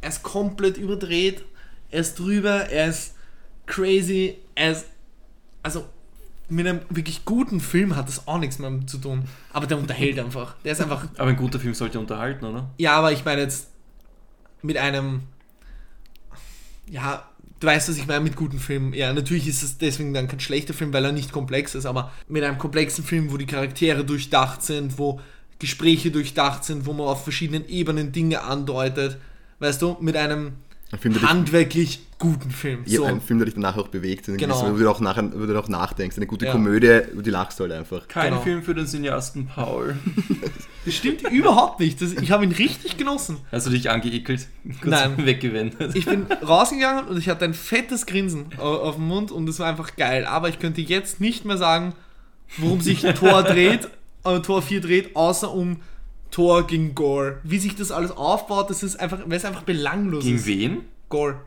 [0.00, 1.44] er ist komplett überdreht,
[1.90, 3.14] er ist drüber, er ist
[3.66, 4.86] crazy, er ist.
[5.62, 5.86] Also
[6.48, 9.24] mit einem wirklich guten Film hat das auch nichts mehr zu tun.
[9.52, 10.54] Aber der unterhält einfach.
[10.64, 11.06] Der ist einfach.
[11.16, 12.70] Aber ein guter Film sollte unterhalten, oder?
[12.78, 13.68] Ja, aber ich meine jetzt
[14.62, 15.22] mit einem.
[16.90, 17.28] Ja,
[17.60, 18.92] du weißt, was ich meine mit guten Filmen.
[18.92, 22.12] Ja, natürlich ist es deswegen dann kein schlechter Film, weil er nicht komplex ist, aber
[22.28, 25.20] mit einem komplexen Film, wo die Charaktere durchdacht sind, wo
[25.58, 29.18] Gespräche durchdacht sind, wo man auf verschiedenen Ebenen Dinge andeutet.
[29.60, 30.54] Weißt du, mit einem
[30.90, 32.80] Ein Film, handwerklich guten Film.
[32.86, 33.04] ja, So.
[33.04, 34.26] ein Film, der dich danach auch bewegt.
[34.26, 34.72] Genau.
[34.72, 36.16] Wo du auch, nachher, wo du auch nachdenkst.
[36.16, 36.52] Eine gute Ja.
[36.52, 38.06] Komödie, über die lachst du halt einfach.
[38.08, 38.42] Kein Genau.
[38.42, 39.96] Film für den Cineasten Paul.
[40.84, 42.02] Das stimmt überhaupt nicht.
[42.02, 43.36] Das, ich habe ihn richtig genossen.
[43.52, 44.48] Hast du dich angeekelt?
[44.80, 45.12] Kurz Nein.
[45.26, 45.94] weggewendet.
[45.94, 49.60] Ich bin rausgegangen und ich hatte ein fettes Grinsen au- auf dem Mund und es
[49.60, 50.24] war einfach geil.
[50.26, 51.94] Aber ich könnte jetzt nicht mehr sagen,
[52.58, 53.88] worum sich Tor dreht,
[54.24, 55.76] äh, Tor 4 dreht, außer um
[56.32, 57.38] Tor gegen Gore.
[57.44, 60.46] Wie sich das alles aufbaut, das ist einfach, weil es einfach belanglos Gegen ist.
[60.46, 60.78] wen?
[61.08, 61.42] Gore.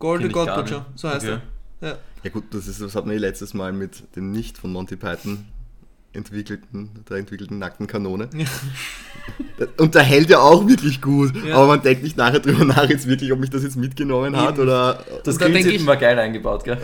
[0.00, 0.86] Ich God Butcher.
[0.94, 1.38] So heißt Okay.
[1.80, 1.88] er.
[1.88, 1.98] Ja.
[2.24, 4.96] Ja gut, das, ist, das hat man eh letztes Mal mit dem nicht von Monty
[4.96, 5.46] Python
[6.12, 8.28] entwickelten, der entwickelten nackten Kanone.
[9.76, 11.32] Und da hält er auch wirklich gut.
[11.46, 11.54] Ja.
[11.56, 14.54] Aber man denkt nicht nachher drüber nach, jetzt wirklich, ob mich das jetzt mitgenommen hat
[14.54, 14.62] Eben.
[14.64, 15.04] oder.
[15.24, 16.78] Das da denk Grilltippen ich- war geil eingebaut, gell?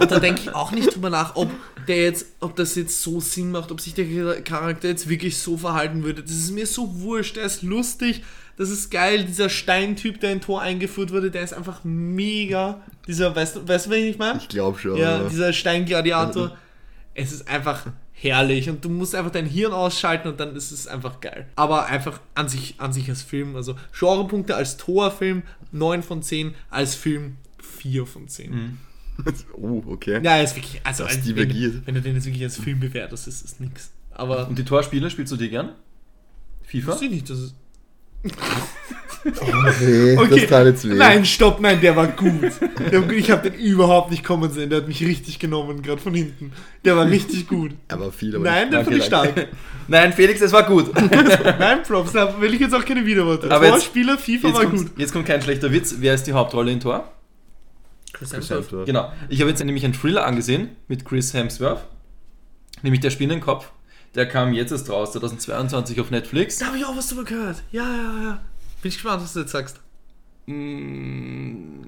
[0.00, 1.50] Und da denke ich auch nicht drüber nach, ob
[1.86, 5.56] der jetzt, ob das jetzt so Sinn macht, ob sich der Charakter jetzt wirklich so
[5.58, 6.22] verhalten würde.
[6.22, 8.22] Das ist mir so wurscht, der ist lustig,
[8.60, 12.82] das ist geil, dieser Steintyp, der in Tor eingeführt wurde, der ist einfach mega.
[13.06, 14.38] Dieser, weißt du, weißt du, wen ich meine?
[14.38, 14.98] Ich glaube schon.
[14.98, 16.58] Ja, dieser Steingladiator.
[17.14, 20.86] Es ist einfach herrlich und du musst einfach dein Hirn ausschalten und dann ist es
[20.86, 21.46] einfach geil.
[21.56, 25.42] Aber einfach an sich, an sich als Film, also Genrepunkte als Torfilm
[25.72, 28.78] 9 von 10, als Film 4 von 10.
[29.56, 30.20] oh, okay.
[30.22, 31.76] Ja, er ist wirklich, also Das als, divergiert.
[31.76, 33.90] wenn, wenn du den jetzt wirklich als Film bewertest, ist es nix.
[34.10, 35.72] Aber Und die Torspiele spielst du dir gern?
[36.64, 36.92] FIFA?
[36.92, 37.54] weiß ich nicht, das ist.
[39.22, 40.94] Okay, Okay, das tat jetzt weh.
[40.94, 42.52] nein, stopp, nein, der war gut.
[43.14, 46.52] Ich habe den überhaupt nicht kommen sehen, der hat mich richtig genommen, gerade von hinten.
[46.86, 47.72] Der war richtig gut.
[47.88, 49.48] Aber viel, aber Nein, der fand ich stark.
[49.88, 50.90] Nein, Felix, das war gut.
[51.58, 53.50] Nein, Props, da will ich jetzt auch keine Widerworte.
[53.50, 54.90] Aber jetzt- Vorspieler, FIFA Jetzt war kommt, gut.
[54.98, 55.96] jetzt kommt kein schlechter Witz.
[55.98, 57.12] Wer ist die Hauptrolle in Tor?
[58.14, 58.62] Chris Chris Hemsworth.
[58.64, 58.86] Hemsworth.
[58.86, 59.12] Genau.
[59.28, 61.84] Ich habe jetzt nämlich einen Thriller angesehen mit Chris Hemsworth.
[62.82, 63.70] Nämlich Der Spinnenkopf.
[64.14, 66.58] Der kam jetzt erst raus, 2022 auf Netflix.
[66.58, 67.62] Da habe ich auch was drüber gehört.
[67.70, 68.40] Ja, ja, ja.
[68.82, 69.80] Bin ich gespannt, was du jetzt sagst.
[70.46, 71.82] Mm,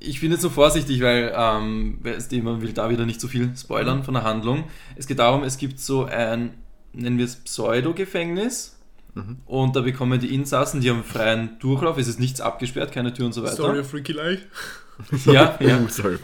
[0.00, 1.98] Ich bin jetzt so vorsichtig, weil ähm,
[2.42, 4.64] man will da wieder nicht so viel spoilern von der Handlung.
[4.94, 6.54] Es geht darum, es gibt so ein,
[6.92, 8.76] nennen wir es Pseudo-Gefängnis.
[9.14, 9.38] Mhm.
[9.46, 13.26] Und da bekommen die Insassen, die haben freien Durchlauf, es ist nichts abgesperrt, keine Tür
[13.26, 13.54] und so weiter.
[13.54, 14.44] Story of Freaky Life.
[15.24, 15.78] Ja, ja.
[15.88, 16.18] Sorry.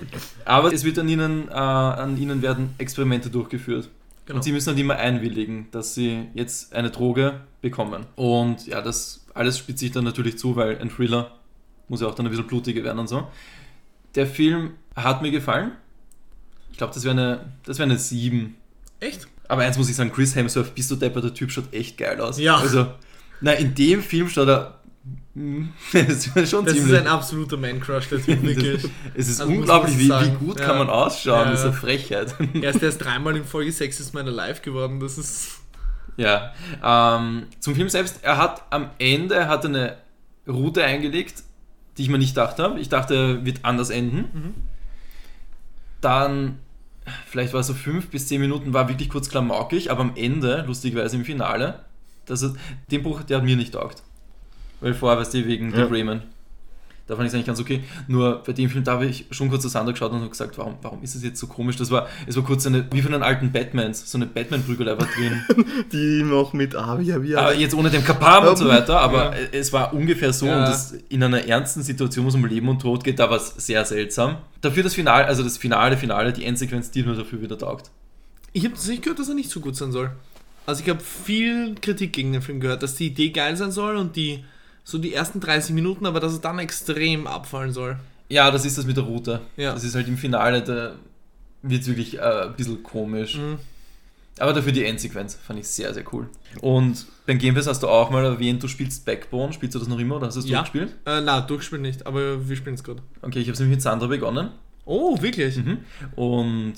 [0.44, 3.88] Aber es wird an ihnen, äh, an ihnen werden Experimente durchgeführt.
[4.26, 4.36] Genau.
[4.36, 8.06] Und sie müssen dann immer einwilligen, dass sie jetzt eine Droge bekommen.
[8.14, 11.32] Und ja, das alles spitzt sich dann natürlich zu, weil ein Thriller
[11.88, 13.26] muss ja auch dann ein bisschen blutiger werden und so.
[14.14, 15.72] Der Film hat mir gefallen.
[16.70, 18.54] Ich glaube, das wäre eine, das wäre eine 7.
[19.00, 19.26] Echt?
[19.48, 22.20] Aber eins muss ich sagen, Chris Hemsworth, bist du depper, der Typ schaut echt geil
[22.20, 22.38] aus.
[22.38, 22.56] Ja.
[22.56, 22.86] Also,
[23.40, 24.80] na, in dem Film schaut er
[25.92, 28.88] das ist schon Das ist ein absoluter Man-Crush, der Typ, wirklich.
[29.14, 30.66] es ist Also unglaublich, wie, wie gut Ja.
[30.66, 31.46] kann man ausschauen.
[31.46, 31.74] Ja, Das ist eine.
[31.74, 32.34] Frechheit.
[32.60, 35.00] Er ist erst dreimal in Folge 6 ist meiner live geworden.
[35.00, 35.60] Das ist.
[36.16, 36.52] Ja,
[36.84, 39.96] ähm, zum Film selbst, er hat am Ende hat eine
[40.46, 41.42] Route eingelegt,
[41.96, 42.78] die ich mir nicht gedacht habe.
[42.78, 44.18] Ich dachte, er wird anders enden.
[44.32, 44.54] Mhm.
[46.00, 46.58] Dann,
[47.26, 50.64] vielleicht war es so fünf bis zehn Minuten, war wirklich kurz klamaukig, aber am Ende,
[50.66, 51.80] lustigerweise im Finale,
[52.26, 52.56] das ist,
[52.90, 54.02] den Bruch, der hat mir nicht taugt.
[54.82, 55.84] Weil vorher, weißt du, wegen Ja.
[55.84, 56.22] Dick Raymond.
[57.08, 57.82] Da fand ich es eigentlich ganz okay.
[58.06, 60.76] Nur bei dem Film, da habe ich schon kurz auseinander geschaut und habe gesagt, warum,
[60.82, 61.74] warum ist es jetzt so komisch?
[61.76, 65.06] Das war, es war kurz eine, wie von den alten Batmans, so eine Batman-Prügelei war
[65.06, 65.42] drin.
[65.92, 69.48] Die noch mit Ah, wie, Aber jetzt ohne den Kapam und so weiter, aber Ja.
[69.50, 70.58] es war ungefähr so Ja.
[70.60, 73.36] und das in einer ernsten Situation, wo es um Leben und Tod geht, da war
[73.36, 74.36] es sehr seltsam.
[74.60, 77.90] Dafür das Finale, also das Finale, Finale, die Endsequenz, die mir dafür wieder taugt.
[78.52, 80.10] Ich habe nicht gehört, dass er nicht so gut sein soll.
[80.66, 83.96] Also ich habe viel Kritik gegen den Film gehört, dass die Idee geil sein soll
[83.96, 84.44] und die
[84.84, 87.96] so die ersten 30 Minuten, aber dass es dann extrem abfallen soll.
[88.28, 89.40] Ja, das ist das mit der Route.
[89.56, 89.74] Ja.
[89.74, 90.94] Das ist halt im Finale, da
[91.62, 93.36] wird es wirklich äh, ein bisschen komisch.
[93.36, 93.58] Mhm.
[94.38, 96.26] Aber dafür die Endsequenz fand ich sehr, sehr cool.
[96.62, 99.52] Und beim Game Pass hast du auch mal erwähnt, du spielst Backbone.
[99.52, 100.60] Spielst du das noch immer oder hast du es Ja.
[100.62, 100.96] durchgespielt?
[101.04, 103.02] Äh, na, durchspielen nicht, aber wir spielen es gerade.
[103.20, 104.48] Okay, ich habe es nämlich mit Sandra begonnen.
[104.86, 105.58] Oh, wirklich?
[105.58, 105.78] Mhm.
[106.16, 106.74] Und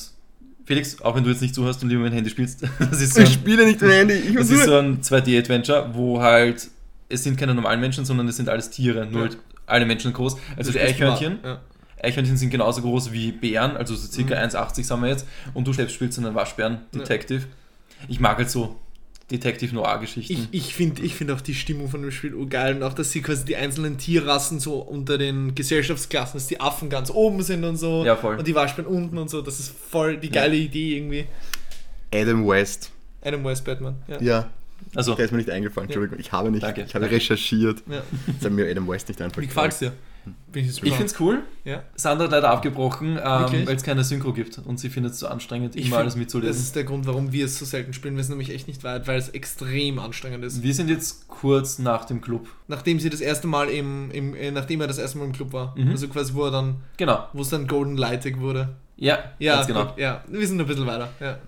[0.66, 3.14] Felix, auch wenn du jetzt nicht zuhörst und lieber mit dem Handy spielst, das ist
[3.14, 4.14] so Ich ein, spiele nicht mehr Handy.
[4.14, 6.68] Ich das ist so ein 2D-Adventure, wo halt,
[7.14, 9.28] es sind keine normalen Menschen, sondern es sind alles Tiere, nur Ja.
[9.28, 10.36] halt alle Menschen groß.
[10.56, 11.60] Also die Du spielst Eichhörnchen, Ja.
[12.02, 14.40] Eichhörnchen sind genauso groß wie Bären, also so circa Mhm.
[14.42, 15.26] 1,80 sind wir jetzt.
[15.54, 17.44] Und du selbst spielst einen Waschbären, Detective.
[18.08, 18.76] Ich mag halt so
[19.30, 20.34] Detective Noir-Geschichten.
[20.52, 23.10] Ich, ich finde ich find auch die Stimmung von dem Spiel urgeil und auch, dass
[23.10, 27.64] sie quasi die einzelnen Tierrassen so unter den Gesellschaftsklassen, dass die Affen ganz oben sind
[27.64, 28.36] und so Ja, voll.
[28.36, 31.24] und die Waschbären unten und so, das ist voll die geile Idee irgendwie.
[32.12, 32.90] Adam West.
[33.22, 34.20] Adam West Batman, ja.
[34.20, 34.50] Ja,
[34.96, 35.88] Also, der ist mir nicht eingefallen.
[35.88, 36.62] Entschuldigung, ich habe nicht.
[36.62, 37.16] Danke, ich habe danke.
[37.16, 37.82] recherchiert.
[37.88, 38.02] Ja.
[38.44, 39.92] Hat mir Adam West nicht einfach Wie gefällt's dir?
[40.52, 41.42] Bin ich ich finde es cool.
[41.64, 41.82] ja.
[41.96, 45.26] Sandra hat leider abgebrochen, ähm, weil es keine Synchro gibt und sie findet es so
[45.26, 46.62] anstrengend, Ich immer find, alles Das mitzulesen.
[46.62, 48.16] ist der Grund, warum wir es so selten spielen.
[48.16, 50.62] Wir sind nämlich echt nicht weit, weil es extrem anstrengend ist.
[50.62, 52.48] Wir sind jetzt kurz nach dem Club.
[52.68, 55.52] Nachdem sie das erste Mal im, im äh, nachdem er das erste Mal im Club
[55.52, 55.76] war.
[55.76, 55.90] Mhm.
[55.90, 57.28] Also quasi, wo er dann, Genau.
[57.34, 58.76] wo es dann Golden Lightig wurde.
[58.96, 59.86] Ja, Ja, ganz genau.
[59.88, 60.24] gut, ja.
[60.28, 61.10] Wir sind ein bisschen weiter.
[61.20, 61.38] Ja.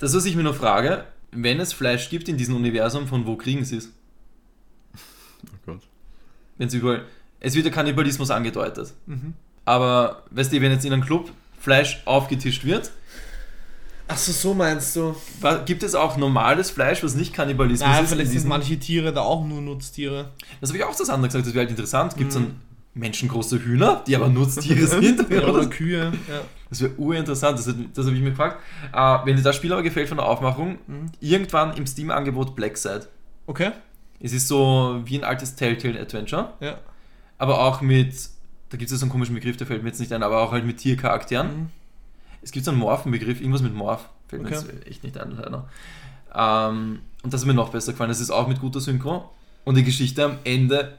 [0.00, 3.36] Das, was ich mir nur frage, wenn es Fleisch gibt in diesem Universum, von wo
[3.36, 3.90] kriegen sie es?
[5.46, 5.80] Oh Gott.
[6.58, 7.04] Wenn sie überall.
[7.40, 8.92] Es wird der Kannibalismus angedeutet.
[9.06, 9.34] Mhm.
[9.64, 11.30] Aber, weißt du, wenn jetzt in einem Club
[11.60, 12.90] Fleisch aufgetischt wird,
[14.08, 15.14] Achso, so meinst du?
[15.64, 18.10] gibt es auch normales Fleisch, was nicht Kannibalismus Nein, ist?
[18.12, 20.30] vielleicht in sind manche Tiere da auch nur Nutztiere.
[20.60, 22.16] Das habe ich auch das andere gesagt, das wäre halt interessant.
[22.16, 22.42] Gibt es Mhm.
[22.42, 22.54] dann
[22.94, 25.30] menschengroße Hühner, die aber Nutztiere sind?
[25.30, 25.66] Ja, oder Oder?
[25.66, 26.12] Kühe.
[26.28, 26.42] Ja.
[26.72, 28.58] Das wäre urinteressant, das, das habe ich mir gefragt.
[28.92, 31.12] Äh, wenn dir das Spiel aber gefällt von der Aufmachung, Mhm.
[31.20, 33.06] irgendwann im Steam-Angebot Blackside.
[33.46, 33.72] Okay.
[34.20, 36.78] Es ist so wie ein altes Telltale-Adventure, Ja.
[37.38, 38.14] aber auch mit,
[38.70, 40.52] da gibt es so einen komischen Begriff, der fällt mir jetzt nicht ein, aber auch
[40.52, 41.46] halt mit Tiercharakteren.
[41.48, 41.70] Mhm.
[42.40, 44.56] Es gibt so einen Morphen-Begriff, irgendwas mit Morph, fällt mir Okay.
[44.72, 45.68] jetzt echt nicht ein, leider.
[46.34, 49.30] Ähm, und das ist mir noch besser gefallen, das ist auch mit guter Synchro.
[49.64, 50.96] Und die Geschichte am Ende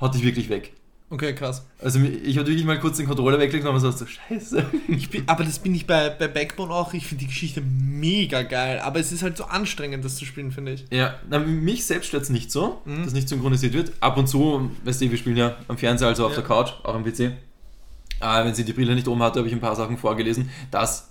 [0.00, 0.72] hat dich wirklich weg.
[1.08, 1.64] Okay, krass.
[1.80, 4.64] Also ich habe wirklich mal kurz den Controller weggelegt und habe so, so scheiße.
[5.12, 6.92] Bin, aber das bin ich bei, bei Backbone auch.
[6.94, 8.80] Ich finde die Geschichte mega geil.
[8.80, 10.84] Aber es ist halt so anstrengend, das zu spielen, finde ich.
[10.90, 13.04] Ja, na, mich selbst stört es nicht so, Mhm.
[13.04, 13.92] dass nicht synchronisiert wird.
[14.00, 16.38] Ab und zu, weißt du, wir spielen ja am Fernseher, also auf Ja.
[16.38, 17.20] der Couch, auch am PC.
[17.20, 20.50] Äh, wenn sie die Brille nicht oben hatte, habe ich ein paar Sachen vorgelesen.
[20.72, 21.10] Das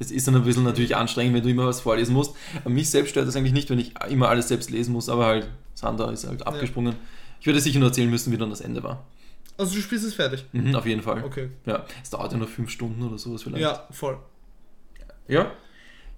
[0.00, 2.32] es ist dann ein bisschen natürlich anstrengend, wenn du immer was vorlesen musst.
[2.60, 5.26] Aber mich selbst stört das eigentlich nicht, wenn ich immer alles selbst lesen muss, aber
[5.26, 6.94] halt, Sander ist halt abgesprungen.
[7.40, 9.04] Ich würde sicher nur erzählen müssen, wie dann das Ende war.
[9.58, 10.46] Also du spielst es fertig.
[10.52, 11.22] Mhm, auf jeden Fall.
[11.24, 11.50] Okay.
[11.66, 13.60] Ja, es dauert ja nur fünf Stunden oder sowas vielleicht.
[13.62, 14.18] Ja, voll.
[15.26, 15.50] ja.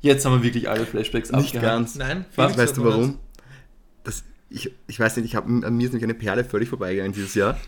[0.02, 1.62] Jetzt haben wir wirklich alle Flashbacks Nicht abgehakt.
[1.66, 1.94] ganz.
[1.96, 3.18] Nein, Was, Felix weißt du warum?
[4.04, 7.12] Das, ich, ich weiß nicht, ich hab, an mir ist nämlich eine Perle völlig vorbeigegangen
[7.12, 7.58] dieses Jahr.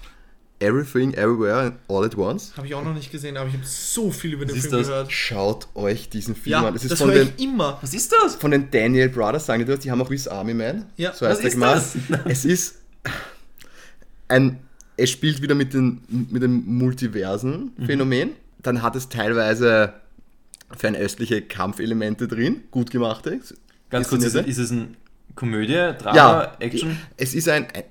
[0.58, 2.56] Everything, Everywhere, All at Once.
[2.56, 4.86] Habe ich auch noch nicht gesehen, aber ich habe so viel über den Film das?
[4.86, 5.12] gehört.
[5.12, 6.72] Schaut euch diesen Film Ja, an.
[6.72, 7.78] das, Das ist von höre den, ich immer.
[7.82, 8.36] Was ist das?
[8.36, 10.86] von den Daniel Brothers, sagen die das, die haben auch Swiss Army Man.
[10.96, 11.82] Ja, so heißt was der ist gemacht.
[12.08, 12.20] das?
[12.26, 12.76] Es ist
[14.28, 14.60] ein,
[15.02, 18.30] es spielt wieder mit, den, mit dem Multiversen-Phänomen.
[18.62, 19.94] Dann hat es teilweise
[20.76, 23.40] fernöstliche Kampfelemente drin, gut gemachte.
[23.90, 24.96] Ganz kurz, ist, ist es ein
[25.34, 27.84] Komödie, Drama, ja, Action, Es ist ein, ein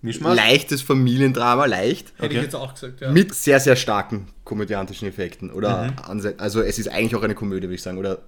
[0.00, 0.36] Mischmasch?
[0.36, 2.08] leichtes Familiendrama, leicht.
[2.16, 2.36] Hätte Okay.
[2.38, 3.10] ich jetzt auch gesagt, ja.
[3.10, 5.50] Mit sehr, sehr starken komödiantischen Effekten.
[5.50, 6.34] Oder Mhm.
[6.38, 7.98] Also es ist eigentlich auch eine Komödie, würde ich sagen.
[7.98, 8.22] Oder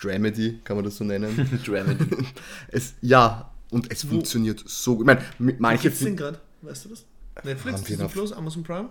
[0.00, 1.60] Dramedy, kann man das so nennen.
[1.66, 2.06] Dramedy.
[2.68, 5.02] es, ja, und es funktioniert so gut.
[5.02, 6.40] Ich meine, mit- Wo manche gibt's den gerade?
[6.62, 7.04] Weißt du das?
[7.42, 8.88] Netflix, Disney Plus, Amazon Prime?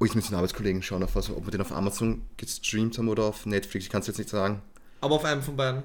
[0.00, 3.08] Oh, ich muss den Arbeitskollegen schauen, auf was, ob wir den auf Amazon gestreamt haben
[3.08, 3.84] oder auf Netflix.
[3.86, 4.60] Ich kann es jetzt nicht sagen.
[5.00, 5.82] Aber auf einem von beiden.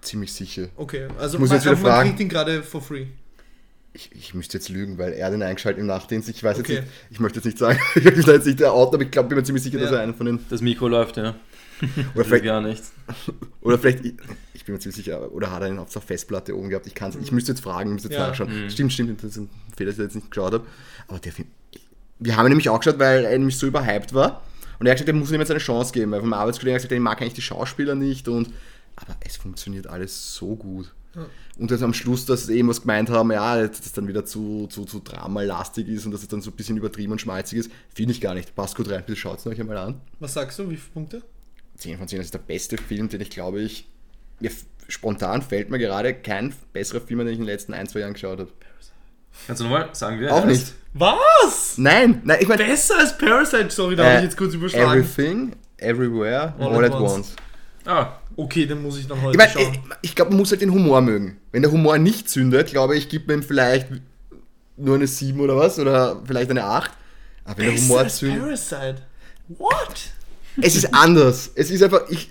[0.00, 0.68] Ziemlich sicher.
[0.76, 2.08] Okay, also Ich muss man, jetzt wieder man fragen.
[2.10, 3.06] kriegt ihn gerade for free.
[3.92, 6.28] Ich, ich müsste jetzt lügen, weil er den eingeschaltet im Nachtdienst.
[6.28, 6.74] Ich weiß Okay.
[6.74, 9.02] jetzt nicht, ich möchte jetzt nicht sagen, ich möchte da jetzt nicht der Autor, aber
[9.04, 9.96] ich glaube, bin mir ziemlich sicher, dass Ja.
[9.96, 10.38] er einer von den.
[10.48, 11.34] Das Mikro läuft, ja.
[12.14, 12.82] Oder vielleicht, gar nicht.
[13.62, 14.14] oder vielleicht, ich,
[14.52, 16.86] ich bin mir ziemlich sicher, oder hat er ihn auf der Festplatte oben gehabt?
[16.86, 18.28] Ich kann's, ich müsste jetzt fragen, ich müsste jetzt Ja.
[18.28, 18.64] nachschauen.
[18.64, 18.70] Mhm.
[18.70, 20.66] Stimmt, stimmt, das ist ein Fehler, dass ich jetzt nicht geschaut habe.
[21.10, 21.48] Aber der Film,
[22.20, 24.42] wir haben ihn nämlich auch geschaut, weil er nämlich so überhyped war.
[24.78, 26.82] Und er hat gesagt, er muss ihm jetzt eine Chance geben, weil vom Arbeitskollegen hat
[26.82, 28.48] gesagt, er mag eigentlich die Schauspieler nicht und
[28.96, 30.94] aber es funktioniert alles so gut.
[31.14, 31.26] Ja.
[31.58, 34.24] Und dass am Schluss, dass sie eben was gemeint haben, ja, dass das dann wieder
[34.24, 37.58] zu, zu, zu dramalastig ist und dass es dann so ein bisschen übertrieben und schmalzig
[37.58, 38.54] ist, finde ich gar nicht.
[38.54, 40.00] Passt gut rein, bitte schaut es euch einmal an.
[40.20, 40.70] Was sagst du?
[40.70, 41.22] Wie viele Punkte?
[41.76, 43.86] 10 von 10, das ist der beste Film, den ich glaube ich,
[44.38, 44.50] mir
[44.88, 48.12] spontan fällt mir gerade kein besserer Film, den ich in den letzten ein, zwei Jahren
[48.12, 48.52] geschaut habe.
[49.46, 50.32] Kannst du nochmal sagen, wir?
[50.34, 50.72] Auch nicht.
[50.94, 51.74] Was?
[51.76, 54.90] Nein, nein, ich meine, Besser als Parasite, sorry, da habe ich jetzt kurz überschlagen.
[55.00, 57.12] Everything, Everywhere, All All, at at once.
[57.12, 57.28] once.
[57.86, 59.72] Ah, Okay, dann muss ich dann heute Ich meine, schauen.
[60.02, 61.36] ich, ich glaube, man muss halt den Humor mögen.
[61.52, 63.88] Wenn der Humor nicht zündet, glaube ich, gibt man ihm vielleicht
[64.76, 66.90] nur eine 7 oder was, oder vielleicht eine 8.
[67.44, 68.40] Aber wenn der Besser Humor als zündet.
[68.40, 68.96] Parasite.
[69.48, 70.00] What?
[70.62, 71.50] Es ist anders.
[71.54, 72.30] Es ist einfach, ich,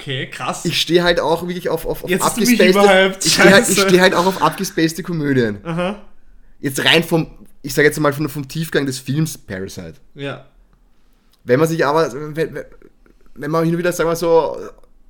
[0.00, 0.64] Okay, krass.
[0.64, 3.16] ich stehe halt auch wirklich auf, auf, auf Jetzt abgespacede-.
[3.24, 5.58] Ich stehe halt, steh halt auch auf abgespacede Komödien.
[5.64, 6.00] Aha.
[6.60, 7.26] Jetzt rein vom,
[7.62, 9.94] ich sage jetzt mal vom, vom Tiefgang des Films Parasite.
[10.14, 10.46] Ja.
[11.44, 12.64] Wenn man sich aber, wenn, wenn-
[13.34, 14.56] wenn man hin und wieder, sagen wir so,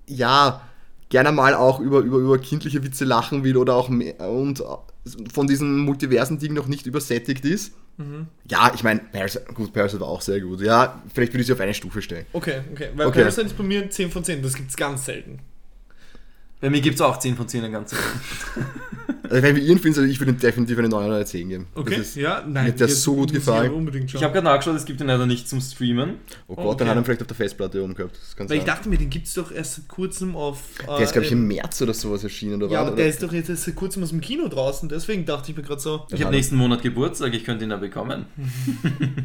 [0.07, 0.61] ja,
[1.09, 4.63] gerne mal auch über, über, über kindliche Witze lachen will oder auch mehr, und
[5.33, 7.73] von diesen multiversen Dingen noch nicht übersättigt ist.
[8.01, 8.29] Mhm.
[8.49, 9.01] Ja, ich meine,
[9.55, 10.63] gut, Parasite war auch sehr gut.
[10.63, 12.25] Ja, vielleicht würde ich sie auf eine Stufe stellen.
[12.33, 12.89] Okay, okay.
[12.95, 13.21] Weil Okay.
[13.21, 14.43] Parasite ist bei mir 10 von 10.
[14.43, 15.41] Das gibt's ganz selten.
[16.61, 17.95] Bei mir gibt es auch 10 von 10 in ganz
[19.31, 21.67] Also wenn wir ihn finden, also ich würde ihm definitiv eine 9 oder 10 geben.
[21.77, 22.65] Okay, Das ist, ja, nein.
[22.65, 23.71] mir hat der so gut ich gefallen.
[23.71, 24.07] schauen.
[24.07, 26.15] Ich habe gerade nachgeschaut, es gibt ihn leider nicht zum Streamen.
[26.49, 26.79] oh Gott, Okay.
[26.79, 28.19] dann hat er ihn vielleicht auf der Festplatte oben gehabt.
[28.39, 28.67] Weil ich sein.
[28.67, 30.59] dachte mir, den gibt's doch erst seit kurzem auf.
[30.85, 33.05] Der ist, glaube ich, äh, im März oder sowas erschienen, oder Ja, wann, aber der
[33.07, 33.15] oder?
[33.15, 35.81] ist doch jetzt erst seit kurzem aus dem Kino draußen, deswegen dachte ich mir gerade
[35.81, 36.07] so.
[36.13, 38.27] Ich habe nächsten Monat Geburtstag, ich könnte ihn ja bekommen.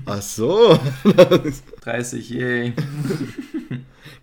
[0.06, 0.80] Ach so.
[1.82, 2.74] 30, yay.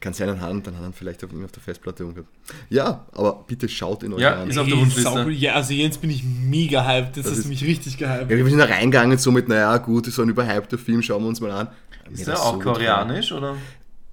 [0.02, 2.28] Kann sein, dann hat dann hat er vielleicht auf, auf der Festplatte umgehabt.
[2.68, 4.50] Ja, aber bitte schaut ihn euch Ja, an.
[4.50, 5.02] ist auf der Wunschliste.
[5.10, 5.30] sauber.
[5.30, 7.16] Ja, also jetzt bin ich mega hyped.
[7.16, 8.28] Jetzt Das hast ist- du mich richtig gehypt.
[8.30, 11.28] Ja, wir sind da reingegangen so mit, naja, gut, so ein überhypter Film, schauen wir
[11.28, 11.68] uns mal an.
[12.08, 13.52] Mir Ist das der auch so koreanisch oder?
[13.52, 13.62] gefallen.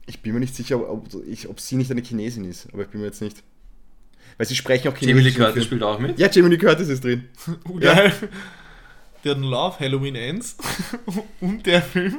[0.06, 2.90] Ich bin mir nicht sicher, ob, ich, ob sie nicht eine Chinesin ist, aber ich
[2.90, 3.44] bin mir jetzt nicht.
[4.38, 5.38] Weil sie sprechen auch Jamie Lee Chinesisch.
[5.38, 6.18] Curtis spielt auch mit.
[6.20, 7.26] Ja, Jamie Lee Curtis ist drin.
[7.68, 8.14] Oh, geil.
[9.24, 10.56] Der hat Love, Halloween Ends
[11.42, 12.18] und der Film.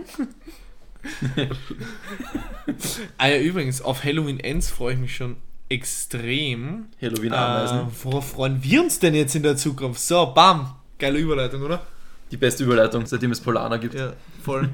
[3.18, 5.36] Ah ja, übrigens, auf Halloween Ends freue ich mich schon
[5.68, 6.86] extrem.
[7.00, 7.80] Halloween Äh, Ameisen.
[8.02, 10.00] worauf freuen wir uns denn jetzt in der Zukunft?
[10.00, 10.74] So, bam.
[10.98, 11.86] Geile Überleitung, oder?
[12.30, 13.94] Die beste Überleitung, seitdem es Polana gibt.
[13.94, 14.12] Ja,
[14.42, 14.68] voll.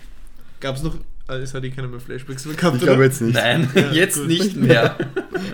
[0.60, 0.96] Gab es noch.
[1.28, 3.34] Also, es hat eh keiner mehr Flashbacks mehr gehabt, Ich glaube jetzt nicht.
[3.34, 4.28] Nein, Ja, jetzt gut.
[4.28, 4.96] nicht mehr.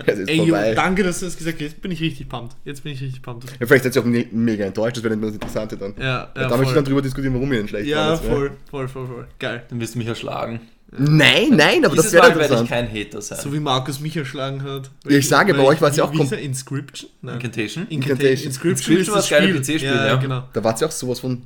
[0.05, 0.73] Es ist Ey, Jo, vorbei.
[0.75, 1.61] danke, dass du das gesagt hast.
[1.61, 2.55] Jetzt bin ich richtig pumped.
[2.65, 3.49] Jetzt bin ich richtig pumped.
[3.59, 5.93] Ja, vielleicht seid ihr auch me mega enttäuscht, das wäre nicht mehr das Interessante dann.
[5.99, 8.51] Ja, ja, da möchte ich dann drüber diskutieren, warum ihr denn schlecht Ja, fandet, voll,
[8.69, 9.27] voll, voll, voll.
[9.39, 9.63] Geil.
[9.69, 10.61] Dann wirst du mich erschlagen.
[10.95, 13.39] Nein, nein, aber Dieses das wäre Mal werde ich kein Hater sein.
[13.41, 14.91] So wie Markus mich erschlagen hat.
[15.07, 16.35] Ja, ich sage, bei euch war es ja auch wie?
[16.35, 17.09] Inscription?
[17.21, 17.35] Nein.
[17.35, 17.87] Incantation?
[17.89, 18.27] Incantation.
[18.29, 18.47] Incantation.
[18.47, 19.61] Inscription ist war das das geile Spiel.
[19.77, 20.15] PC-Spiel, ja.
[20.17, 20.43] genau.
[20.53, 21.41] Da war es ja auch sowas von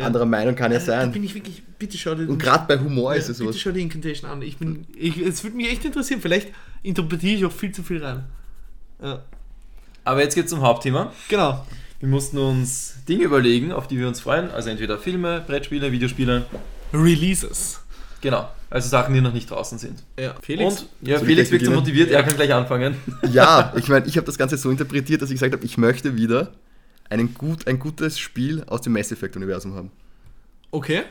[0.00, 0.06] Ja.
[0.06, 1.12] anderer Meinung, kann ja Da sein.
[1.12, 3.58] bin ich wirklich, bitte schau dir Und gerade bei Humor ja, ist es bitte sowas.
[3.60, 4.42] schau dir Incantation an.
[4.42, 6.20] Ich bin, ich, es würde mich echt interessieren.
[6.20, 6.48] Vielleicht
[6.82, 8.24] interpretiere ich auch viel zu viel rein.
[9.02, 9.22] Ja.
[10.04, 11.12] Aber jetzt geht's zum Hauptthema.
[11.28, 11.64] Genau.
[12.00, 14.50] Wir mussten uns Dinge überlegen, auf die wir uns freuen.
[14.50, 16.46] Also entweder Filme, Brettspiele, Videospiele.
[16.94, 17.80] Releases.
[18.20, 18.48] Genau.
[18.70, 20.02] Also Sachen, die noch nicht draußen sind.
[20.18, 20.34] Ja.
[20.42, 20.82] Felix.
[20.82, 22.94] Und ja, Felix wirkt so motiviert, er kann gleich anfangen.
[23.32, 26.16] Ja, ich meine, ich habe das Ganze so interpretiert, dass ich gesagt habe, ich möchte
[26.16, 26.52] wieder
[27.10, 29.90] einen gut, ein gutes Spiel aus dem Mass Effect-Universum haben.
[30.70, 31.02] Okay.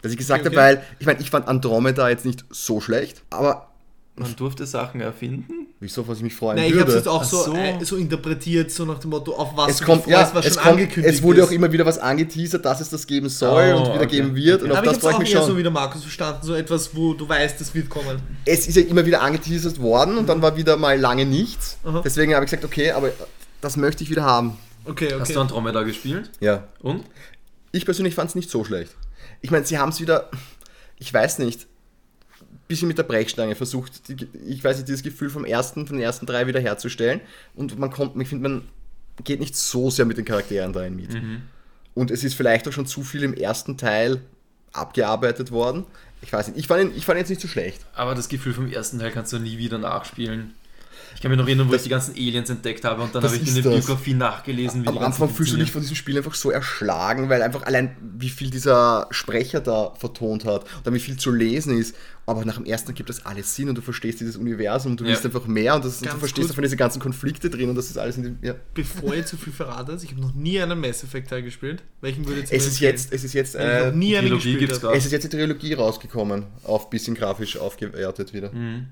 [0.00, 0.78] Dass ich gesagt Okay, habe, okay.
[0.80, 3.68] weil, ich meine, ich fand Andromeda jetzt nicht so schlecht, aber
[4.16, 5.66] Man durfte Sachen erfinden.
[5.80, 6.98] wieso, was ich mich freuen Nein, ich habe es würde.
[6.98, 7.54] jetzt auch so, so.
[7.54, 10.46] äh, so interpretiert, so nach dem Motto, auf was es du kommt, ja, freust, was
[10.46, 11.48] es, schon kommt, angekündigt es wurde ist.
[11.48, 14.06] auch immer wieder was angeteasert, dass es das geben soll Oh, und wieder okay.
[14.16, 15.52] geben wird und Aber auf ich das habe freue es ich auch mich schon.
[15.52, 18.20] so wie der Markus verstanden, so etwas, wo du weißt, es wird kommen.
[18.44, 21.78] es ist ja immer wieder angeteasert worden und dann war wieder mal lange nichts.
[21.84, 22.02] Aha.
[22.04, 23.10] Deswegen habe ich gesagt, okay, aber
[23.60, 24.56] das möchte ich wieder haben.
[24.84, 25.20] Okay, okay.
[25.20, 26.30] Hast du Andromeda gespielt?
[26.40, 26.68] Ja.
[26.80, 27.04] Und?
[27.70, 28.94] Ich persönlich fand es nicht so schlecht.
[29.40, 30.30] Ich meine, sie haben es wieder,
[30.98, 31.66] ich weiß nicht,
[32.40, 35.96] ein bisschen mit der Brechstange versucht, die, ich weiß nicht, dieses Gefühl vom ersten, von
[35.96, 37.20] den ersten drei wieder herzustellen.
[37.54, 38.62] Und man kommt, ich finde, man
[39.24, 41.14] geht nicht so sehr mit den Charakteren da in mit.
[41.94, 44.20] Und es ist vielleicht auch schon zu viel im ersten Teil
[44.72, 45.84] abgearbeitet worden.
[46.22, 47.84] Ich weiß nicht, ich fand ihn, ich fand ihn jetzt nicht so schlecht.
[47.94, 50.54] Aber das Gefühl vom ersten Teil kannst du nie wieder nachspielen.
[51.14, 53.22] Ich kann mich noch erinnern, wo Das- ich die ganzen Aliens entdeckt habe und dann
[53.22, 53.62] habe ich in der.
[53.62, 57.42] Biografie nachgelesen, wie Am Anfang fühlst du dich von diesem Spiel einfach so erschlagen, weil
[57.42, 61.78] einfach allein wie viel dieser Sprecher da vertont hat und dann wie viel zu lesen
[61.78, 61.94] ist.
[62.24, 65.04] Aber nach dem ersten gibt das alles Sinn und du verstehst dieses Universum und du
[65.04, 65.10] Ja.
[65.10, 67.90] willst einfach mehr und das, du Ganz verstehst davon diese ganzen Konflikte drin und das
[67.90, 68.38] ist alles in dem.
[68.42, 68.54] Ja.
[68.74, 71.82] Bevor ihr zu viel verratet, ich habe noch nie einen Mass Effect Teil gespielt.
[72.00, 75.04] Welchen würdet ihr Es ist jetzt, es ist jetzt, äh, nie einen Trilogie gespielt es
[75.06, 78.52] ist jetzt die Trilogie rausgekommen, auf bisschen grafisch aufgewertet wieder.
[78.52, 78.86] Mhm.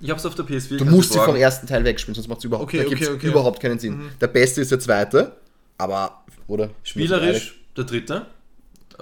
[0.00, 0.76] Ich habe es auf der PS4.
[0.78, 3.26] Du musst sie vom ersten Teil wegspielen, sonst macht es überhaupt, Okay, da okay, okay.
[3.28, 3.96] überhaupt keinen Sinn.
[3.98, 4.10] Mhm.
[4.20, 5.36] Der beste ist der zweite,
[5.78, 6.70] aber, oder?
[6.82, 8.26] Spielerisch der dritte.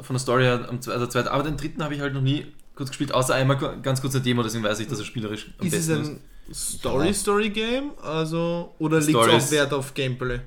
[0.00, 1.30] Von der Story her am zwe- also der zweite.
[1.32, 4.24] Aber den dritten habe ich halt noch nie kurz gespielt, außer einmal ganz kurz eine
[4.24, 7.92] Demo, deswegen weiß ich, dass er spielerisch am Ist es besten ein Story-Story-Game?
[8.02, 10.40] Also, oder liegt es auch ist- Wert auf Gameplay?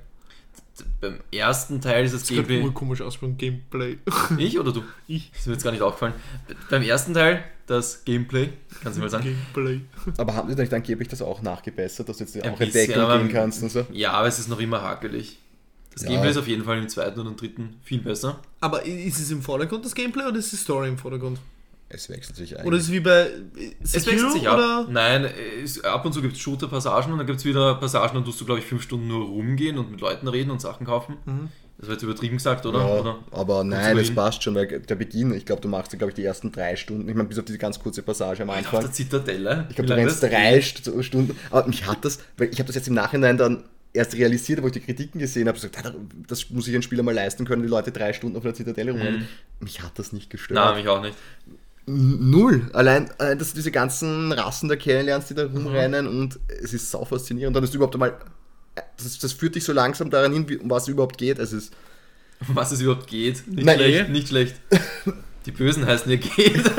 [1.02, 2.62] Beim ersten Teil ist das Das Gameplay.
[2.64, 3.98] wohl komisch aussprechen, Gameplay.
[4.38, 4.84] Ich oder du?
[5.08, 5.30] Ich.
[5.32, 6.14] Das ist mir jetzt gar nicht aufgefallen.
[6.70, 8.50] Beim ersten Teil, das Gameplay,
[8.84, 9.24] kannst du mal sagen.
[9.24, 9.82] Gameplay.
[10.18, 12.96] Aber haben sie nicht angeblich das auch nachgebessert, dass du jetzt Ein auch in Deckung
[13.04, 13.86] aber- gehen kannst und so?
[13.92, 15.38] Ja, aber es ist noch immer hakelig.
[15.94, 16.10] Das Ja.
[16.10, 18.40] Gameplay ist auf jeden Fall im zweiten und im dritten viel besser.
[18.62, 21.40] Aber ist es im Vordergrund das Gameplay oder ist die Story im Vordergrund?
[21.90, 22.80] Es wechselt sich Oder eigentlich.
[22.82, 23.28] ist es wie bei
[23.82, 24.56] Es Sekiro, wechselt sich ab.
[24.58, 24.88] oder?
[24.90, 25.30] Nein,
[25.64, 28.42] es, ab und zu gibt es Shooter-Passagen und dann gibt es wieder Passagen, dann tust
[28.42, 31.16] du, glaube ich, fünf Stunden nur rumgehen und mit Leuten reden und Sachen kaufen.
[31.26, 31.50] Mhm.
[31.78, 32.80] Das war jetzt übertrieben gesagt, oder?
[32.80, 33.20] ja, oder?
[33.32, 34.16] aber nein, es hin?
[34.16, 37.08] passt schon, weil der Beginn, ich glaube, du machst, glaube ich, die ersten drei Stunden,
[37.08, 38.82] ich meine, bis auf diese ganz kurze Passage am Auf Anfang.
[38.82, 39.68] der Zitadelle.
[39.70, 40.64] Ich glaube, du rennst das drei geht?
[40.64, 41.38] St- Stunden.
[41.52, 44.66] Aber mich hat das, weil ich habe das jetzt im Nachhinein dann erst realisiert, wo
[44.68, 45.94] ich die Kritiken gesehen habe, gesagt, "Ah,
[46.28, 48.92] das muss sich ein Spieler mal leisten können, die Leute drei Stunden auf der Zitadelle
[48.92, 49.28] rumrennen.
[49.60, 50.56] Mich hat das nicht gestört.
[50.60, 51.16] Nein, mich auch nicht.
[51.90, 52.70] Null.
[52.74, 56.92] Allein, äh, dass du diese ganzen Rassen der kennenlernst, die da rumrennen und es ist
[56.92, 57.56] sau faszinierend.
[57.56, 58.18] Und dann ist überhaupt einmal,
[58.76, 61.40] äh, das, das führt dich so langsam daran hin, wie, um was es überhaupt geht.
[61.40, 61.74] Es ist,
[62.48, 63.48] Um was es überhaupt geht.
[63.48, 64.12] Nicht Nein, schlecht, eh.
[64.12, 64.56] nicht schlecht.
[65.46, 66.64] Die Bösen heißen ja geht.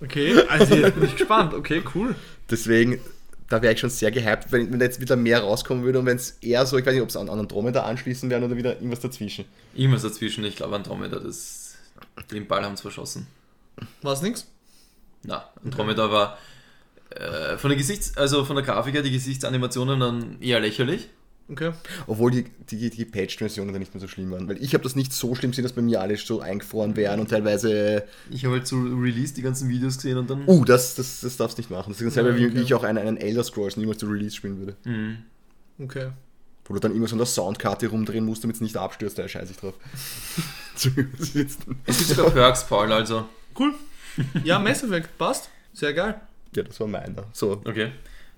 [0.00, 1.54] Okay, also jetzt bin ich gespannt.
[1.54, 2.14] Okay, cool.
[2.48, 3.00] deswegen,
[3.48, 6.06] da wäre ich schon sehr gehypt, wenn, wenn da jetzt wieder mehr rauskommen würde und
[6.06, 8.56] wenn es eher so, ich weiß nicht, ob es an, an Andromeda anschließen werden oder
[8.56, 9.44] wieder irgendwas dazwischen.
[9.74, 11.67] Irgendwas dazwischen, ich glaube Andromeda, das,
[12.30, 13.26] den Ball haben sie verschossen.
[14.02, 14.46] War's nix?
[15.24, 16.38] Na, Andromeda war
[17.10, 21.08] äh, von der Gesichts-, also von der Grafik her, die Gesichtsanimationen dann eher lächerlich.
[21.50, 21.72] Okay.
[22.06, 24.46] Obwohl die, die, die Patched-Versionen dann nicht mehr so schlimm waren.
[24.48, 27.20] Weil ich habe das nicht so schlimm gesehen, dass bei mir alle so eingefroren wären
[27.20, 28.04] und teilweise.
[28.30, 30.46] Ich habe halt zu Release die ganzen Videos gesehen und dann.
[30.46, 31.90] Uh, das, das, das darfst du nicht machen.
[31.90, 32.56] Das ist dasselbe, Ja, wie, okay.
[32.56, 34.76] wie ich auch einen, einen Elder Scrolls niemals zu Release spielen würde.
[34.84, 35.18] Mhm.
[35.78, 36.10] Okay.
[36.68, 39.26] Wo du dann immer so an der Soundkarte rumdrehen musst, damit es nicht abstürzt, da
[39.26, 39.74] scheiße ich drauf.
[40.74, 40.94] Es
[41.98, 43.28] gibt sogar Perks, Paul, also.
[43.58, 43.74] Cool.
[44.44, 45.50] Ja, Mass Effect, passt.
[45.72, 46.20] Sehr geil.
[46.54, 47.24] ja, das war meiner.
[47.32, 47.90] So, Okay.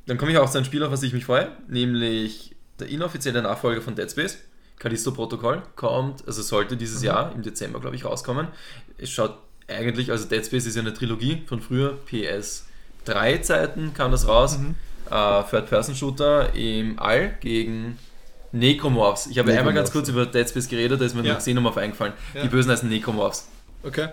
[0.06, 3.42] Dann komme ich auch zu einem Spiel, auf was ich mich freue, nämlich der inoffizielle
[3.42, 4.38] Nachfolger von Dead Space,
[4.78, 8.48] Callisto Protocol, kommt, also sollte dieses Jahr im Dezember, glaube ich, rauskommen.
[8.96, 9.36] Es schaut
[9.68, 14.58] eigentlich, also Dead Space ist ja eine Trilogie von früher, PS3 Zeiten kam das raus,
[15.10, 17.98] äh, Third-Person-Shooter im All gegen
[18.52, 19.26] Necromorphs.
[19.28, 21.34] Ich habe einmal ganz kurz über Dead Space geredet, da ist mir Ja.
[21.34, 22.12] noch Xenomorph eingefallen.
[22.34, 22.42] Ja.
[22.42, 23.48] Die Bösen heißen Necromorphs
[23.82, 24.08] Okay.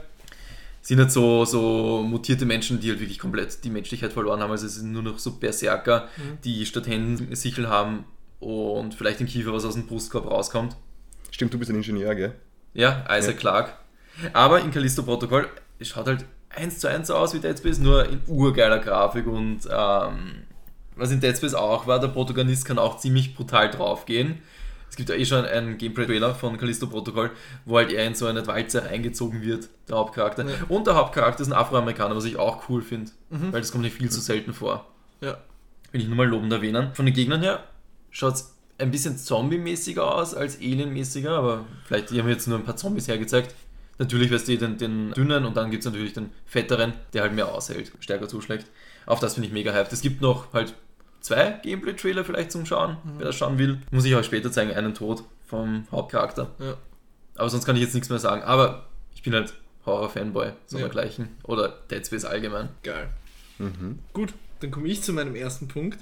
[0.81, 4.51] sind halt so, so mutierte Menschen, die halt wirklich komplett die Menschlichkeit verloren haben.
[4.51, 6.07] Also es sind nur noch so Berserker,
[6.43, 8.05] die statt Händen Sichel haben
[8.39, 10.76] und vielleicht im Kiefer was aus dem Brustkorb rauskommt.
[11.31, 12.34] stimmt, du bist ein Ingenieur, gell?
[12.73, 13.39] Ja, Isaac Ja.
[13.39, 13.72] Clarke.
[14.34, 15.47] Aber in Callisto Protocol
[15.80, 19.27] es schaut halt eins zu eins so aus wie Dead Space, nur in urgeiler Grafik
[19.27, 20.43] und ähm,
[20.98, 24.41] was in Dead Space auch war, der Protagonist kann auch ziemlich brutal draufgehen.
[24.90, 27.32] Es gibt ja eh schon einen Gameplay-Trailer von Callisto Protocol,
[27.65, 30.45] wo halt er in so eine Walze eingezogen wird, der Hauptcharakter.
[30.45, 30.56] Ja.
[30.69, 33.98] Und der Hauptcharakter ist ein Afroamerikaner, was ich auch cool finde, weil das kommt nicht
[33.98, 34.86] viel zu selten vor.
[35.22, 35.38] Ja.
[35.91, 36.94] Will ich nur mal lobend erwähnen.
[36.94, 37.64] Von den Gegnern her
[38.11, 42.64] schaut es ein bisschen zombie-mäßiger aus als Alien-mäßiger, aber vielleicht die haben jetzt nur ein
[42.64, 43.56] paar Zombies hergezeigt.
[43.99, 47.34] Natürlich weißt du den, den dünnen und dann gibt es natürlich den fetteren, der halt
[47.34, 48.68] mehr aushält, stärker zuschlägt.
[49.07, 49.91] Auf das bin ich mega hyped.
[49.91, 50.76] Es gibt noch halt
[51.28, 53.82] zwei Gameplay-Trailer vielleicht zum Schauen, wer das schauen will.
[53.91, 56.49] Muss ich euch später zeigen, einen Tod vom Hauptcharakter.
[56.60, 56.76] Ja.
[57.36, 58.41] Aber sonst kann ich jetzt nichts mehr sagen.
[58.44, 59.54] Aber ich bin halt
[59.86, 60.84] Horror-Fanboy, so Ja.
[60.86, 61.30] dergleichen.
[61.44, 62.70] Oder Dead Space allgemein.
[62.84, 63.10] Geil.
[63.60, 63.99] Mhm.
[64.14, 65.99] Gut, dann komme ich zu meinem ersten Punkt.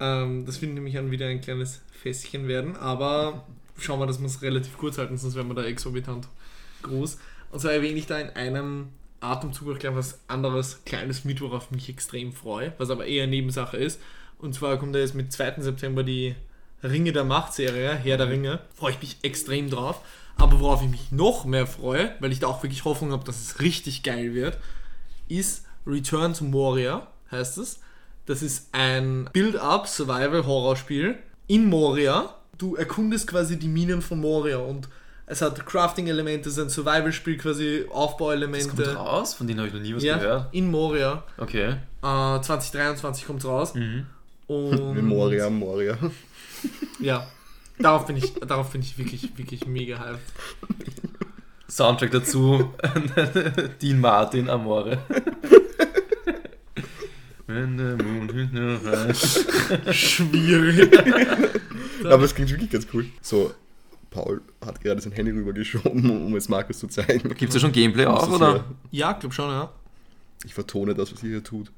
[0.00, 3.46] Ähm, das wird nämlich dann wieder ein kleines Fässchen werden, aber
[3.78, 6.26] schauen wir, dass wir es relativ kurz halten, sonst werden wir da exorbitant
[6.82, 7.18] groß.
[7.50, 8.88] Und zwar erwähne ich da in einem
[9.20, 13.26] Atemzug auch gleich was anderes, kleines mit, worauf ich mich extrem freue, was aber eher
[13.26, 14.00] Nebensache ist.
[14.40, 15.54] Und zwar kommt da jetzt mit 2.
[15.58, 16.34] September die
[16.82, 18.60] Ringe der Macht-Serie, Herr der Ringe.
[18.74, 20.00] Freue ich mich extrem drauf.
[20.36, 23.40] Aber worauf ich mich noch mehr freue, weil ich da auch wirklich Hoffnung habe, dass
[23.40, 24.56] es richtig geil wird,
[25.28, 27.80] ist Return to Moria, heißt es.
[28.24, 32.34] Das ist ein Build-up-Survival-Horrorspiel in Moria.
[32.58, 34.88] Du erkundest quasi die Minen von Moria und
[35.26, 38.94] es hat Crafting-Elemente, es ist ein Survival-Spiel, quasi Das kommt Aufbauelemente.
[38.94, 40.48] raus, von denen habe ich noch nie was Ja, gehört.
[40.52, 41.22] in Moria.
[41.38, 41.76] Okay.
[42.02, 43.74] Äh, 2023 kommt raus.
[43.74, 44.06] Mhm.
[44.50, 45.96] Und Memoria, Moria.
[46.98, 47.24] Ja,
[47.78, 50.20] darauf bin ich, darauf bin ich wirklich, wirklich mega hyped.
[51.68, 52.74] Soundtrack dazu,
[53.80, 54.98] Dean Martin, Amore.
[57.46, 59.94] Wenn der Mond hinten reicht.
[59.94, 60.98] Schwierig.
[62.04, 63.06] Aber es klingt wirklich ganz cool.
[63.22, 63.54] So,
[64.10, 67.28] Paul hat gerade sein Handy rübergeschoben, um es Markus zu zeigen.
[67.36, 68.64] Gibt es ja schon Gameplay auch, oder?
[68.90, 69.70] Ja, glaub schon, ja.
[70.44, 71.70] Ich vertone das, was ihr hier tut.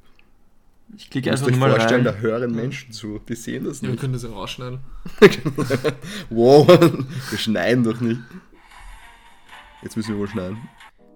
[0.97, 2.15] Ich klicke einfach mal vorstellen, rein.
[2.15, 3.19] da hören Menschen zu.
[3.27, 4.01] Die sehen das ja wir nicht.
[4.01, 4.81] können das ja rausschneiden.
[6.31, 6.67] wow,
[7.31, 8.21] wir schneiden doch nicht.
[9.83, 10.59] Jetzt müssen wir wohl schneiden.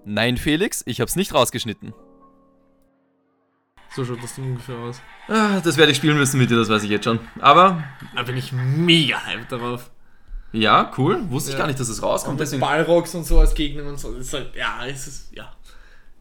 [0.05, 1.93] Nein, Felix, ich hab's nicht rausgeschnitten.
[3.95, 4.99] So schaut das Ding ungefähr aus.
[5.27, 7.19] Ah, das werde ich spielen müssen mit dir, das weiß ich jetzt schon.
[7.39, 7.83] Aber,
[8.15, 9.89] Da bin ich mega hyped darauf.
[10.51, 11.23] ja, cool.
[11.29, 11.59] Wusste ich Ja.
[11.59, 12.35] gar nicht, dass es Und rauskommt.
[12.39, 14.11] mit Deswegen, Balrogs und so als Gegner und so.
[14.13, 15.51] Das ist halt, ja, es ist, ja.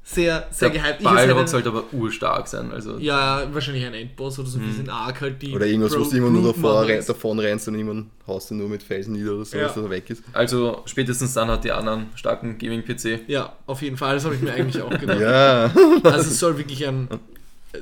[0.08, 1.02] Sehr, sehr Der gehypt.
[1.02, 2.70] Balrog hätte- sollte aber urstark sein.
[2.70, 5.52] Also Ja, wahrscheinlich ein Endboss oder so, wie sind arg halt die.
[5.52, 7.08] Oder irgendwas, wo Pro- du immer nur davor, Mother re ist.
[7.08, 9.64] davon rennst und irgendwann haust du nur mit Felsen nieder oder so, Ja.
[9.64, 10.22] dass er weg ist.
[10.32, 13.22] Also spätestens dann hat die anderen starken Gaming-PC.
[13.26, 15.20] Ja, auf jeden Fall, das habe ich mir eigentlich auch gedacht.
[15.20, 15.72] Ja.
[16.04, 17.08] Also es soll wirklich ein.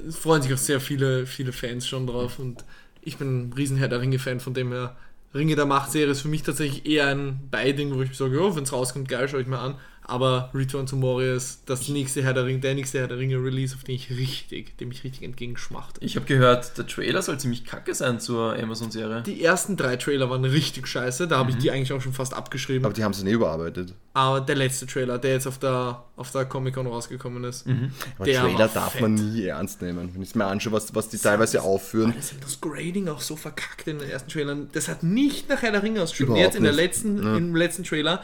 [0.08, 2.64] Es freuen sich auch sehr viele, viele Fans schon drauf und
[3.02, 4.96] ich bin ein riesen Herr der Ringe-Fan, von dem her.
[5.34, 8.62] Ringe der Macht-Serie ist für mich tatsächlich eher ein Beiding, wo ich sage, ja, wenn
[8.62, 9.74] es rauskommt, geil, schaue ich mir an.
[10.06, 13.74] Aber Return to Moria ist das nächste Herr der Ringe, der nächste Herr der Ringe-Release,
[13.74, 15.98] auf den ich richtig, dem ich richtig entgegenschmachte.
[16.04, 19.22] Ich habe gehört, der Trailer soll ziemlich kacke sein zur Amazon-Serie.
[19.22, 22.34] Die ersten drei Trailer waren richtig scheiße, da habe ich die eigentlich auch schon fast
[22.34, 22.84] abgeschrieben.
[22.84, 23.94] Aber die haben es nicht überarbeitet.
[24.12, 28.40] Aber der letzte Trailer, der jetzt auf der, auf der Comic-Con rausgekommen ist, Aber Der
[28.42, 29.00] Trailer war darf fett.
[29.00, 30.10] man nie ernst nehmen.
[30.12, 32.12] Wenn ich mir anschaue, was, was die teilweise aufführen.
[32.14, 34.68] Das, das Grading auch so verkackt in den ersten Trailern.
[34.72, 36.26] Das hat nicht nach Herr der Ringe ausgeschaut.
[36.28, 37.36] Überhaupt Jetzt in der letzten, Ja.
[37.36, 38.22] im letzten Trailer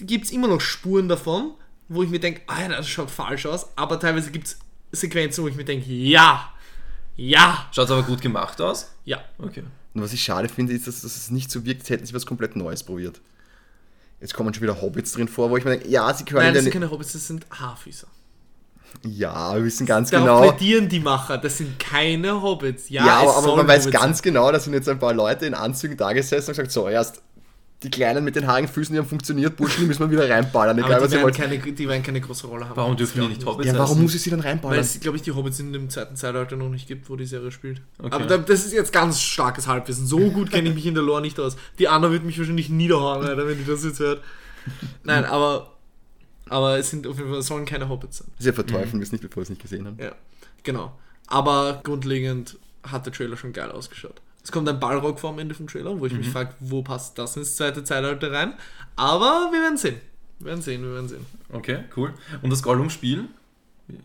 [0.00, 1.52] gibt es immer noch Spuren davon,
[1.88, 3.66] wo ich mir denke, ah, ja, das schaut falsch aus.
[3.76, 4.58] Aber teilweise gibt es
[4.92, 6.48] Sequenzen, wo ich mir denke, ja,
[7.16, 8.90] ja, Schaut aber gut gemacht aus.
[9.04, 9.22] ja.
[9.38, 9.62] Okay.
[9.94, 12.14] Und was ich schade finde, ist, dass, dass es nicht so wirkt, als hätten sie
[12.14, 13.20] was komplett Neues probiert.
[14.22, 16.54] Jetzt kommen schon wieder Hobbits drin vor, wo ich mir denke, ja, sie können Nein,
[16.54, 18.06] das ja sind keine Hobbits, das sind Haarfüßer.
[19.04, 20.52] Ja, wir wissen ganz Darauf genau.
[20.52, 22.88] plädieren die Macher, das sind keine Hobbits.
[22.88, 25.44] Ja, Ja, aber, aber man weiß Hobbits ganz genau, da sind jetzt ein paar Leute
[25.44, 27.20] in Anzügen da gesessen und gesagt, so, erst
[27.82, 30.78] die Kleinen mit den haarigen Füßen, die haben funktioniert, Burschen, die müssen wir wieder reinballern.
[30.78, 32.76] Aber Egal, die was werden, keine, die werden keine große Rolle haben.
[32.76, 34.80] Warum dürfen die nicht ich Hobbits Ja, warum muss ich sie dann Weil reinballern?
[34.80, 37.50] es, glaube ich, die Hobbits in dem zweiten Zeitalter noch nicht gibt, wo die Serie
[37.50, 37.80] spielt.
[37.98, 38.12] Okay.
[38.12, 40.06] Aber da, das ist jetzt ganz starkes Halbwissen.
[40.06, 41.56] So gut kenne ich mich in der Lore nicht aus.
[41.78, 44.22] Die Anna wird mich wahrscheinlich niederhauen, Alter, wenn die das jetzt hört.
[45.02, 45.72] Nein, aber,
[46.48, 48.28] aber es sind auf jeden Fall, sollen keine Hobbits sein.
[48.38, 49.98] Sie verteufeln wir es nicht, bevor wir es nicht gesehen haben.
[49.98, 50.12] Ja,
[50.62, 50.92] genau.
[51.26, 54.20] Aber grundlegend hat der Trailer schon geil ausgeschaut.
[54.44, 57.16] Es kommt ein Ballrock vor am Ende vom Trailer, wo ich mich frage, wo passt
[57.18, 58.54] das ins zweite Zeitalter rein?
[58.96, 60.00] Aber wir werden sehen.
[60.40, 61.24] Wir werden sehen, wir werden sehen.
[61.52, 62.12] Okay, cool.
[62.42, 63.28] Und das Gollum-Spiel?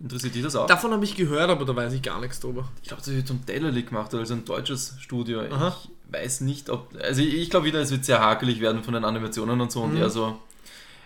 [0.01, 0.67] Interessiert dich das auch?
[0.67, 2.67] Davon habe ich gehört, aber da weiß ich gar nichts drüber.
[2.81, 5.41] Ich glaube, das wird zum Daily gemacht, also ein deutsches Studio.
[5.49, 5.75] Aha.
[5.83, 6.93] Ich weiß nicht, ob.
[7.01, 9.81] Also ich, ich glaube wieder, es wird sehr hakelig werden von den Animationen und so
[9.83, 9.97] und Mhm.
[9.97, 10.37] eher so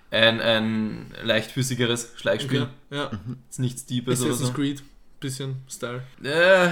[0.09, 2.63] ein, ein leichtfüßigeres Schleichspiel.
[2.63, 2.95] Okay.
[2.97, 3.11] Ja.
[3.49, 4.53] Ist nichts Deepes oder Assassin's so.
[4.55, 4.83] Creed,
[5.21, 6.03] bisschen Style.
[6.23, 6.69] Äh,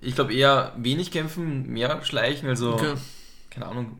[0.00, 2.94] ich glaube eher wenig kämpfen, mehr schleichen, also Okay.
[3.50, 3.98] keine Ahnung.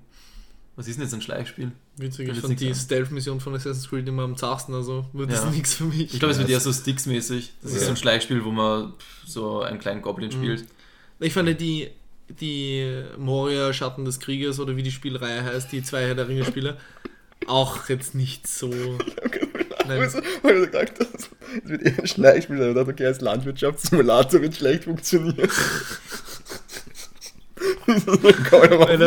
[0.77, 1.73] Was ist denn jetzt ein Schleichspiel?
[1.97, 2.75] Witzig, ich fand die.
[2.75, 5.51] Stealth-Mission von Assassin's Creed immer am zarsten, also wird das Ja.
[5.51, 6.13] nichts für mich.
[6.15, 7.53] Ich glaube, es wird Ja, eher so Sticks-mäßig.
[7.61, 7.85] Das ist Okay.
[7.85, 8.95] so ein Schleichspiel, wo man
[9.27, 10.65] so einen kleinen Goblin spielt.
[11.19, 11.91] Ich fand die,
[12.41, 16.47] die Moria Schatten des Krieges oder wie die Spielreihe heißt, die zwei Herr der Ringe
[16.47, 16.79] Spiele,
[17.47, 18.71] auch jetzt nicht so.
[19.99, 20.23] Nein.
[20.43, 21.31] Weil du gesagt hast,
[21.65, 22.69] es wird eher ein Schleichspiel sein.
[22.71, 25.49] Ich dachte, okay, als Landwirtschaftssimulator wird schlecht funktionieren.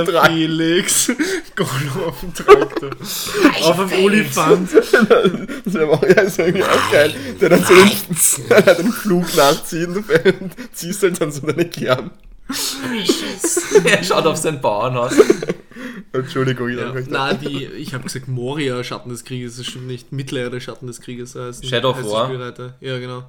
[0.05, 0.26] Traktor.
[0.26, 1.11] Felix,
[1.55, 2.91] Gollum auf dem Traktor,
[3.64, 4.69] auf dem Olifant.
[4.73, 7.14] Das wäre auch, ja, ist irgendwie auch geil.
[7.39, 7.91] Der dann so den,
[8.65, 10.05] dann den Flug nachzieht und
[10.73, 12.11] ziehst halt dann so deine Kern.
[13.85, 15.14] er schaut auf sein Bauernhaus.
[16.14, 20.11] Entschuldigung, ich Ja, na, die, ich habe gesagt Moria Schatten des Krieges, das stimmt nicht.
[20.11, 22.27] Mittelerde Schatten des Krieges heißt Shadow of War.
[22.27, 22.76] Spielreiter.
[22.81, 23.23] Ja, genau.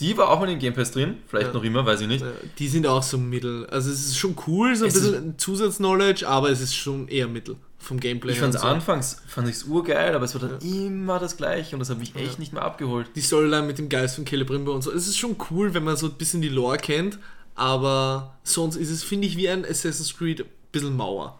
[0.00, 1.52] Die war auch mal im Game Pass drin, vielleicht Ja.
[1.52, 2.22] noch immer, weiß ich nicht.
[2.24, 3.66] Ja, Die sind auch so mittel.
[3.66, 7.28] Also es ist schon cool, so ein Es bisschen Zusatz-Knowledge, aber es ist schon eher
[7.28, 8.32] mittel vom Gameplay.
[8.32, 8.66] Ich fand es so.
[8.66, 12.14] anfangs fand ich's urgeil, aber es war dann immer das gleiche und das hat mich
[12.16, 13.08] echt nicht mehr abgeholt.
[13.16, 14.92] Die Storyline mit dem Geist von Celebrimbor und so.
[14.92, 17.18] Es ist schon cool, wenn man so ein bisschen die Lore kennt,
[17.56, 21.38] aber sonst ist es, finde ich, wie ein Assassin's Creed ein bisschen Mauer.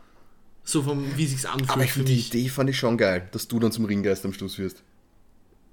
[0.64, 2.20] So vom, wie sich's anfühlt Aber ich finde die.
[2.20, 4.82] Idee fand ich schon geil, dass du dann zum Ringgeist am Schluss wirst.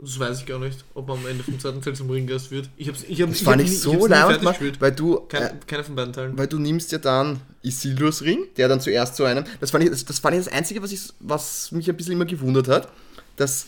[0.02, 2.70] Das weiß ich gar nicht, ob am Ende vom zweiten Teil zum Ringgeist wird.
[2.78, 5.18] Ich hab's, ich hab, Das ich fand hab ich nie- so nie leid, weil du,
[5.18, 6.38] äh, Keine, keine von beiden Teilen.
[6.38, 9.90] weil du nimmst ja dann Isildurs Ring, der dann zuerst zu einem, das fand ich
[9.90, 12.88] das, das, fand ich das Einzige, was, ich, was mich ein bisschen immer gewundert hat,
[13.36, 13.68] dass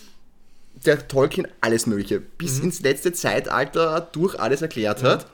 [0.86, 2.64] der Tolkien alles Mögliche bis Mhm.
[2.66, 5.28] ins letzte Zeitalter durch alles erklärt hat,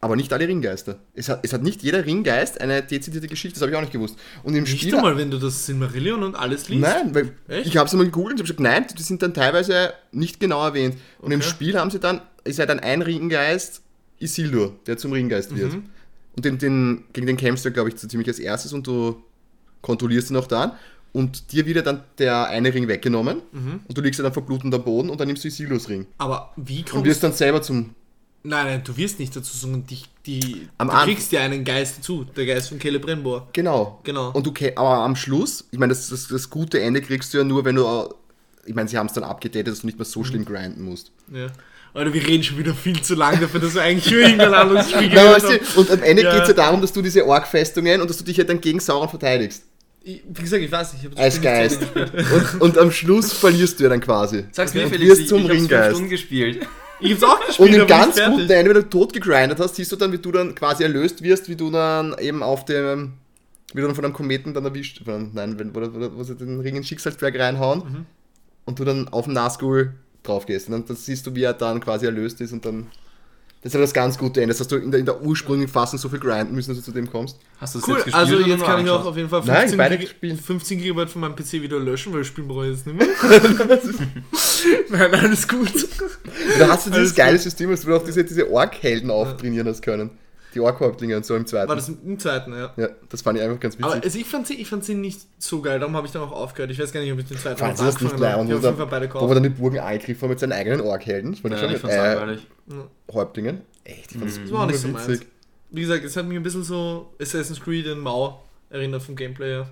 [0.00, 0.98] aber nicht alle Ringgeister.
[1.14, 3.92] Es hat, es hat nicht jeder Ringgeist eine dezidierte Geschichte, das habe ich auch nicht
[3.92, 4.16] gewusst.
[4.44, 6.82] Und im Nicht Spiel einmal, wenn du das Silmarillion und alles liest.
[6.82, 7.66] Nein, weil Echt?
[7.66, 10.64] ich habe es mal gegoogelt und habe gesagt, nein, die sind dann teilweise nicht genau
[10.64, 10.96] erwähnt.
[11.20, 11.48] Und im Okay.
[11.48, 13.82] Spiel haben sie dann, ist ja dann ein Ringgeist,
[14.20, 15.72] Isildur, der zum Ringgeist wird.
[15.72, 15.84] Mhm.
[16.36, 19.22] Und den, den, gegen den kämpfst du, glaube ich, so ziemlich als erstes und du
[19.82, 20.72] kontrollierst ihn auch dann.
[21.12, 23.80] Und dir wird dann der eine Ring weggenommen Mhm.
[23.88, 26.06] und du liegst ja dann verblutend am Boden und dann nimmst du Isildurs Ring.
[26.18, 27.94] Aber wie Und kommst wirst dann selber zum.
[28.44, 31.64] Nein, nein, du wirst nicht dazu, sondern die, die, Am du Anfang- kriegst ja einen
[31.64, 33.48] Geist dazu, der Geist von Celebrimbor.
[33.52, 34.00] Genau.
[34.04, 34.30] Genau.
[34.30, 37.44] Und du, aber am Schluss, ich meine, das, das, das gute Ende kriegst du ja
[37.44, 38.14] nur, wenn du.
[38.64, 40.10] Ich meine, sie haben es dann abgedatet, dass du nicht mehr Mhm.
[40.10, 41.10] so schlimm grinden musst.
[41.32, 41.46] Ja.
[41.94, 44.90] Alter, wir reden schon wieder viel zu lange dafür, dass wir eigentlich über irgendein anderes
[44.90, 46.32] Spiel weißt du, und am Ende Ja.
[46.34, 48.78] geht es ja darum, dass du diese Ork-Festungen und dass du dich halt dann gegen
[48.78, 49.62] Sauron verteidigst.
[50.04, 51.04] Ich, wie gesagt, ich weiß nicht.
[51.12, 51.80] Ich Als Geist.
[51.94, 54.44] Und, und am Schluss verlierst du ja dann quasi.
[54.52, 54.78] Sag's Okay.
[54.80, 55.90] mir, Und Felix, wirst ich, zum ich hab's fünf Ringgeist.
[55.90, 56.66] Stunden gespielt.
[57.00, 57.68] Ich hab's auch gespielt.
[57.70, 60.32] Und im ganz guten Ende, wenn du tot gegrindet hast, siehst du dann, wie du
[60.32, 63.14] dann quasi erlöst wirst, wie du dann eben auf dem,
[63.72, 66.58] wie du dann von einem Kometen dann erwischt, nein, wenn, wo, wo, wo sie den
[66.60, 68.06] Ring in den Schicksalsberg reinhauen Mhm.
[68.64, 69.92] und du dann auf den Nazgul
[70.22, 70.68] drauf gehst.
[70.68, 72.88] Und dann, dann siehst du, wie er dann quasi erlöst ist und dann,
[73.62, 74.52] das ist ja das ganz gute Ende.
[74.52, 76.84] Das hast du in der, in der ursprünglichen Fassung so viel grinden müssen, dass du
[76.84, 77.38] zu dem kommst.
[77.60, 79.56] Hast du das Cool, jetzt gespielt also jetzt kann ich auch auf jeden Fall Nein,
[79.60, 80.40] 15, beide Gig- gespielt.
[80.40, 83.08] 15 GB von meinem PC wieder löschen, weil spielen brauche ich jetzt nicht mehr.
[84.90, 85.72] Nein, alles gut.
[86.58, 89.82] Da hast du dieses Alles geile System, dass du auch diese, diese Ork-Helden auftrainieren hast
[89.82, 90.10] können.
[90.58, 91.68] Die Ork-Häuptlinge und so im zweiten.
[91.68, 92.72] War das im zweiten, ja.
[92.76, 93.84] ja, das fand ich einfach ganz witzig.
[93.92, 96.22] Aber also ich fand sie, ich fand sie nicht so geil, darum habe ich dann
[96.22, 96.72] auch aufgehört.
[96.72, 98.40] Ich weiß gar nicht, ob ich den zweiten Fand noch sie das nicht angefangen habe.
[98.40, 98.48] leid?
[98.50, 101.32] Ich Und wo, da, wo wir dann die Burgen angegriffen haben mit seinen eigenen Ork-Helden.
[101.34, 102.46] Ich Ja, schon ich fand's äh, langweilig.
[103.12, 103.60] Häuptlingen.
[103.84, 105.08] Echt, ich fand das, Das war auch nicht so witzig.
[105.20, 105.26] meins.
[105.70, 109.50] Wie gesagt, es hat mich ein bisschen so Assassin's Creed in Mau erinnert vom Gameplay
[109.50, 109.68] her.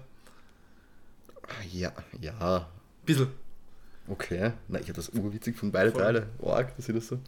[1.43, 2.67] Ah, Ja, ja,
[3.05, 3.29] Bisschen.
[4.09, 4.53] Okay.
[4.69, 6.03] Na, ich habe das urwitzig von beide Voll.
[6.03, 6.27] Teile.
[6.39, 7.19] Ork, das sieht das so.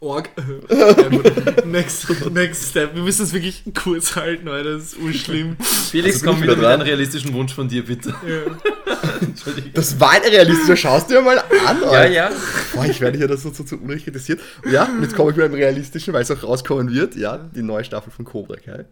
[0.00, 0.30] Org.
[0.70, 2.94] ja, next, next step.
[2.94, 5.56] Wir müssen es wirklich kurz halten, weil das ist urschlimm.
[5.58, 6.86] Felix, Also komm ich wieder wieder mit einem dran.
[6.88, 8.10] realistischen Wunsch von dir, bitte.
[8.26, 8.58] Ja.
[9.20, 9.70] Entschuldigung.
[9.74, 11.46] Das war ein realistischer, schaust dir mal an.
[11.82, 12.10] Ja, Alter.
[12.10, 12.30] ja.
[12.74, 14.40] Boah, ich werde hier das so, so zu Unrecht kritisiert.
[14.70, 17.16] Ja, jetzt komme ich mit einem realistischen, weil es auch rauskommen wird.
[17.16, 18.84] Ja, die neue Staffel von Cobra Kai.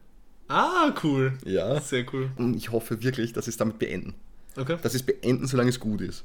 [0.48, 1.32] Ah, cool.
[1.44, 1.80] Ja.
[1.80, 2.30] Sehr cool.
[2.36, 4.14] Und ich hoffe wirklich, dass sie es damit beenden.
[4.56, 4.76] Okay.
[4.82, 6.24] Dass sie es beenden, solange es gut ist.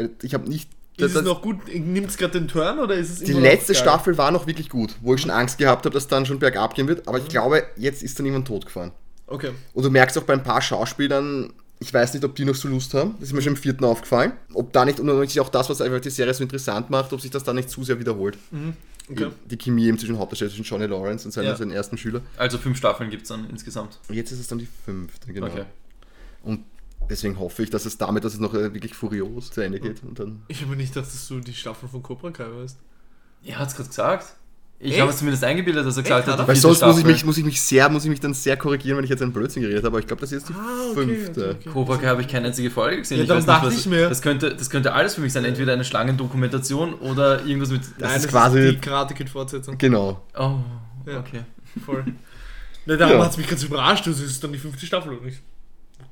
[0.00, 0.70] Weil ich habe nicht.
[0.96, 1.56] Ist das- es noch gut?
[1.74, 3.74] Nimmt es gerade den Turn oder ist es Die letzte?
[3.74, 6.74] Staffel war noch wirklich gut, wo ich schon Angst gehabt habe, dass dann schon bergab
[6.74, 7.06] gehen wird.
[7.08, 7.24] Aber Mhm.
[7.24, 8.92] ich glaube, jetzt ist dann jemand totgefahren.
[9.26, 9.50] Okay.
[9.72, 12.68] Und du merkst auch bei ein paar Schauspielern, ich weiß nicht, ob die noch so
[12.68, 13.14] Lust haben.
[13.20, 14.32] Das ist mir schon im vierten aufgefallen.
[14.52, 17.30] Ob da nicht, und auch das, was einfach die Serie so interessant macht, ob sich
[17.30, 18.36] das da nicht zu sehr wiederholt.
[19.10, 19.28] Okay.
[19.46, 21.56] Die Chemie eben zwischen Hauptdarsteller, zwischen Johnny Lawrence und seinem, Ja.
[21.56, 22.20] seinen ersten Schüler.
[22.36, 23.98] Also fünf Staffeln gibt es dann insgesamt.
[24.08, 25.46] Und jetzt ist es dann die fünfte, genau.
[25.46, 25.64] Okay.
[26.42, 26.64] Und
[27.10, 30.02] deswegen hoffe ich, dass es damit, dass es noch äh, wirklich furios zu Ende geht.
[30.02, 32.78] Und dann Ich habe nicht gedacht, dass du die Staffel von Cobra Kai weißt.
[33.44, 34.26] Er hat es gerade gesagt.
[34.82, 36.32] Ich habe es zumindest eingebildet, dass er gesagt Echt?
[36.38, 37.12] hat, die Weil sonst muss ich, Staffel.
[37.12, 39.30] mich, muss ich mich sehr, muss ich mich dann sehr korrigieren, wenn ich jetzt einen
[39.34, 41.50] Blödsinn geredet habe, aber ich glaube, das ist jetzt die Ah, okay, fünfte.
[41.50, 41.68] okay, okay.
[41.70, 43.18] Cobra Kai habe ich keine einzige Folge gesehen.
[43.18, 44.08] Ja, ich weiß nicht, dachte was, ich mir.
[44.08, 45.44] Das könnte, das könnte alles für mich sein.
[45.44, 47.82] Entweder eine Schlangendokumentation oder irgendwas mit.
[47.98, 49.76] Das Nein, ist quasi- die Karate Kid Fortsetzung.
[49.76, 50.22] Genau.
[50.38, 50.54] Oh,
[51.06, 51.20] Ja.
[51.20, 51.42] okay.
[51.84, 52.02] Voll.
[52.86, 53.24] Na, darum Ja.
[53.24, 55.42] hat es mich ganz überrascht, das ist dann die fünfte Staffel oder nicht?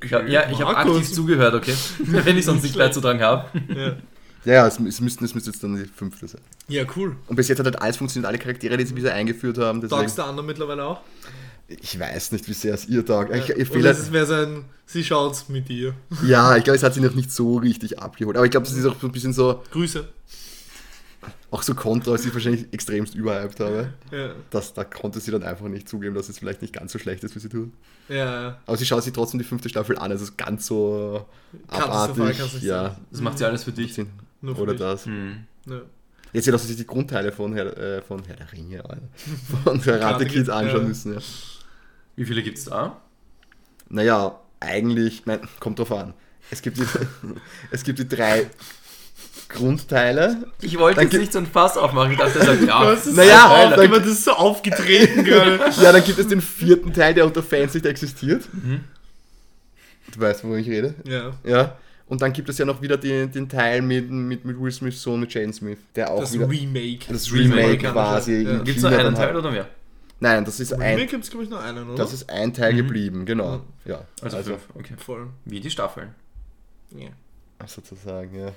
[0.09, 1.75] Ja, ja ich habe aktiv zugehört, okay?
[1.99, 3.47] Wenn ich sonst nicht beizutragen habe.
[3.75, 3.97] Ja.
[4.45, 6.41] Ja, ja, es, es, müsste, es müsste jetzt dann die fünfte sein.
[6.69, 7.17] ja, cool.
[7.27, 9.81] Und bis jetzt hat halt alles funktioniert, alle Charaktere, die sie bisher eingeführt haben.
[9.81, 11.01] Deswegen, Tagst der andere mittlerweile auch?
[11.69, 13.35] ich weiß nicht, wie sehr es ihr taugt.
[13.35, 15.93] Ich, ich Oder fehle- ist es mehr so ein, sie schaut's mit dir.
[16.25, 18.37] ja, ich glaube, es hat sie noch nicht so richtig abgeholt.
[18.37, 20.09] Aber ich glaube, es ist auch so ein bisschen so, Grüße.
[21.51, 23.93] Auch so Kontra, als ich wahrscheinlich extremst überhyped habe.
[24.11, 26.99] Ja, Das, da konnte sie dann einfach nicht zugeben, dass es vielleicht nicht ganz so
[26.99, 27.73] schlecht ist, wie sie tut.
[28.09, 28.59] ja, ja.
[28.67, 30.11] Aber sie schaut sich trotzdem die fünfte Staffel an.
[30.13, 31.27] Es ist ganz so
[31.69, 32.53] Katastrophal abartig.
[32.55, 32.97] nicht Ja.
[33.11, 33.97] Das macht sie alles für dich.
[34.41, 34.81] Nur für oder dich.
[34.81, 35.07] das.
[35.07, 35.45] Hm.
[35.67, 35.81] Ja.
[36.35, 39.09] Jetzt dass sie sich die Grundteile von Herr, äh, von Herr der Ringe, Alter,
[39.65, 40.89] von Karate Kid anschauen Ja.
[40.89, 41.15] müssen.
[41.15, 41.21] Ja.
[42.17, 43.01] Wie viele gibt es da?
[43.89, 46.13] Naja, eigentlich, nein, kommt drauf an.
[46.51, 46.85] Es gibt die,
[47.71, 48.51] es gibt die drei
[49.49, 50.47] Grundteile.
[50.61, 52.13] Ich wollte Dann jetzt nicht so ein Fass aufmachen.
[52.13, 52.85] Ich dachte, er sagt ja.
[52.91, 55.59] Das ist Naja, so auf, dann- immer das ist so aufgetreten gerade.
[55.83, 58.43] Ja, dann gibt es den vierten Teil, der unter Fans nicht existiert.
[58.53, 58.81] Mhm.
[60.13, 60.95] Du weißt, worüber ich rede.
[61.05, 61.33] ja.
[61.45, 61.77] Ja.
[62.07, 65.03] Und dann gibt es ja noch wieder den, den Teil mit, mit, mit Will Smiths
[65.03, 66.49] Sohn, mit Jaden Smith, der auch Das wieder.
[66.49, 67.01] Remake.
[67.11, 68.45] das Remake Remake quasi.
[68.45, 68.57] Ja.
[68.61, 69.69] Gibt es nur einen Teil oder mehr?
[70.19, 71.97] Nein, das ist Remake ein, gibt es, glaube ich, nur einen, oder?
[72.03, 72.77] das ist ein Teil Mhm.
[72.79, 73.61] geblieben, genau.
[73.85, 74.61] Ja, Also, fünf.
[74.75, 74.95] Okay.
[74.97, 75.27] Voll.
[75.45, 76.15] Wie die Staffeln.
[76.97, 77.09] Ja.
[77.67, 78.53] sozusagen, ja.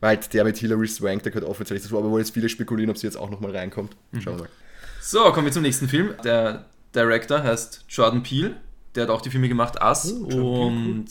[0.00, 2.90] Weil halt der mit Hilary Swank, der gehört offiziell dazu, aber wo jetzt viele spekulieren,
[2.90, 3.96] ob sie jetzt auch nochmal reinkommt.
[4.12, 4.20] Mhm.
[4.20, 4.50] Schauen wir mal.
[5.00, 6.14] So, kommen wir zum nächsten Film.
[6.24, 8.56] Der Director heißt Jordan Peele.
[8.94, 11.06] Der hat auch die Filme gemacht Us Oh, und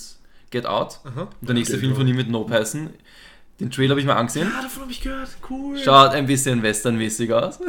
[0.51, 0.99] Get Out.
[1.03, 1.29] Aha.
[1.39, 1.99] Und der nächste Get Film Out.
[1.99, 2.89] von ihm mit Nope heißen.
[3.59, 4.51] Den Trailer habe ich mal angesehen.
[4.53, 5.29] Ja, davon habe ich gehört.
[5.49, 5.77] Cool.
[5.77, 7.59] Schaut ein bisschen westernmäßig aus.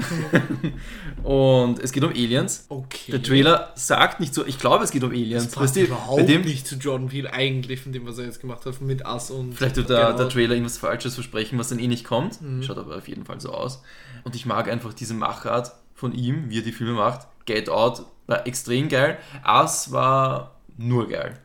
[1.22, 2.66] und es geht um Aliens.
[2.68, 3.12] Okay.
[3.12, 5.44] Der Trailer sagt nicht so, ich glaube, es geht um Aliens.
[5.44, 8.18] das passt Weißt du, überhaupt bei dem, nicht zu Jordan Peele eigentlich, von dem, was
[8.18, 9.54] er jetzt gemacht hat, mit Us und...
[9.54, 10.16] Vielleicht wird der, Genau.
[10.18, 12.42] der Trailer irgendwas Falsches versprechen, was dann eh nicht kommt.
[12.42, 12.64] Mhm.
[12.64, 13.80] Schaut aber auf jeden Fall so aus.
[14.24, 17.28] Und ich mag einfach diese Machart von ihm, wie er die Filme macht.
[17.44, 19.18] Get Out war extrem geil.
[19.46, 21.38] Us war nur geil.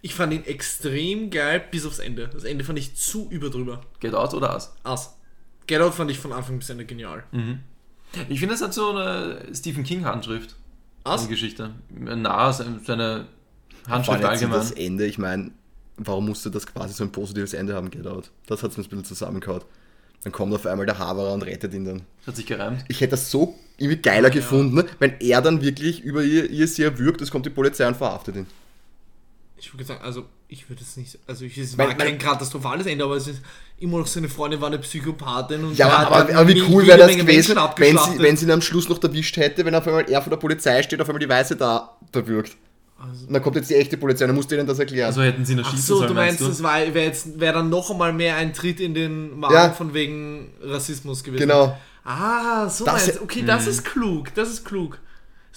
[0.00, 2.28] Ich fand ihn extrem geil bis aufs Ende.
[2.28, 3.80] Das Ende fand ich zu überdrüber.
[4.00, 4.72] Get Out oder Us?
[4.84, 5.14] Us.
[5.66, 7.24] Get Out fand ich von Anfang bis Ende genial.
[7.32, 7.60] Mhm.
[8.28, 10.54] Ich finde, es hat so eine Stephen King-Handschrift.
[11.06, 11.22] Us?
[11.22, 11.74] Die Geschichte.
[11.90, 13.26] Na, seine
[13.86, 14.58] Handschrift allem jetzt allgemein.
[14.58, 15.50] das Ende, ich meine,
[15.96, 18.30] warum musste das quasi so ein positives Ende haben, Get Out?
[18.46, 19.62] Das hat es mir ein bisschen zusammengehauen.
[20.24, 22.02] Dann kommt auf einmal der Haverer und rettet ihn dann.
[22.26, 22.84] Hat sich gereimt.
[22.88, 26.98] Ich hätte das so irgendwie geiler gefunden, wenn er dann wirklich über ihr, ihr sehr
[26.98, 28.46] wirkt, es kommt die Polizei und verhaftet ihn.
[29.60, 32.18] Ich würde sagen, also ich würde es nicht, also ich, es Mein- war mein- kein
[32.18, 33.40] katastrophales Ende, aber es ist
[33.78, 36.86] immer noch seine Freundin war eine Psychopathin und Ja, er aber, aber, aber wie cool
[36.86, 39.74] wäre das Menge gewesen, wenn sie, wenn sie ihn am Schluss noch erwischt hätte, wenn
[39.74, 42.56] auf einmal er vor der Polizei steht, auf einmal die Weiße da, da wirkt.
[43.00, 45.06] Also- Und dann kommt jetzt die echte Polizei, dann musst du ihnen das erklären.
[45.06, 46.46] Also hätten sie ihn Ach erschießen so, sollen, du meinst, du?
[46.48, 46.92] das wäre
[47.36, 49.70] wär dann noch einmal mehr ein Tritt in den Magen Ja.
[49.70, 51.40] von wegen Rassismus gewesen.
[51.42, 51.76] Genau.
[52.04, 53.22] Ah, so Das- meinst du.
[53.24, 54.34] Okay, das ist klug.
[54.34, 54.98] Das ist klug.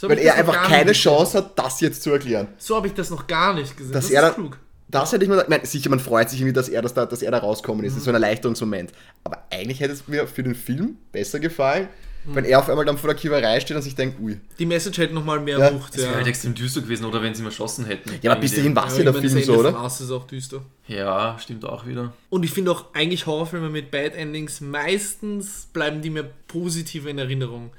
[0.02, 0.94] So weil er einfach keine.
[0.94, 2.48] Chance hat, das jetzt zu erklären.
[2.58, 3.94] So habe ich das noch gar nicht gesehen.
[3.94, 4.58] Dass das er ist da- klug.
[4.90, 7.22] Das hätte ich mir, nein, sicher, man freut sich irgendwie, dass er, das da, dass
[7.22, 7.86] er da rauskommen Mhm.
[7.88, 7.94] ist.
[7.94, 8.92] Das ist so ein Erleichterungsmoment.
[9.24, 11.88] Aber eigentlich hätte es mir für den Film besser gefallen,
[12.26, 12.36] Mhm.
[12.36, 14.38] wenn er auf einmal dann vor der Kiewerei steht und sich denkt, ui.
[14.60, 15.94] Die Message hätte noch mal mehr Ja, Wucht.
[15.94, 16.18] Das wäre Ja.
[16.18, 18.12] halt extrem düster gewesen, oder wenn sie ihn erschossen hätten.
[18.22, 19.82] Ja, aber bis dahin war es ja der Film das so, Ende oder?
[19.84, 20.62] Us ist auch düster.
[20.88, 22.12] Ja, stimmt auch wieder.
[22.30, 27.18] Und ich finde auch eigentlich Horrorfilme mit Bad Endings, meistens bleiben die mir positiv in
[27.18, 27.72] Erinnerung.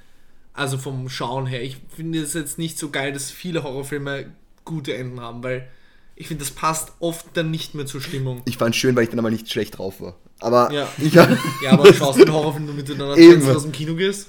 [0.55, 1.63] Also vom Schauen her.
[1.63, 4.27] Ich finde es jetzt nicht so geil, dass viele Horrorfilme
[4.65, 5.67] gute Enden haben, weil
[6.15, 8.43] ich finde, das passt oft dann nicht mehr zur Stimmung.
[8.45, 10.15] Ich fand es schön, weil ich dann einmal nicht schlecht drauf war.
[10.41, 10.89] Aber Ja.
[10.99, 11.27] ich Ja,
[11.71, 13.49] aber du schaust einen Horrorfilm, damit du dann Eben.
[13.51, 14.29] aus dem Kino gehst.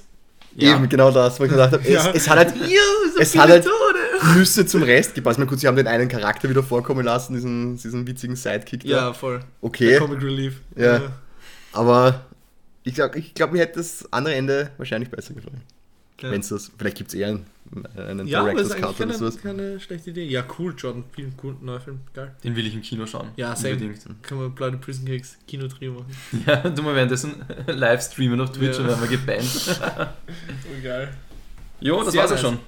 [0.56, 0.76] Ja.
[0.76, 2.08] eben genau das, wo ich gedacht habe, Ja.
[2.10, 2.80] es, es hat halt Ja,
[3.12, 4.38] so Es hat halt- Tode.
[4.38, 5.38] Nüsse zum Rest gepasst.
[5.38, 8.88] Mal kurz, sie haben den einen Charakter wieder vorkommen lassen, diesen, diesen witzigen Sidekick da.
[8.88, 9.40] Ja, voll.
[9.60, 10.60] Okay, Comic Relief.
[10.76, 11.12] Ja.
[11.72, 12.24] aber
[12.84, 15.60] ich glaube, ich glaub, mir hätte das andere Ende wahrscheinlich besser gefallen.
[16.20, 16.30] Ja.
[16.30, 17.46] Wenn's das, vielleicht gibt es eher einen,
[17.96, 19.36] einen Ja, Director's Cut oder sowas.
[19.40, 20.24] keine schlechte Idee.
[20.26, 21.02] Ja, cool, Jordan.
[21.12, 22.00] Viel cool, neuer Film.
[22.14, 22.34] Geil.
[22.44, 23.30] Den will ich im Kino schauen.
[23.36, 23.74] Ja, same.
[23.74, 24.22] Unbedingt.
[24.22, 26.06] Kann man Bloody Prison Cakes Kino-Trio machen.
[26.46, 28.82] Ja, du mal währenddessen live streamen auf Twitch Ja.
[28.82, 29.80] und werden wir gebannt.
[30.28, 31.12] Oh, geil.
[31.80, 32.40] Jo, das Sehr war's ja nice.
[32.44, 32.58] schon.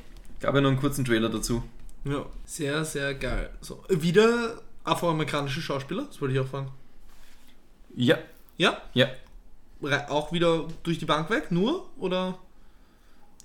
[0.40, 1.62] Gab ja noch einen kurzen Trailer dazu.
[2.04, 3.50] Ja, sehr, sehr geil.
[3.60, 6.70] So, wieder afroamerikanische Schauspieler, das wollte ich auch fragen.
[7.94, 8.18] Ja,
[8.58, 8.80] Ja?
[8.94, 9.06] ja.
[10.08, 11.88] Auch wieder durch die Bank weg, nur?
[11.98, 12.38] Oder?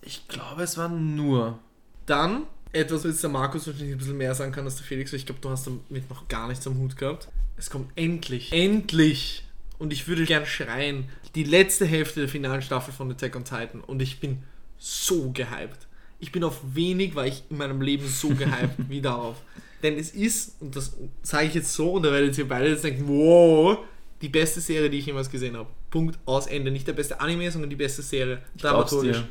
[0.01, 1.59] Ich glaube, es war nur.
[2.05, 5.19] Dann etwas, was der Markus wahrscheinlich ein bisschen mehr sagen kann als der Felix, weil
[5.19, 7.27] ich glaube, du hast damit noch gar nichts am Hut gehabt.
[7.57, 9.43] Es kommt endlich, endlich,
[9.77, 11.05] und ich würde gern schreien,
[11.35, 14.43] die letzte Hälfte der finalen Staffel von Attack on Titan und ich bin
[14.77, 15.87] so gehypt.
[16.19, 19.37] Ich bin auf wenig, weil ich in meinem Leben so gehypt wie darauf.
[19.83, 22.83] Denn es ist, und das sage ich jetzt so, und da werdet ihr beide jetzt
[22.83, 23.79] denken, wow,
[24.21, 25.69] die beste Serie, die ich jemals gesehen habe.
[25.89, 26.69] Punkt, aus, Ende.
[26.71, 28.41] Nicht der beste Anime, sondern die beste Serie.
[28.57, 29.17] glaub's Dramaturgisch.
[29.17, 29.27] dir.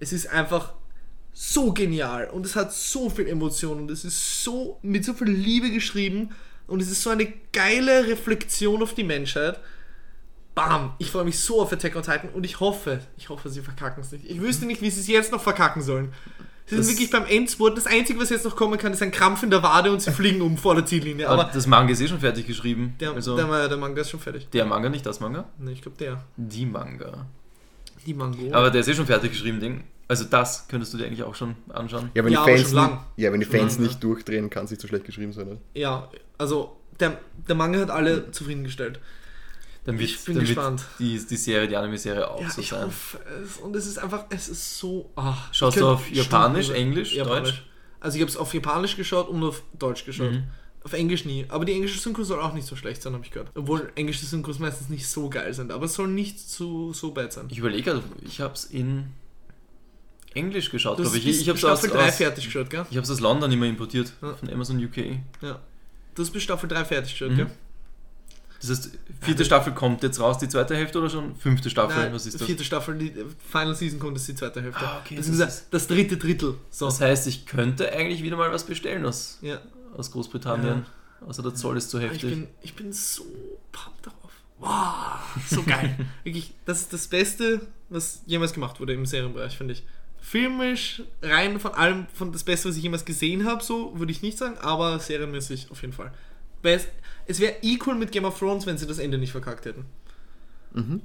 [0.00, 0.74] Es ist einfach
[1.32, 5.28] so genial und es hat so viel Emotion und es ist so mit so viel
[5.28, 6.30] Liebe geschrieben
[6.66, 9.60] und es ist so eine geile Reflexion auf die Menschheit.
[10.54, 10.94] Bam!
[10.98, 14.02] Ich freue mich so auf Attack on Titan und ich hoffe, ich hoffe, sie verkacken
[14.02, 14.24] es nicht.
[14.28, 16.12] Ich wüsste nicht, wie sie es jetzt noch verkacken sollen.
[16.66, 17.76] Sie sind wirklich beim Endspurt.
[17.76, 20.12] Das Einzige, was jetzt noch kommen kann, ist ein Krampf in der Wade und sie
[20.12, 21.28] fliegen um vor der Ziellinie.
[21.28, 22.94] Aber Aber das Manga ist eh schon fertig geschrieben.
[23.00, 24.48] der, also, der, der Manga ist schon fertig.
[24.50, 25.48] der Manga, nicht das Manga?
[25.58, 26.24] Ne, ich glaube der.
[26.36, 27.26] Die Manga.
[28.06, 28.52] Die Mango.
[28.52, 29.84] Aber der ist eh schon fertig geschrieben, Ding.
[30.08, 32.10] Also das könntest du dir eigentlich auch schon anschauen.
[32.14, 32.90] Ja, wenn Ja, die aber Fans, schon lang.
[32.92, 33.88] nicht, ja, wenn die Schon Fans lang, ja.
[33.88, 35.46] nicht durchdrehen, kann es nicht so schlecht geschrieben sein.
[35.48, 35.58] Oder?
[35.74, 37.18] ja, also der,
[37.48, 38.98] der Manga hat alle zufriedengestellt.
[39.84, 40.82] Dann wird, Ich bin dann gespannt.
[40.98, 42.86] wird die, die Serie, die Anime-Serie auch Ja, so ich sein.
[42.86, 43.56] hoffe es.
[43.58, 45.10] Und es ist einfach, es ist so.
[45.16, 47.64] Ach, Schaust ich du auf Japanisch, Stunden- Englisch, Japanisch.
[48.00, 50.32] Also ich habe es auf Japanisch geschaut und auf Deutsch geschaut.
[50.32, 50.44] Mhm.
[50.82, 51.44] Auf Englisch nie.
[51.48, 53.50] Aber die englische Synchro soll auch nicht so schlecht sein, habe ich gehört.
[53.54, 55.72] Obwohl englische Synchros meistens nicht so geil sind.
[55.72, 57.46] Aber es soll nicht so, so bad sein.
[57.50, 59.06] Ich überlege, also, ich habe es in
[60.34, 61.26] Englisch geschaut, glaube ich.
[61.26, 62.86] Ich habe es aus, Staffel 3 aus, fertig geschaut, gell?
[62.90, 64.34] ich hab's aus London immer importiert, Ja.
[64.34, 65.18] von Amazon UK.
[65.42, 65.60] Ja.
[66.14, 67.36] Du hast bis Staffel 3 fertig geschaut, Mhm.
[67.36, 67.50] gell?
[68.60, 68.90] Das heißt,
[69.22, 71.96] vierte Staffel kommt jetzt raus, die zweite Hälfte oder schon fünfte Staffel?
[71.96, 72.42] Nein, Was ist das?
[72.42, 73.12] vierte Staffel, die
[73.50, 74.84] Final Season kommt, ist die zweite Hälfte.
[74.84, 76.56] Ah, okay, das, das das dritte Drittel.
[76.70, 76.84] So.
[76.86, 79.60] Das heißt, ich könnte eigentlich wieder mal was bestellen aus, ja.
[79.96, 80.86] Aus Großbritannien.
[81.26, 82.30] Also der Zoll ist zu Ich heftig.
[82.30, 83.24] bin, ich bin so
[83.72, 84.32] pumped darauf.
[84.58, 85.96] Wow, so geil.
[86.24, 89.82] Wirklich, das ist das Beste, was jemals gemacht wurde im Serienbereich, finde ich.
[90.20, 94.22] Filmisch, rein von allem, von das Beste, was ich jemals gesehen habe, so würde ich
[94.22, 96.12] nicht sagen, aber serienmäßig auf jeden Fall.
[96.62, 96.80] Weil
[97.26, 99.86] es, wäre equal mit Game of Thrones, wenn sie das Ende nicht verkackt hätten.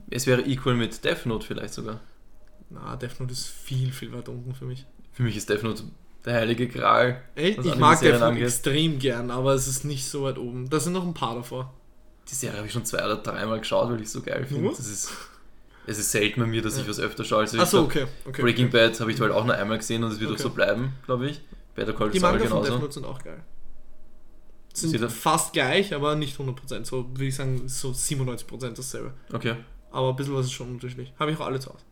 [0.10, 2.02] Es wäre equal mit Death Note vielleicht sogar.
[2.70, 4.86] Na, Death Note ist viel, viel weiter unten für mich.
[5.14, 5.84] Für mich ist Death Note
[6.26, 7.22] der heilige Gral.
[7.36, 8.44] Ey, ich mag Note angeht.
[8.46, 10.70] extrem gern, aber es ist nicht so weit oben.
[10.70, 11.74] Da sind noch ein paar davor.
[12.30, 14.70] Die Serie habe ich schon zwei oder dreimal geschaut, weil ich es so geil finde.
[14.70, 15.12] Das ist,
[15.86, 17.42] es ist selten bei mir, dass ich was öfter schaue.
[17.42, 18.06] Also Achso, okay.
[18.26, 18.42] okay.
[18.42, 20.40] Breaking Bad habe ich halt auch nur einmal gesehen und es wird Okay.
[20.40, 21.42] auch so bleiben, glaube ich.
[21.76, 22.80] Better Call Die Manga von Death genauso.
[22.82, 23.44] Note sind auch geil.
[24.74, 26.86] Sind er- fast gleich, aber nicht 100%.
[26.86, 29.14] So würde ich sagen, so 97% dasselbe.
[29.32, 29.56] Okay.
[29.92, 31.14] Aber ein bisschen was ist schon unterschiedlich.
[31.20, 31.84] Habe ich auch alle zu Hause.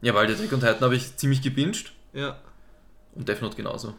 [0.00, 2.38] Ja, weil Attack on Titan habe ich ziemlich gebinged Ja.
[3.18, 3.94] Und Death Note genauso.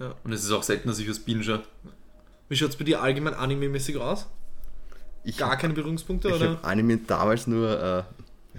[0.00, 0.14] Ja.
[0.24, 1.62] Und es ist auch selten, dass ich was binge.
[2.48, 4.26] Wie schaut es bei dir allgemein anime-mäßig aus?
[5.24, 6.50] Ich Gar keine Berührungspunkte, Ich oder?
[6.50, 8.06] habe Anime damals nur,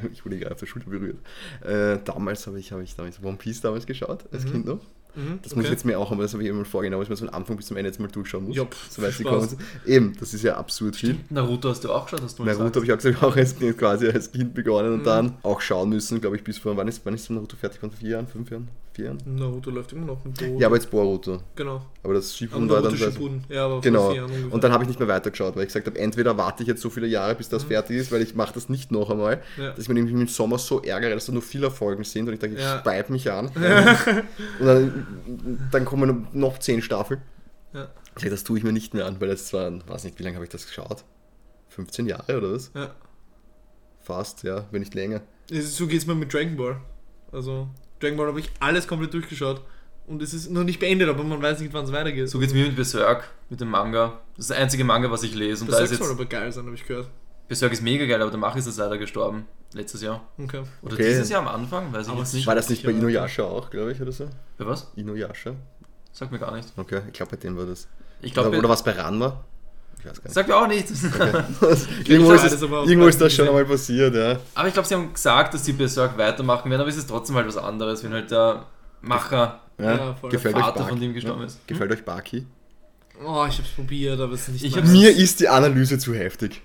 [0.02, 1.18] äh, ich wurde gerade auf der Schulter berührt.
[1.64, 4.52] Äh, damals habe ich, habe ich damals One Piece damals geschaut, als Mhm.
[4.52, 4.80] Kind noch.
[5.16, 5.76] Mhm, Das muss ich okay.
[5.78, 7.66] jetzt mir auch, aber das habe ich immer vorgenommen, dass man so von Anfang bis
[7.68, 8.56] zum Ende jetzt mal durchschauen muss.
[8.56, 9.50] Ja, pff, so weit kommen.
[9.86, 11.18] Eben, das ist ja absurd viel.
[11.30, 13.78] Naruto hast du auch geschaut, hast du Naruto habe ich auch gesagt, auch als Kind,
[13.78, 14.98] quasi als Kind begonnen Mhm.
[15.00, 17.80] und dann auch schauen müssen, glaube ich, bis vor, wann ist, wann ist Naruto fertig?
[17.80, 18.68] Von vier Jahren, fünf Jahren,
[18.98, 19.22] vier Jahren?
[19.26, 20.60] Naruto läuft immer noch mit Boruto.
[20.60, 21.40] Ja, aber jetzt Boruto.
[21.56, 21.82] genau.
[22.04, 22.96] Aber das Shippuden war dann...
[22.98, 23.44] Shippuden.
[23.50, 24.14] Ja, aber Genau.
[24.52, 26.82] Und dann habe ich nicht mehr weitergeschaut, weil ich gesagt habe, entweder warte ich jetzt
[26.82, 29.64] so viele Jahre, bis das fertig ist, weil ich mache das nicht noch einmal, Mhm.
[29.64, 29.70] Ja.
[29.72, 32.34] dass ich mir nämlich im Sommer so ärgere, dass da nur viele Folgen sind und
[32.34, 32.80] ich denke, ich Ja.
[32.80, 33.48] speib mich an.
[34.60, 37.22] und dann, dann kommen noch zehn Staffeln.
[37.74, 37.90] Ja.
[38.16, 40.36] Sage, das tue ich mir nicht mehr an, weil das war, weiß nicht, wie lange
[40.36, 41.04] habe ich das geschaut?
[41.70, 42.72] 15 Jahre oder was?
[42.74, 42.96] Ja.
[44.00, 45.22] Fast, ja, wenn nicht länger.
[45.52, 46.78] So geht es mir mit Dragon Ball.
[47.32, 47.68] Also,
[48.00, 49.62] Dragon Ball habe ich alles komplett durchgeschaut.
[50.08, 52.30] Und es ist noch nicht beendet, aber man weiß nicht, wann es weitergeht.
[52.30, 54.20] So geht's mir mit Berserk, mit dem Manga.
[54.38, 55.64] Das ist der einzige Manga, was ich lese.
[55.66, 57.10] Und das da ist soll jetzt, aber geil sein, habe ich gehört.
[57.50, 59.46] Berserk ist mega geil, aber der Macher ist jetzt leider gestorben.
[59.74, 60.26] Letztes Jahr.
[60.38, 60.64] Okay.
[60.82, 61.10] Oder Okay.
[61.10, 62.48] dieses Jahr am Anfang, weiß ich Aber jetzt es nicht.
[62.48, 64.30] War das nicht bei Inuyasha auch, glaube ich, oder so?
[64.58, 64.92] Bei was?
[64.96, 65.56] Inuyasha?
[66.14, 66.70] Sagt mir gar nicht.
[66.78, 67.88] Okay, ich glaube, bei dem war das.
[68.22, 69.44] Ich Oder, glaube, oder was bei Ranma?
[70.12, 70.34] Ich weiß gar nicht.
[70.34, 71.04] sagt mir auch nichts.
[72.08, 74.40] irgendwo weiß ist, auch irgendwo ist das schon einmal passiert, ja.
[74.56, 77.36] Aber ich glaube, sie haben gesagt, dass sie Berserk weitermachen werden, aber es ist trotzdem
[77.36, 78.66] halt was anderes, wenn halt der
[79.02, 79.92] Macher, ja.
[79.92, 80.90] Ja, der euch Vater Baki?
[80.90, 81.66] von dem gestorben ist.
[81.68, 82.46] Gefällt euch Baki?
[83.24, 86.62] Oh, ich hab's probiert, aber es ist nicht Ich Mir ist die Analyse zu heftig.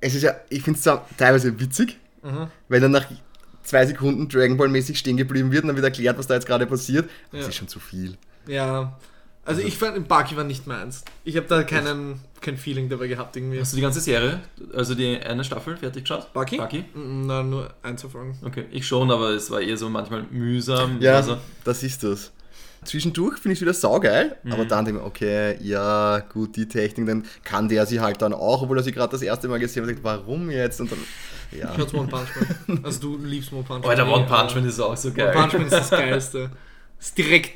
[0.00, 2.46] Es ist ja, ich finde es zwar teilweise witzig, Mhm.
[2.68, 3.04] weil dann nach
[3.62, 6.46] zwei Sekunden Dragon Ball mäßig stehen geblieben wird und dann wird erklärt, was da jetzt
[6.46, 7.08] gerade passiert.
[7.32, 7.48] Das Ja.
[7.48, 8.16] ist schon zu viel.
[8.46, 8.98] Ja.
[9.46, 11.04] Also ich fand, Baki war nicht meins.
[11.24, 13.60] Ich habe da keinen, kein Feeling dabei gehabt irgendwie.
[13.60, 14.40] Hast du die ganze Serie,
[14.74, 16.32] also die eine Staffel fertig geschaut?
[16.32, 16.56] Baki?
[16.56, 16.84] Baki?
[16.94, 18.36] Mm, Na, nur einzufolgen.
[18.42, 21.00] Okay, ich schon, aber es war eher so manchmal mühsam.
[21.00, 22.32] Ja, Also, das ist das.
[22.84, 24.52] Zwischendurch finde ich es wieder saugeil, Mhm.
[24.52, 28.20] aber dann denke ich mir, okay, ja, gut, die Technik, dann kann der sie halt
[28.20, 30.80] dann auch, obwohl er sie gerade das erste Mal gesehen hat, und denkt, warum jetzt?
[30.82, 30.98] Und dann,
[31.50, 31.72] ja.
[31.72, 32.28] Ich hatte One Punch
[32.66, 32.80] Man.
[32.84, 33.90] Also du liebst One Punch Man.
[33.90, 35.32] Alter, One eh, Punch Man ist auch so One geil.
[35.32, 36.50] Punch Man ist das Geilste.
[36.98, 37.52] Ist direkt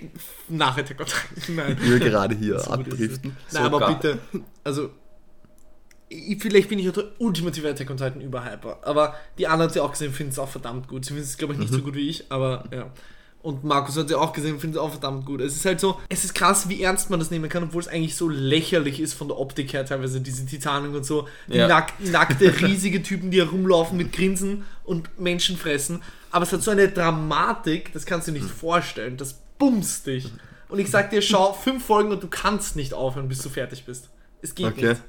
[0.49, 1.57] nach Attack on Titan.
[1.57, 1.79] Nein.
[1.81, 3.37] Ich will gerade hier So abdriften.
[3.49, 3.95] So Nein, aber geil.
[3.95, 4.19] bitte.
[4.65, 4.91] Also,
[6.11, 8.79] ich, vielleicht bin ich auch der ultimative Attack on Titan Überhyper.
[8.83, 11.05] Aber die anderen sie auch gesehen, finden es auch verdammt gut.
[11.05, 12.91] Sie finden es, glaube ich, nicht so gut wie ich, aber ja.
[13.49, 15.41] Und Markus hat sie auch gesehen, findet es auch verdammt gut.
[15.41, 17.89] Es ist halt so, es ist krass, wie ernst man das nehmen kann, obwohl es
[17.89, 21.27] eigentlich so lächerlich ist von der Optik her, teilweise diese Titanen und so.
[21.47, 21.67] Die Ja.
[21.67, 26.03] nack, nackte, riesige Typen, die herumlaufen mit Grinsen und Menschen fressen.
[26.31, 29.17] Aber es hat so eine Dramatik, das kannst du dir nicht vorstellen.
[29.17, 30.31] Das bumst dich.
[30.69, 33.87] Und ich sag dir, schau fünf Folgen und du kannst nicht aufhören, bis du fertig
[33.87, 34.11] bist.
[34.43, 34.89] Es geht Okay.
[34.91, 35.03] nicht.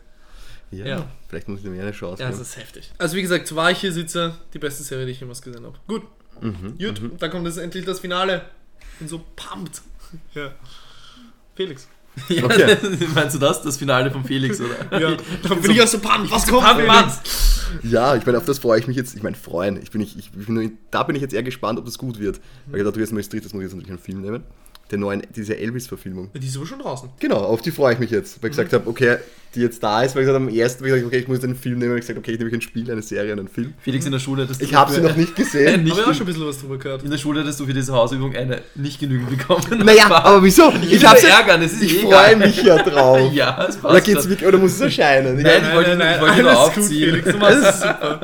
[0.71, 1.05] Ja, Ja.
[1.27, 2.43] vielleicht muss ich mir eine Chance Ja, es geben.
[2.43, 2.91] ist heftig.
[2.99, 5.65] Also wie gesagt, so war ich hier sitze, die beste Serie, die ich jemals gesehen
[5.65, 5.77] habe.
[5.87, 6.03] Gut.
[6.41, 8.43] Mhm, Gut, dann kommt jetzt endlich das Finale.
[8.99, 9.81] Bin so pumped.
[10.33, 10.51] Ja.
[11.55, 11.87] Felix.
[12.27, 12.75] Ja, Okay.
[13.15, 13.61] Meinst du das?
[13.61, 14.75] Das Finale von Felix, oder?
[14.99, 16.31] Ja, dann bin ich auch so pumped.
[16.31, 17.11] Was kommt, Pumped, Mann.
[17.83, 19.15] Ja, ich meine, auf das freue ich mich jetzt.
[19.15, 19.81] Ich meine, freuen.
[19.81, 21.97] Ich bin, nicht, ich, ich bin nur, da bin ich jetzt eher gespannt, ob das
[21.97, 22.41] gut wird.
[22.65, 24.43] Weil ich dachte, jetzt mal als drittes muss ich jetzt natürlich einen Film nehmen.
[24.91, 26.29] Der neuen, diese Elvis-Verfilmung.
[26.33, 27.09] Die ist aber schon draußen.
[27.19, 28.41] Genau, auf die freue ich mich jetzt.
[28.41, 29.17] Weil ich gesagt habe, okay,
[29.53, 31.27] die jetzt da ist, weil ich gesagt habe, am ersten, weil ich gesagt, okay, ich
[31.27, 31.91] muss einen Film nehmen.
[31.91, 33.73] Und ich gesagt, okay, ich nehme ein Spiel, eine Serie, einen Film.
[33.83, 35.83] Felix in der Schule hättest du Ich habe sie für- noch nicht gesehen.
[35.83, 37.03] nicht ich habe in, schon ein bisschen was drüber gehört.
[37.03, 39.63] in der Schule hättest du für diese Hausübung eine nicht genügend bekommen.
[39.85, 40.71] Naja, aber wieso?
[40.81, 43.31] Ich Ich, hab's ärgern, es ist ich eh freue mich ja drauf.
[43.33, 43.85] Ja, es passt.
[43.93, 45.37] Oder geht's wirklich, oder muss es erscheinen?
[45.37, 46.87] Ich Nein, ich wollte- ich wollte nur aufziehen.
[46.87, 47.31] Felix.
[47.31, 48.21] Du machst es super.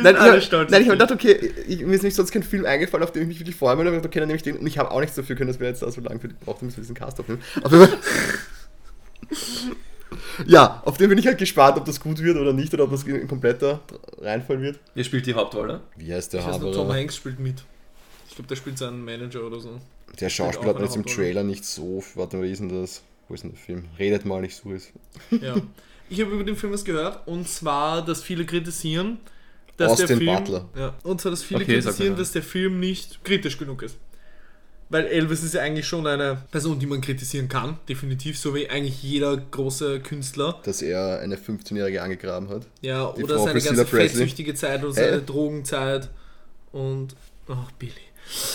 [0.00, 2.30] Nein, ich alle hab, stolz nein, ich habe gedacht, okay, ich, mir ist nicht sonst
[2.30, 3.74] kein Film eingefallen, auf den ich mich wirklich freue.
[3.74, 4.56] Und ich hab gedacht, okay, dann nehme ich den.
[4.56, 6.34] Und ich habe auch nichts dafür können, dass wir jetzt da so lange für die
[6.44, 7.42] braucht, damit wir diesen Cast aufnehmen.
[7.62, 7.98] Auf jeden Fall-
[10.46, 12.90] ja, auf den bin ich halt gespannt, ob das gut wird oder nicht, oder ob
[12.90, 13.80] das ein kompletter
[14.20, 14.78] Reinfall wird.
[14.94, 15.80] Ihr spielt die Hauptrolle.
[15.96, 16.92] Wie heißt der Ich weiß nur, Tom?
[16.92, 17.62] Hanks spielt mit.
[18.28, 19.78] Ich glaube, der spielt seinen Manager oder so.
[20.20, 21.26] Der Schauspieler hat mir jetzt im Hauptrolle.
[21.26, 22.02] Trailer nicht so.
[22.14, 23.02] Warte mal, wie ist denn das?
[23.28, 23.84] Wo ist denn der Film?
[23.98, 24.92] Redet mal nicht so ist.
[25.30, 25.54] Ja.
[26.10, 29.18] Ich habe über den Film was gehört und zwar, dass viele kritisieren,
[29.76, 30.36] dass Austin der Film.
[30.36, 30.68] Butler.
[30.76, 33.96] Ja, und zwar, dass viele Okay, kritisieren, dass der Film nicht kritisch genug ist.
[34.88, 38.68] Weil Elvis ist ja eigentlich schon eine Person, die man kritisieren kann, definitiv, so wie
[38.68, 40.60] eigentlich jeder große Künstler.
[40.64, 42.66] Dass er eine 15-Jährige angegraben hat.
[42.82, 44.08] Ja, oder Frau seine Priscilla ganze Presley.
[44.18, 45.00] fettsüchtige Zeit und Hä?
[45.04, 46.10] seine Drogenzeit
[46.72, 47.16] und.
[47.48, 47.92] Ach, Billy.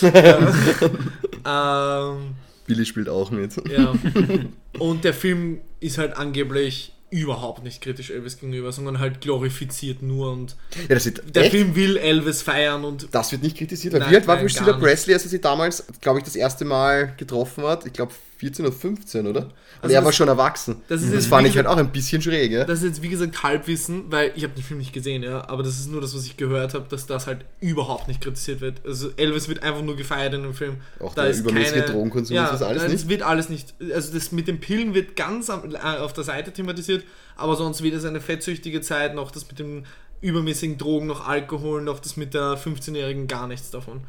[1.44, 2.10] ja.
[2.14, 2.34] ähm,
[2.66, 3.54] Billy spielt auch mit.
[3.70, 3.94] ja.
[4.78, 10.32] Und der Film ist halt angeblich überhaupt nicht kritisch Elvis gegenüber, sondern halt glorifiziert nur
[10.32, 10.56] und
[10.88, 13.94] Ja, der echt, Film will Elvis feiern und Das wird nicht kritisiert.
[13.94, 14.74] Nein, wie alt war Priscilla.
[14.74, 17.86] Presley, als er sie damals, glaube ich, das erste Mal getroffen hat?
[17.86, 19.40] Ich glaube 14 oder 15, oder?
[19.40, 19.52] Und
[19.82, 20.76] Also er das- war schon erwachsen.
[20.88, 22.64] das ist das fand ich halt auch ein bisschen schräg, ja?
[22.64, 25.62] das ist jetzt wie gesagt Halbwissen, weil ich habe den Film nicht gesehen, ja, aber
[25.62, 28.80] das ist nur das, was ich gehört habe, dass das halt überhaupt nicht kritisiert wird.
[28.86, 30.76] Also Elvis wird einfach nur gefeiert in dem Film.
[31.00, 33.02] Auch der übermäßige Drogenkonsum ja, ist das alles nein, nicht?
[33.04, 33.74] Das wird alles nicht.
[33.92, 35.52] Also das mit den Pillen wird ganz äh,
[35.98, 37.04] auf der Seite thematisiert,
[37.36, 39.84] aber sonst weder seine fettsüchtige Zeit noch das mit den
[40.20, 44.00] übermäßigen Drogen, noch Alkohol, noch das mit der 15-Jährigen gar nichts davon.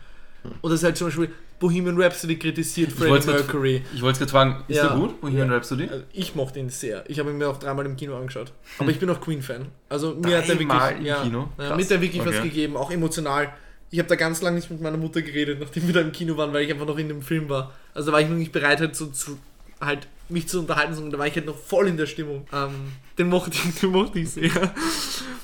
[0.44, 0.52] Hm.
[0.62, 1.30] Und das ist halt zum Beispiel,
[1.60, 3.82] Bohemian Rhapsody kritisiert, Freddie Mercury.
[3.94, 4.88] Ich wollte gerade fragen, ist Ja.
[4.88, 5.20] der gut?
[5.20, 5.56] Bohemian Ja.
[5.56, 5.88] Rhapsody?
[5.90, 7.04] Also ich mochte ihn sehr.
[7.10, 8.52] Ich habe ihn mir auch dreimal im Kino angeschaut.
[8.78, 9.66] Aber ich bin auch Queen-Fan.
[9.90, 11.50] Also mir hat er wirklich, ja, Kino?
[11.58, 11.78] Ja, Krass.
[11.78, 12.44] mir hat er wirklich was Okay.
[12.50, 13.50] gegeben, auch emotional.
[13.92, 16.38] Ich habe da ganz lange nicht mit meiner Mutter geredet, nachdem wir da im Kino
[16.38, 17.74] waren, weil ich einfach noch in dem Film war.
[17.94, 19.38] Also da war ich noch nicht bereit, halt so zu,
[19.82, 22.46] halt mich zu unterhalten, sondern da war ich halt noch voll in der Stimmung.
[22.54, 22.70] Ähm,
[23.18, 24.52] den mochte ich, den mochte ich sehr.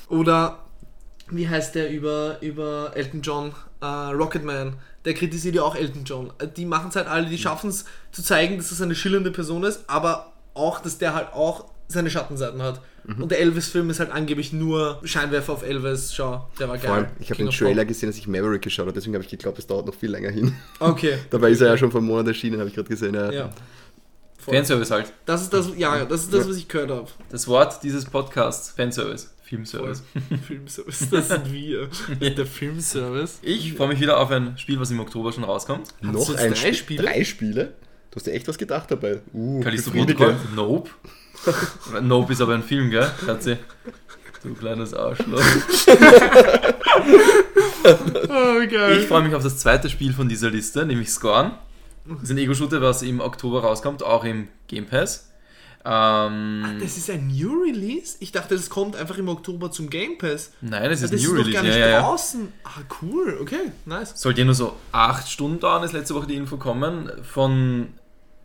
[0.08, 0.64] Oder
[1.30, 3.52] wie heißt der über, über Elton John?
[3.80, 4.74] Äh, Rocketman.
[5.04, 6.32] Der kritisiert ja auch Elton John.
[6.38, 9.30] Äh, Die machen es halt alle, die schaffen es zu zeigen, dass es eine schillernde
[9.30, 12.80] Person ist, aber auch, dass der halt auch seine Schattenseiten hat.
[13.20, 16.12] Und der Elvis-Film ist halt angeblich nur Scheinwerfer auf Elvis.
[16.12, 16.86] Schau, der war geil.
[16.86, 17.88] Vor allem, ich habe den Trailer Pop.
[17.88, 20.30] gesehen, als ich Maverick geschaut habe, deswegen habe ich geglaubt, es dauert noch viel länger
[20.30, 20.56] hin.
[20.80, 21.16] Okay.
[21.30, 23.14] Dabei ist er ja schon vor einem Monat erschienen, habe ich gerade gesehen.
[23.14, 23.30] Ja.
[23.30, 23.50] Ja.
[24.38, 25.12] Fanservice halt.
[25.24, 27.06] Das ist das, ja, das ist das, was ich gehört habe.
[27.30, 30.02] Das Wort dieses Podcasts, Fanservice, Filmservice.
[30.46, 31.88] Filmservice, das sind wir.
[32.20, 33.38] Der Filmservice.
[33.42, 35.88] Ich freue mich wieder auf ein Spiel, was im Oktober schon rauskommt.
[36.00, 36.74] Noch du jetzt ein drei Spiel.
[36.74, 37.02] Spiele?
[37.02, 37.74] Drei Spiele?
[38.10, 39.20] Du hast dir echt was gedacht dabei.
[39.32, 39.92] Uh, Callisto.
[39.92, 40.34] Protocol?
[40.56, 40.90] Nope.
[42.02, 43.08] nope ist aber ein Film, gell?
[43.24, 43.56] Schatzi?
[44.42, 45.42] Du kleines Arschloch.
[47.84, 48.98] Oh, geil.
[48.98, 51.52] Ich freue mich auf das zweite Spiel von dieser Liste, nämlich Scorn.
[52.04, 55.30] Das ist ein Ego-Shooter, was im Oktober rauskommt, auch im Game Pass.
[55.88, 58.16] Ähm, Das ist ein New Release?
[58.20, 60.50] Ich dachte, das kommt einfach im Oktober zum Game Pass.
[60.60, 61.52] nein, das ist das New ist noch Release.
[61.52, 62.00] gar nicht ja, ja.
[62.00, 62.52] draußen.
[62.64, 62.70] Ah,
[63.02, 63.38] cool.
[63.40, 64.12] Okay, nice.
[64.20, 67.10] Sollte ja nur so 8 Stunden dauern, ist letzte Woche die Info kommen.
[67.22, 67.88] Von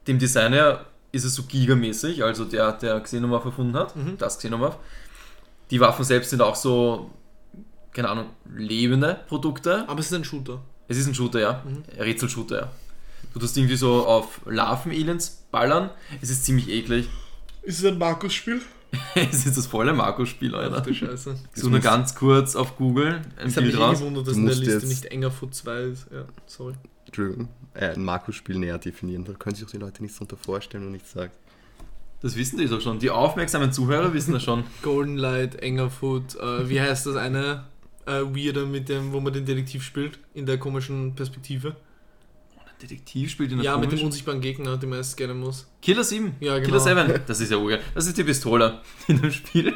[0.08, 4.18] dem Designer ist es so gigamäßig, also der, der Xenomorph erfunden hat, Mhm.
[4.18, 4.78] das Xenomorph.
[5.72, 7.10] Die Waffen selbst sind auch so,
[7.94, 9.86] keine Ahnung, lebende Produkte.
[9.90, 10.62] Aber es ist ein Shooter.
[10.88, 11.64] Es ist ein Shooter, ja.
[11.66, 11.84] Mhm.
[12.00, 12.72] Rätselshooter, ja.
[13.34, 15.90] Du tust irgendwie so auf Larven-Aliens ballern.
[16.22, 17.08] Es ist ziemlich eklig.
[17.64, 18.62] Ist es ein Markus-Spiel?
[19.16, 20.82] es ist das volle Marco-Spiel, Ach Alter.
[20.82, 21.36] du Scheiße.
[21.54, 24.00] So nur ganz kurz auf Google ein Ich habe mich Bild eh raus.
[24.00, 26.08] gewundert, dass in der Liste nicht enger Foot 2 ist.
[26.12, 26.74] Ja, sorry.
[27.06, 29.24] Entschuldigung, äh, ein Markus-Spiel näher definieren.
[29.24, 31.32] Da können sich auch die Leute nichts darunter vorstellen und nichts sagen.
[32.22, 33.00] Das wissen die doch schon.
[33.00, 34.64] Die aufmerksamen Zuhörer wissen das schon.
[34.82, 36.36] Golden Light, enger Foot.
[36.36, 37.64] Äh, wie heißt das eine
[38.06, 40.20] äh, Weirder mit dem, wo man den Detektiv spielt?
[40.34, 41.76] In der komischen Perspektive.
[42.82, 45.68] Detektiv spielt in der Ja, mit dem unsichtbaren Gegner, den man erst scannen muss.
[45.82, 46.36] Killer 7.
[46.40, 46.66] Ja, genau.
[46.66, 47.22] Killer 7.
[47.28, 47.82] Das ist ja urgeil.
[47.94, 49.74] Das ist die Pistole in dem Spiel.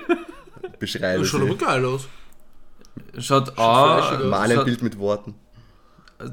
[0.80, 2.08] Beschreibe Das schaut aber geil aus.
[3.18, 4.12] Schaut aus.
[4.14, 4.24] aus.
[4.24, 5.36] Mal ein schaut, Bild mit Worten.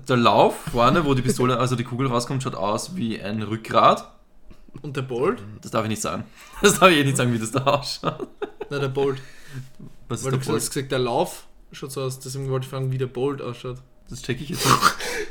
[0.09, 4.09] der Lauf vorne, wo die Pistole, also die Kugel rauskommt, schaut aus wie ein Rückgrat.
[4.81, 5.43] Und der Bolt?
[5.61, 6.25] Das darf ich nicht sagen.
[6.63, 8.27] Das darf ich eh nicht sagen, wie das da ausschaut.
[8.71, 9.21] Na, der Bolt.
[10.09, 12.19] Was ist Weil der du hast gesagt, der Lauf schaut so aus.
[12.21, 13.79] Deswegen wollte ich fragen, wie der Bolt ausschaut.
[14.13, 14.79] Das check ich jetzt nicht.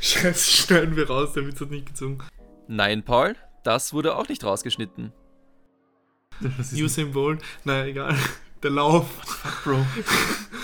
[0.00, 2.18] Scheiße, schneiden wir raus, der Witz hat nicht gezogen.
[2.66, 5.12] Nein, Paul, das wurde auch nicht rausgeschnitten.
[6.58, 7.40] Das ist Usain Bolt?
[7.62, 8.16] Naja, egal.
[8.64, 9.06] Der Lauf.
[9.64, 9.84] Bro.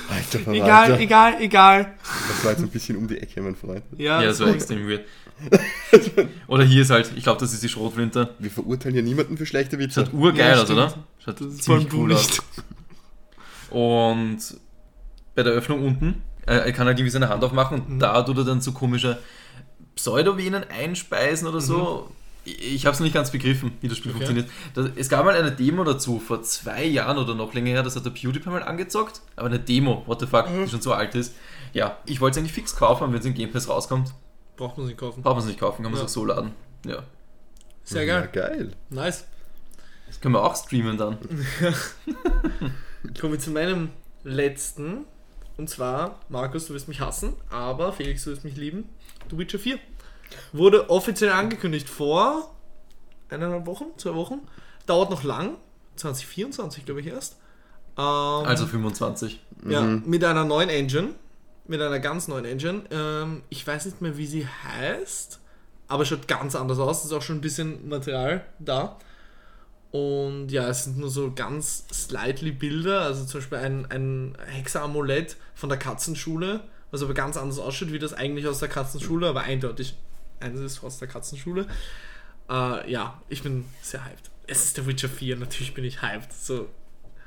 [0.09, 0.53] Alter Verwalter.
[0.53, 1.95] Egal, egal, egal.
[2.29, 3.85] Das war jetzt ein bisschen um die Ecke, mein Freund.
[3.97, 5.05] Ja, Ja, das war extrem weird.
[6.49, 8.35] Oder hier ist halt, ich glaube, das ist die Schrotflinte.
[8.41, 10.05] Wir verurteilen ja niemanden für schlechte Witze.
[10.07, 10.95] Schaut urgeil Ja, aus, oder?
[11.25, 12.27] Schaut Das ist ziemlich cool Du aus.
[12.29, 12.43] nicht.
[13.71, 14.39] Und
[15.35, 16.23] bei der Öffnung unten,
[16.57, 17.99] er kann halt irgendwie seine Hand aufmachen und Mhm.
[18.01, 19.19] da tut er dann so komische
[19.95, 22.11] Pseudovenen einspeisen oder so.
[22.45, 24.19] Ich, ich habe es nicht ganz begriffen, wie das Spiel Mhm.
[24.23, 24.27] Okay.
[24.27, 24.51] funktioniert.
[24.75, 27.97] Das, es gab mal eine Demo dazu, vor zwei Jahren oder noch länger her, das
[27.97, 29.21] hat der PewDiePie mal angezockt.
[29.37, 30.65] Aber eine Demo, what the fuck, Mhm.
[30.65, 31.35] die schon so alt ist.
[31.75, 34.13] Ja, ich wollte es eigentlich fix kaufen, wenn es im Game Pass rauskommt.
[34.57, 35.23] Braucht man nicht kaufen.
[35.23, 36.05] Braucht man es nicht kaufen, kann man es Ja.
[36.07, 36.53] auch so laden.
[36.87, 37.03] Ja,
[37.85, 38.31] Sehr Ja, geil.
[38.33, 38.73] geil.
[38.91, 39.25] Nice.
[40.07, 41.19] das können wir auch streamen dann.
[43.21, 43.91] Kommen wir zu meinem
[44.25, 45.05] letzten.
[45.59, 48.89] Und zwar, Markus, du wirst mich hassen, aber Felix, du wirst mich lieben.
[49.31, 49.79] The Witcher 4.
[50.53, 52.55] Wurde offiziell angekündigt vor
[53.29, 54.41] eineinhalb Wochen, zwei Wochen.
[54.87, 55.57] Dauert noch lang.
[55.97, 57.37] 2024, glaube ich, erst.
[57.99, 59.41] Ähm, Also 25.
[59.69, 60.05] Ja, Mhm.
[60.07, 61.11] mit einer neuen Engine.
[61.67, 62.85] Mit einer ganz neuen Engine.
[62.91, 65.41] Ähm, ich weiß nicht mehr, wie sie heißt.
[65.89, 67.01] Aber schaut ganz anders aus.
[67.01, 68.97] Es ist auch schon ein bisschen Material da.
[69.91, 73.03] Und ja, es sind nur so ganz slightly Bilder.
[73.03, 76.61] Also zum Beispiel ein, ein Hexer-Amulett von der Katzenschule.
[76.91, 79.29] Was aber ganz anders ausschaut, wie das eigentlich aus der Katzenschule.
[79.29, 79.95] Aber eindeutig
[80.41, 81.67] eines ist aus der Katzenschule.
[82.49, 84.31] Äh, ja, ich bin sehr hyped.
[84.47, 86.33] Es ist der Witcher 4, natürlich bin ich hyped.
[86.33, 86.69] So,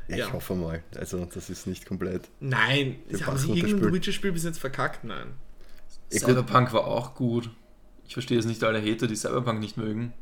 [0.08, 0.26] Ja, Ja.
[0.28, 0.84] ich hoffe mal.
[0.96, 2.24] Also, das ist nicht komplett.
[2.40, 3.94] Nein, Den haben sie irgendein.
[3.94, 5.04] Witcher-Spiel bis jetzt verkackt?
[5.04, 5.28] Nein.
[6.12, 7.50] Cyberpunk war auch gut.
[8.08, 10.14] Ich verstehe es nicht alle Hater, die Cyberpunk nicht mögen.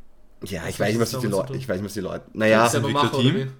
[0.46, 1.56] Ja, ich weiß nicht, das Leute.
[1.58, 2.26] Ich weiß nicht, was die Leute.
[2.34, 3.52] Naja, Selber Entwicklerteam?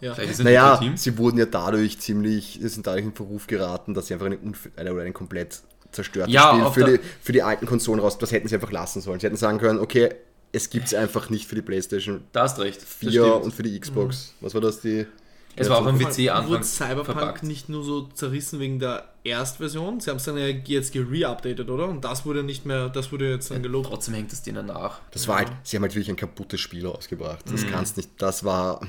[0.00, 0.14] Ja.
[0.14, 0.96] Ein naja, Team.
[0.96, 4.36] sie wurden ja dadurch ziemlich, sie sind dadurch in Verruf geraten, dass sie einfach eine,
[4.36, 5.60] unf- eine, oder ein komplett
[5.92, 8.18] zerstörtes Ja, Spiel für die, für die alten Konsolen raus.
[8.18, 9.20] Das hätten sie einfach lassen sollen.
[9.20, 10.12] Sie hätten sagen können, okay,
[10.50, 12.82] es gibt es einfach nicht für die PlayStation Da hast recht.
[12.82, 13.44] das 4 stimmt.
[13.44, 14.34] und für die Xbox.
[14.40, 14.80] Was war das?
[14.80, 15.06] Die
[15.54, 17.42] Es war auch am Vor WC allem Wurde anfangs Cyberpunk verpackt.
[17.44, 21.88] nicht nur so zerrissen wegen der Erstversion, sie haben es dann ja jetzt gere-updated, oder?
[21.88, 23.86] Und das wurde nicht mehr, das wurde jetzt dann gelobt.
[23.88, 25.00] Trotzdem hängt es denen nach.
[25.10, 27.44] Das war halt, sie haben halt wirklich ein kaputtes Spiel rausgebracht.
[27.50, 27.70] Das Mhm.
[27.70, 28.80] kannst nicht, das war,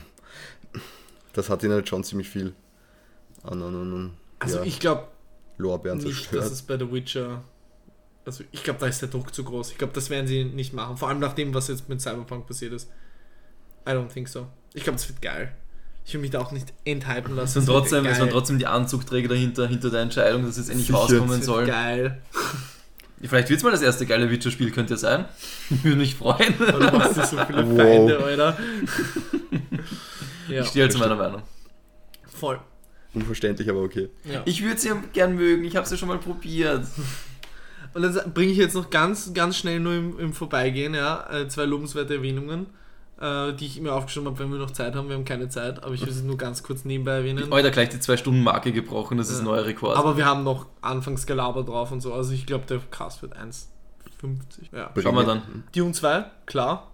[1.33, 2.53] das hat ihnen halt schon ziemlich viel
[3.43, 5.07] an, an, an, an Also ja, ich glaube
[5.57, 6.43] Lorbeeren nicht, zerstört.
[6.45, 7.43] dass es bei The Witcher.
[8.25, 9.71] Also ich glaube, da ist der Druck zu groß.
[9.71, 10.97] Ich glaube, das werden sie nicht machen.
[10.97, 12.89] Vor allem nach dem, was jetzt mit Cyberpunk passiert ist.
[13.87, 14.47] I don't think so.
[14.73, 15.55] Ich glaube, es wird geil.
[16.09, 17.55] Ich will mich da auch nicht enthypen Es lassen.
[17.55, 20.87] waren, wird trotzdem, es waren trotzdem die Anzugträger dahinter, hinter der Entscheidung, dass es endlich
[20.87, 20.97] Sicher.
[20.97, 21.67] rauskommen Es soll.
[21.67, 22.19] geil.
[23.21, 25.25] Vielleicht wird es mal das erste geile Witcher-Spiel, könnte ja sein.
[25.69, 26.55] Würde mich freuen.
[26.67, 27.77] Aber du machst dir so viele Wow.
[27.77, 28.57] Feinde, Alter.
[30.49, 31.43] ja, Ich stehe halt zu meiner Meinung.
[32.25, 32.59] voll.
[33.13, 34.09] Unverständlich, aber okay.
[34.23, 34.41] Ja.
[34.45, 36.85] Ich würde sie ja gern mögen, ich habe es ja schon mal probiert.
[37.93, 41.47] Und dann bringe ich jetzt noch ganz, ganz schnell nur im, im Vorbeigehen, ja, äh,
[41.47, 42.65] zwei lobenswerte Erwähnungen,
[43.19, 45.09] äh, die ich mir aufgeschrieben habe, wenn wir noch Zeit haben.
[45.09, 47.49] Wir haben keine Zeit, aber ich will sie nur ganz kurz nebenbei erwähnen.
[47.51, 49.97] Heute gleich die 2-Stunden-Marke gebrochen, das ist ein neuer Rekord.
[49.97, 52.13] Aber wir haben noch anfangs Gelaber drauf und so.
[52.13, 54.73] Also ich glaube, der Cast wird 1,50.
[54.75, 54.91] Ja.
[55.01, 55.63] Schauen wir dann.
[55.75, 56.87] Dune 2, klar.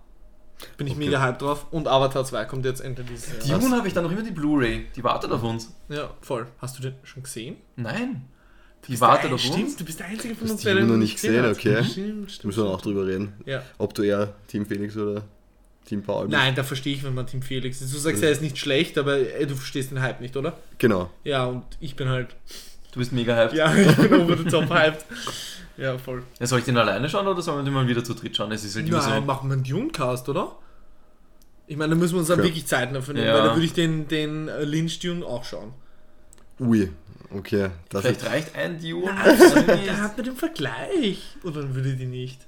[0.78, 1.06] Bin ich Okay.
[1.06, 1.68] mega hype drauf.
[1.72, 3.60] Und Avatar 2 kommt jetzt Ende dieses Jahr.
[3.60, 5.76] Dune habe ich dann noch immer die Blu-ray, die wartet auf uns.
[5.90, 6.48] Ja, voll.
[6.60, 7.58] Hast du den schon gesehen?
[7.76, 8.26] Nein,
[8.88, 9.76] die wartet auf Stimmt, uns.
[9.76, 11.52] du bist der Einzige von Du uns, der den noch nicht gesehen hat.
[11.56, 11.84] okay.
[11.84, 12.46] Stimmt, Da stimmt.
[12.46, 13.34] müssen wir auch drüber reden.
[13.46, 13.64] Ja.
[13.80, 15.24] Ob du eher Team Phoenix oder
[15.86, 16.28] Team Paul.
[16.28, 17.94] Nein, da verstehe ich, wenn man Team Felix ist.
[17.94, 20.58] Du sagst, er ist nicht schlecht, aber ey, du verstehst den Hype nicht, oder?
[20.80, 21.10] Genau.
[21.24, 22.36] Ja, und ich bin halt.
[22.92, 23.54] Du bist mega hyped.
[23.56, 25.06] Ja, ich bin over the top hyped.
[25.78, 26.24] Ja, voll.
[26.40, 28.52] Ja, soll ich den alleine schauen oder sollen wir den mal wieder zu dritt schauen?
[28.52, 29.22] Es ist halt Nein, so.
[29.22, 30.56] machen wir einen Dune-Cast, oder?
[31.68, 32.48] Ich meine, da müssen wir uns dann Okay.
[32.50, 33.34] wirklich Zeit dafür nehmen, Ja.
[33.34, 35.74] weil da würde ich den, den äh, Lynch-Dune auch schauen.
[36.60, 36.90] Ui,
[37.32, 37.70] okay.
[37.90, 39.08] Das Vielleicht ist, reicht ein Dune.
[39.08, 41.22] Da hat man den Vergleich.
[41.44, 42.40] Oder dann würde die nicht.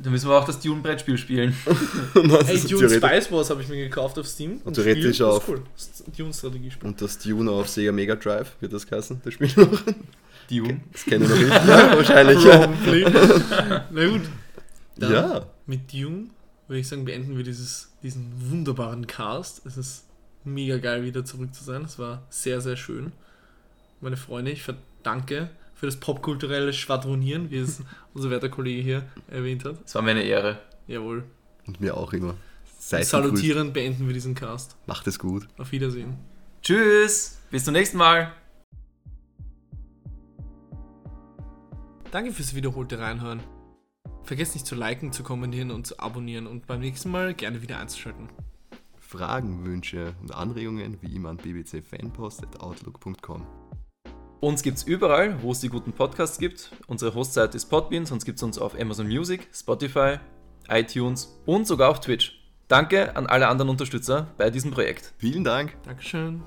[0.00, 1.56] Dann müssen wir auch das Dune-Brettspiel spielen.
[2.14, 2.88] das Ey, Dune.
[2.90, 4.60] Spice Wars habe ich mir gekauft auf Steam.
[4.64, 5.62] Und theoretisch Spiel, das ist auf- Cool.
[5.74, 6.88] Das ist ein Dune-Strategiespiel.
[6.88, 9.82] Und das Dune auf Sega Mega Drive, wird das heißen, das Spiel noch?
[10.50, 10.80] Dune.
[10.92, 11.48] Das kenne ich noch nicht.
[11.50, 12.44] Ja, wahrscheinlich.
[13.90, 14.22] Na gut.
[14.96, 15.46] Dann Ja.
[15.66, 16.28] Mit Dune
[16.66, 19.64] würde ich sagen, beenden wir dieses, diesen wunderbaren Cast.
[19.66, 20.04] Es ist
[20.44, 21.82] mega geil, wieder zurück zu sein.
[21.84, 23.12] Es war sehr, sehr schön.
[24.00, 27.82] Meine Freunde, ich verdanke für das popkulturelle Schwadronieren, wie es
[28.14, 29.76] unser werter Kollege hier erwähnt hat.
[29.84, 30.58] Es war mir eine Ehre.
[30.88, 31.22] Jawohl.
[31.66, 32.34] Und mir auch immer.
[32.78, 34.76] Seid salutierend beenden wir diesen Cast.
[34.86, 35.46] Macht es gut.
[35.56, 36.16] Auf Wiedersehen.
[36.62, 38.32] Tschüss, bis zum nächsten Mal.
[42.10, 43.42] Danke fürs wiederholte Reinhören.
[44.24, 47.78] Vergesst nicht zu liken, zu kommentieren und zu abonnieren und beim nächsten Mal gerne wieder
[47.78, 48.30] einzuschalten.
[48.98, 53.46] Fragen, Wünsche und Anregungen wie immer an bbcfanpost.outlook.com.
[54.40, 56.70] Uns gibt's überall, wo es die guten Podcasts gibt.
[56.86, 60.18] Unsere Hostseite ist Podbean, sonst gibt's uns auf Amazon Music, Spotify,
[60.68, 62.40] iTunes und sogar auf Twitch.
[62.68, 65.14] Danke an alle anderen Unterstützer bei diesem Projekt.
[65.18, 65.76] Vielen Dank.
[65.84, 66.42] Dankeschön.